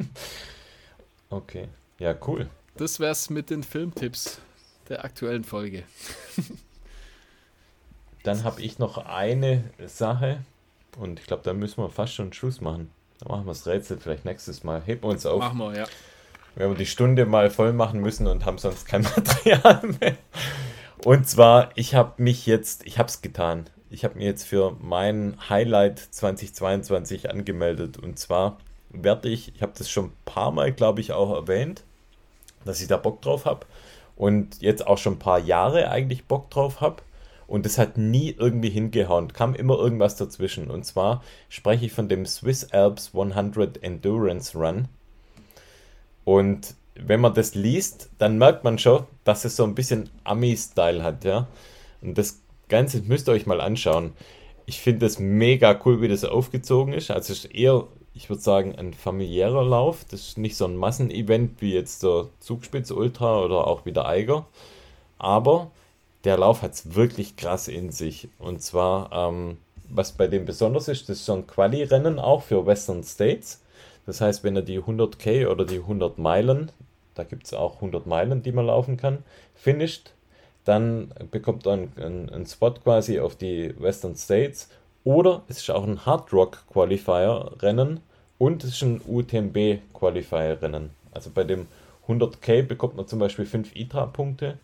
[1.29, 1.67] okay.
[1.97, 2.49] Ja, cool.
[2.77, 4.39] Das wär's mit den Filmtipps
[4.89, 5.83] der aktuellen Folge.
[8.23, 10.39] Dann habe ich noch eine Sache
[10.97, 12.91] und ich glaube, da müssen wir fast schon Schluss machen.
[13.19, 14.81] Dann machen wir das Rätsel vielleicht nächstes Mal.
[14.85, 15.39] Heben wir uns auf.
[15.39, 15.85] Machen wir, ja.
[16.55, 20.17] Wenn wir die Stunde mal voll machen müssen und haben sonst kein Material mehr.
[21.05, 23.69] Und zwar, ich habe mich jetzt, ich habe es getan.
[23.91, 27.99] Ich habe mir jetzt für mein Highlight 2022 angemeldet.
[27.99, 28.57] Und zwar
[28.89, 31.83] werde ich, ich habe das schon ein paar Mal, glaube ich, auch erwähnt,
[32.65, 33.67] dass ich da Bock drauf habe.
[34.15, 37.03] Und jetzt auch schon ein paar Jahre eigentlich Bock drauf habe.
[37.45, 40.71] Und es hat nie irgendwie hingehauen, kam immer irgendwas dazwischen.
[40.71, 44.87] Und zwar spreche ich von dem Swiss Alps 100 Endurance Run.
[46.23, 51.03] Und wenn man das liest, dann merkt man schon, dass es so ein bisschen Ami-Style
[51.03, 51.47] hat, ja.
[52.01, 54.13] Und das Ganze müsst ihr euch mal anschauen.
[54.65, 57.11] Ich finde es mega cool, wie das aufgezogen ist.
[57.11, 60.05] Also es ist eher, ich würde sagen, ein familiärer Lauf.
[60.09, 64.07] Das ist nicht so ein Massenevent wie jetzt der Zugspitz Ultra oder auch wie der
[64.07, 64.47] Eiger.
[65.19, 65.71] Aber
[66.23, 68.29] der Lauf hat es wirklich krass in sich.
[68.39, 69.57] Und zwar, ähm,
[69.89, 73.61] was bei dem besonders ist, das ist so ein Quali-Rennen auch für Western States.
[74.05, 76.71] Das heißt, wenn er die 100k oder die 100 Meilen,
[77.15, 79.23] da gibt es auch 100 Meilen, die man laufen kann,
[79.55, 80.11] finisht,
[80.65, 84.69] dann bekommt er einen, einen, Spot quasi auf die Western States.
[85.03, 88.01] Oder es ist auch ein Hard Rock Qualifier Rennen
[88.39, 90.89] und es ist ein UTMB Qualifier Rennen.
[91.11, 91.67] Also bei dem
[92.07, 94.57] 100k bekommt man zum Beispiel 5 ITRA-Punkte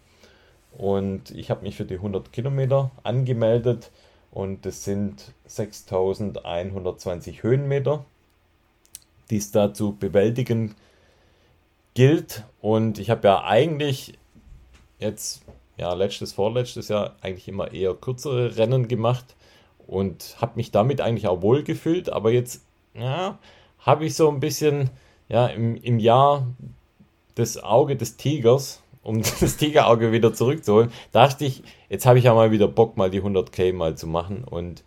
[0.78, 3.92] und ich habe mich für die 100 Kilometer angemeldet
[4.32, 8.06] und das sind 6120 Höhenmeter,
[9.30, 10.76] die es da zu bewältigen
[11.94, 12.44] gilt.
[12.62, 14.18] Und ich habe ja eigentlich
[15.00, 15.44] jetzt,
[15.78, 19.36] ja, letztes, vorletztes Jahr eigentlich immer eher kürzere Rennen gemacht
[19.88, 22.10] und habe mich damit eigentlich auch wohl gefühlt.
[22.10, 22.64] Aber jetzt,
[22.94, 23.40] ja,
[23.80, 24.90] habe ich so ein bisschen,
[25.30, 26.48] ja, im, im Jahr
[27.36, 32.34] das Auge des Tigers um das Tigerauge wieder zurückzuholen, dachte ich, jetzt habe ich ja
[32.34, 34.84] mal wieder Bock, mal die 100k mal zu machen und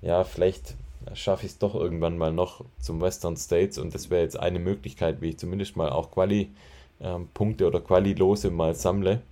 [0.00, 0.76] ja, vielleicht
[1.14, 4.58] schaffe ich es doch irgendwann mal noch zum Western States und das wäre jetzt eine
[4.58, 9.22] Möglichkeit, wie ich zumindest mal auch Quali-Punkte ähm, oder Quali-Lose mal sammle.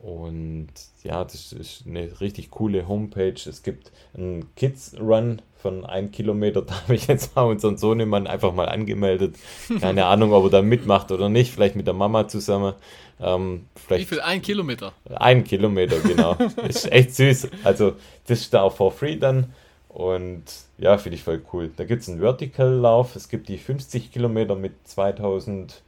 [0.00, 0.68] Und
[1.02, 3.34] ja, das ist eine richtig coole Homepage.
[3.34, 6.62] Es gibt einen Kids Run von einem Kilometer.
[6.66, 9.34] Da habe ich jetzt mal unseren Sohnemann einfach mal angemeldet.
[9.80, 11.52] Keine Ahnung, ob er da mitmacht oder nicht.
[11.52, 12.74] Vielleicht mit der Mama zusammen.
[13.20, 14.20] Ähm, Wie viel?
[14.20, 14.92] Ein Kilometer?
[15.16, 16.34] Ein Kilometer, genau.
[16.68, 17.48] ist echt süß.
[17.64, 17.94] Also,
[18.28, 19.52] das ist da auch for free dann.
[19.88, 20.44] Und
[20.76, 21.70] ja, finde ich voll cool.
[21.76, 23.16] Da gibt es einen Vertical-Lauf.
[23.16, 25.82] Es gibt die 50 Kilometer mit 2000,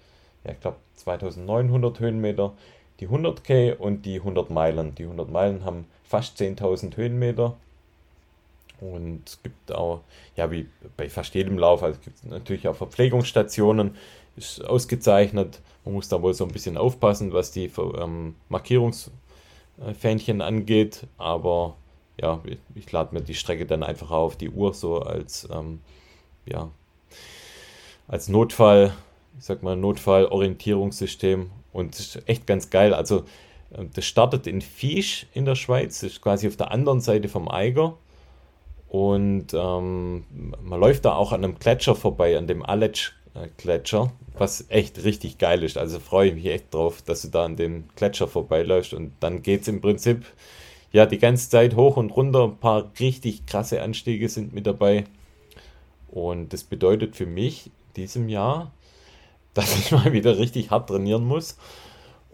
[0.44, 2.54] ja, ich glaube 2900 Höhenmeter
[3.00, 4.94] die 100k und die 100 Meilen.
[4.94, 7.56] Die 100 Meilen haben fast 10.000 Höhenmeter.
[8.80, 10.02] Und es gibt auch,
[10.36, 13.96] ja, wie bei fast jedem Lauf, also gibt es natürlich auch Verpflegungsstationen,
[14.36, 15.60] ist ausgezeichnet.
[15.84, 21.06] Man muss da wohl so ein bisschen aufpassen, was die ähm, Markierungsfähnchen angeht.
[21.18, 21.76] Aber
[22.20, 22.40] ja,
[22.74, 25.80] ich, lade mir die Strecke dann einfach auf die Uhr so als, ähm,
[26.46, 26.70] ja,
[28.08, 28.92] als Notfall,
[29.38, 32.92] ich sag mal, Notfallorientierungssystem und ist echt ganz geil.
[32.94, 33.24] Also,
[33.70, 37.28] äh, das startet in Fisch in der Schweiz, das ist quasi auf der anderen Seite
[37.28, 37.96] vom Eiger.
[38.88, 40.24] Und ähm,
[40.62, 45.62] man läuft da auch an einem Gletscher vorbei, an dem Aletsch-Gletscher, was echt richtig geil
[45.62, 45.78] ist.
[45.78, 48.92] Also freue ich mich echt drauf, dass du da an dem Gletscher vorbeiläufst.
[48.92, 50.26] Und dann geht es im Prinzip
[50.92, 52.44] ja die ganze Zeit hoch und runter.
[52.44, 55.04] Ein paar richtig krasse Anstiege sind mit dabei.
[56.08, 58.72] Und das bedeutet für mich diesem Jahr
[59.54, 61.56] dass ich mal wieder richtig hart trainieren muss.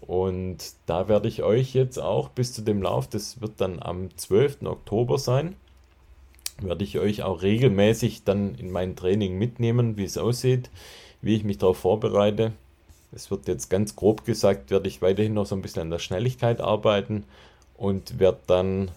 [0.01, 4.17] Und da werde ich euch jetzt auch bis zu dem Lauf, das wird dann am
[4.17, 4.63] 12.
[4.65, 5.57] Oktober sein,
[6.61, 10.71] werde ich euch auch regelmäßig dann in mein Training mitnehmen, wie es aussieht,
[11.23, 12.53] wie ich mich darauf vorbereite.
[13.13, 15.99] Es wird jetzt ganz grob gesagt, werde ich weiterhin noch so ein bisschen an der
[15.99, 17.25] Schnelligkeit arbeiten
[17.77, 18.91] und werde dann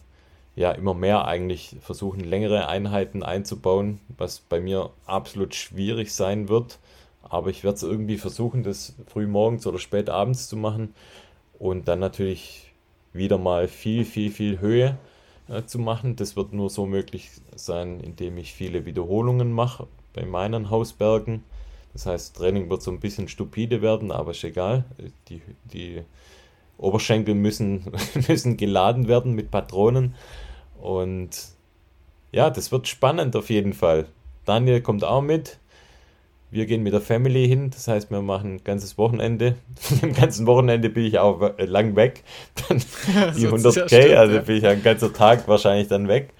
[0.55, 6.79] ja immer mehr eigentlich versuchen, längere Einheiten einzubauen, was bei mir absolut schwierig sein wird.
[7.23, 10.93] Aber ich werde es irgendwie versuchen, das früh morgens oder spät abends zu machen
[11.59, 12.73] und dann natürlich
[13.13, 14.97] wieder mal viel, viel, viel Höhe
[15.47, 16.15] äh, zu machen.
[16.15, 21.43] Das wird nur so möglich sein, indem ich viele Wiederholungen mache bei meinen Hausbergen.
[21.93, 24.85] Das heißt, Training wird so ein bisschen stupide werden, aber ist egal.
[25.27, 26.03] Die, die
[26.79, 27.91] Oberschenkel müssen,
[28.27, 30.15] müssen geladen werden mit Patronen.
[30.79, 31.29] Und
[32.31, 34.07] ja, das wird spannend auf jeden Fall.
[34.45, 35.59] Daniel kommt auch mit.
[36.51, 39.55] Wir gehen mit der Family hin, das heißt, wir machen ein ganzes Wochenende.
[40.01, 42.23] Im ganzen Wochenende bin ich auch lang weg.
[42.67, 42.79] Dann
[43.37, 44.41] die 100k, stimmt, also ja.
[44.41, 46.33] bin ich ein ganzer Tag wahrscheinlich dann weg.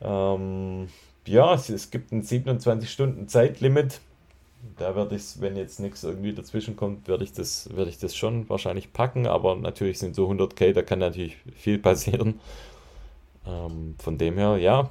[0.00, 0.88] Ähm,
[1.26, 4.00] ja, es, es gibt ein 27 Stunden Zeitlimit.
[4.76, 8.16] Da werde ich wenn jetzt nichts irgendwie dazwischen kommt, werde ich das, werde ich das
[8.16, 9.26] schon wahrscheinlich packen.
[9.26, 12.40] Aber natürlich sind so 100k, da kann natürlich viel passieren.
[13.46, 14.90] Ähm, von dem her, ja,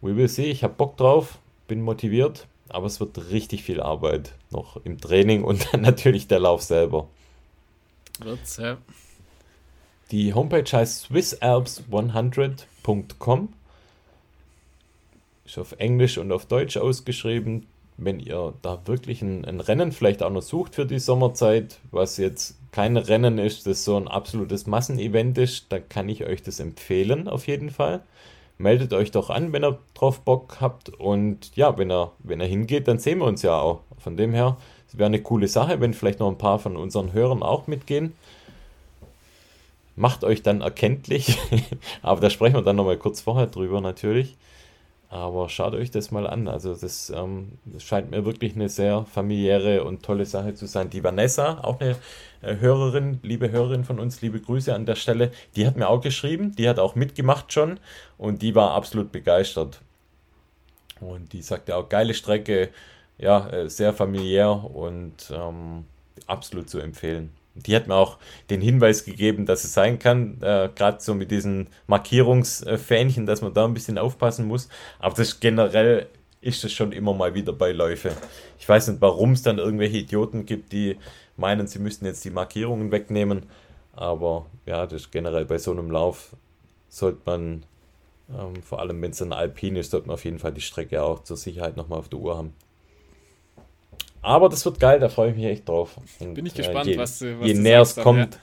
[0.00, 0.50] we will see.
[0.50, 1.38] Ich habe Bock drauf,
[1.68, 6.40] bin motiviert aber es wird richtig viel Arbeit noch im Training und dann natürlich der
[6.40, 7.06] Lauf selber.
[8.20, 8.78] Wird's, ja.
[10.10, 13.52] Die Homepage heißt swissalps100.com.
[15.44, 17.66] Ist auf Englisch und auf Deutsch ausgeschrieben.
[17.96, 22.16] Wenn ihr da wirklich ein, ein, Rennen vielleicht auch noch sucht für die Sommerzeit, was
[22.16, 26.58] jetzt kein Rennen ist, das so ein absolutes Massenevent ist, dann kann ich euch das
[26.58, 28.02] empfehlen auf jeden Fall
[28.58, 30.88] meldet euch doch an, wenn ihr drauf Bock habt.
[30.88, 33.80] Und ja, wenn er, wenn er hingeht, dann sehen wir uns ja auch.
[33.98, 34.56] Von dem her,
[34.88, 38.14] es wäre eine coole Sache, wenn vielleicht noch ein paar von unseren Hörern auch mitgehen.
[39.96, 41.38] Macht euch dann erkenntlich.
[42.02, 44.36] Aber da sprechen wir dann nochmal kurz vorher drüber natürlich.
[45.14, 46.48] Aber schaut euch das mal an.
[46.48, 50.90] Also das, ähm, das, scheint mir wirklich eine sehr familiäre und tolle Sache zu sein.
[50.90, 51.94] Die Vanessa, auch eine
[52.42, 56.00] äh, Hörerin, liebe Hörerin von uns, liebe Grüße an der Stelle, die hat mir auch
[56.00, 57.78] geschrieben, die hat auch mitgemacht schon
[58.18, 59.82] und die war absolut begeistert.
[61.00, 62.70] Und die sagte auch, geile Strecke,
[63.16, 65.84] ja, äh, sehr familiär und ähm,
[66.26, 67.30] absolut zu empfehlen.
[67.54, 68.18] Die hat mir auch
[68.50, 73.54] den Hinweis gegeben, dass es sein kann, äh, gerade so mit diesen Markierungsfähnchen, dass man
[73.54, 74.68] da ein bisschen aufpassen muss.
[74.98, 76.08] Aber das generell
[76.40, 78.12] ist es schon immer mal wieder Beiläufe.
[78.58, 80.98] Ich weiß nicht, warum es dann irgendwelche Idioten gibt, die
[81.36, 83.46] meinen, sie müssten jetzt die Markierungen wegnehmen.
[83.92, 86.36] Aber ja, das ist generell bei so einem Lauf
[86.88, 87.64] sollte man,
[88.30, 91.02] ähm, vor allem wenn es ein Alpin ist, sollte man auf jeden Fall die Strecke
[91.02, 92.52] auch zur Sicherheit nochmal auf der Uhr haben.
[94.24, 95.96] Aber das wird geil, da freue ich mich echt drauf.
[96.18, 98.40] Und, Bin ich gespannt, äh, je, was, was Je näher es kommt, ja.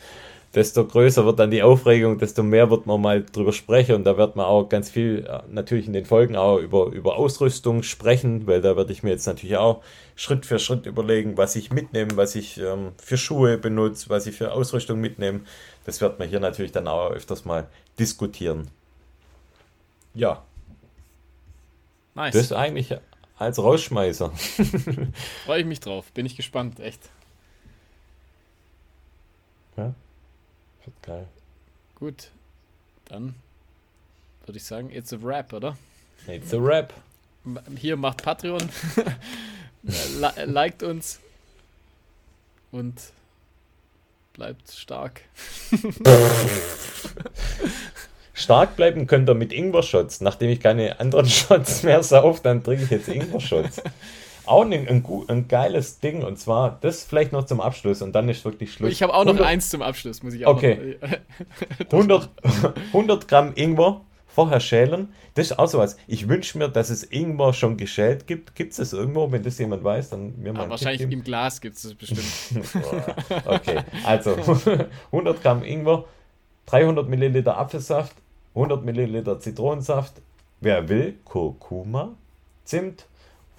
[0.53, 4.15] desto größer wird dann die Aufregung, desto mehr wird man mal drüber sprechen und da
[4.15, 8.45] wird man auch ganz viel äh, natürlich in den Folgen auch über, über Ausrüstung sprechen,
[8.45, 9.81] weil da werde ich mir jetzt natürlich auch
[10.15, 14.35] Schritt für Schritt überlegen, was ich mitnehme, was ich ähm, für Schuhe benutze, was ich
[14.35, 15.41] für Ausrüstung mitnehme.
[15.85, 17.67] Das wird man hier natürlich dann auch öfters mal
[17.97, 18.67] diskutieren.
[20.13, 20.43] Ja.
[22.13, 22.33] Nice.
[22.33, 22.95] Das ist eigentlich
[23.41, 24.31] als Rausschmeißer.
[25.45, 26.11] Freue ich mich drauf.
[26.11, 27.09] Bin ich gespannt, echt.
[29.75, 29.95] Ja,
[30.85, 31.27] wird geil.
[31.95, 32.29] Gut,
[33.05, 33.33] dann
[34.45, 35.75] würde ich sagen, it's a rap, oder?
[36.27, 36.93] It's a rap.
[37.75, 38.69] Hier macht Patreon,
[40.45, 41.19] liked uns
[42.71, 43.01] und
[44.33, 45.21] bleibt stark.
[48.41, 50.21] Stark bleiben könnt ihr mit Ingwer-Shots.
[50.21, 53.81] Nachdem ich keine anderen Shots mehr sauf, dann trinke ich jetzt Ingwer-Shots.
[54.45, 58.27] Auch ein, ein, ein, geiles Ding und zwar das vielleicht noch zum Abschluss und dann
[58.27, 58.91] ist wirklich Schluss.
[58.91, 60.97] Ich habe auch noch 100, eins zum Abschluss, muss ich auch Okay.
[61.91, 65.13] Noch, 100, 100 Gramm Ingwer vorher schälen.
[65.35, 65.97] Das ist auch sowas.
[66.07, 68.55] Ich wünsche mir, dass es Ingwer schon geschält gibt.
[68.55, 69.31] Gibt es das irgendwo?
[69.31, 70.69] Wenn das jemand weiß, dann mir mal.
[70.69, 72.65] wahrscheinlich im Glas gibt es das bestimmt.
[73.45, 74.35] okay, also
[75.11, 76.05] 100 Gramm Ingwer,
[76.65, 78.15] 300 Milliliter Apfelsaft,
[78.55, 80.21] 100 Milliliter Zitronensaft.
[80.59, 82.13] Wer will, Kurkuma,
[82.65, 83.07] Zimt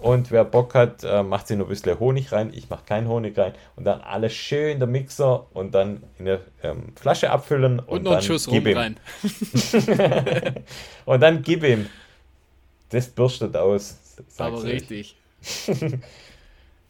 [0.03, 2.51] und wer Bock hat, äh, macht sich noch ein bisschen Honig rein.
[2.53, 3.53] Ich mache keinen Honig rein.
[3.77, 7.79] Und dann alles schön in der Mixer und dann in eine ähm, Flasche abfüllen.
[7.79, 8.97] Und, und noch einen Schuss rum rein.
[11.05, 11.87] und dann gib ihm.
[12.89, 13.97] Das bürstet aus.
[14.37, 15.15] Aber richtig.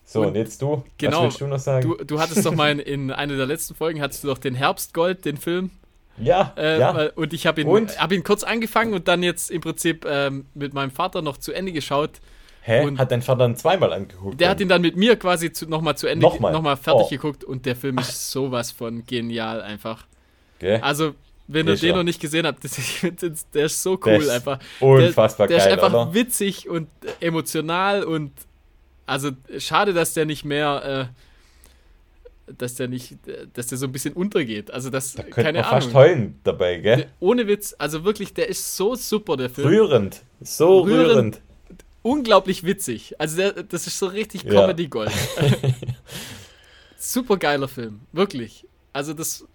[0.05, 0.84] so, und, und, jetzt du.
[0.97, 1.88] Genau, Was willst du noch sagen?
[1.88, 4.55] Du, du hattest doch mal in, in einer der letzten Folgen, hattest du doch den
[4.55, 5.69] Herbstgold, den Film
[6.18, 7.10] ja, äh, ja.
[7.15, 10.73] Und ich habe ihn, hab ihn kurz angefangen und dann jetzt im Prinzip ähm, mit
[10.73, 12.11] meinem Vater noch zu Ende geschaut.
[12.61, 12.85] Hä?
[12.85, 14.40] Und hat dein Vater dann zweimal angeguckt?
[14.40, 17.10] Der hat ihn dann mit mir quasi nochmal zu Ende, nochmal, nochmal fertig oh.
[17.10, 20.06] geguckt und der Film ist sowas von genial einfach.
[20.57, 20.80] Okay.
[20.81, 21.14] Also,
[21.48, 22.80] wenn ihr den noch nicht gesehen habt, das,
[23.19, 24.60] das, der ist so cool ist einfach.
[24.80, 26.14] Unfassbar der, der geil, Der ist einfach oder?
[26.14, 26.88] witzig und
[27.19, 28.31] emotional und
[29.06, 31.10] also schade, dass der nicht mehr...
[31.11, 31.32] Äh,
[32.45, 33.17] dass der nicht,
[33.53, 34.71] dass der so ein bisschen untergeht.
[34.71, 35.81] Also das, da könnte keine man Ahnung.
[35.81, 37.07] fast heulen dabei, gell?
[37.19, 39.67] Ohne Witz, also wirklich, der ist so super, der Film.
[39.67, 41.09] Rührend, so rührend.
[41.09, 41.41] rührend.
[42.01, 43.15] Unglaublich witzig.
[43.19, 45.11] Also der, das ist so richtig Comedy-Gold.
[46.97, 48.67] super geiler Film, wirklich.
[48.91, 49.47] Also das,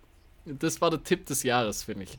[0.46, 2.18] das war der Tipp des Jahres, finde ich.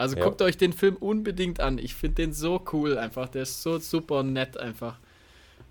[0.00, 0.24] Also ja.
[0.24, 1.76] guckt euch den Film unbedingt an.
[1.76, 3.28] Ich finde den so cool einfach.
[3.28, 4.98] Der ist so super nett einfach.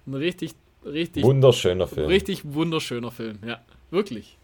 [0.05, 0.51] Ein richtig,
[0.85, 1.23] richtig.
[1.23, 2.07] Wunderschöner Film.
[2.07, 3.59] Richtig wunderschöner Film, ja.
[3.91, 4.37] Wirklich.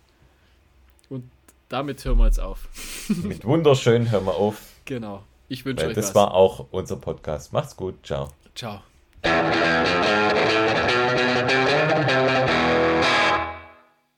[1.09, 1.29] Und
[1.69, 2.67] damit hören wir jetzt auf.
[3.23, 4.61] Mit wunderschön hören wir auf.
[4.85, 5.23] Genau.
[5.47, 6.13] Ich wünsche euch das was.
[6.13, 7.53] Das war auch unser Podcast.
[7.53, 7.95] Macht's gut.
[8.03, 8.29] Ciao.
[8.55, 8.81] Ciao.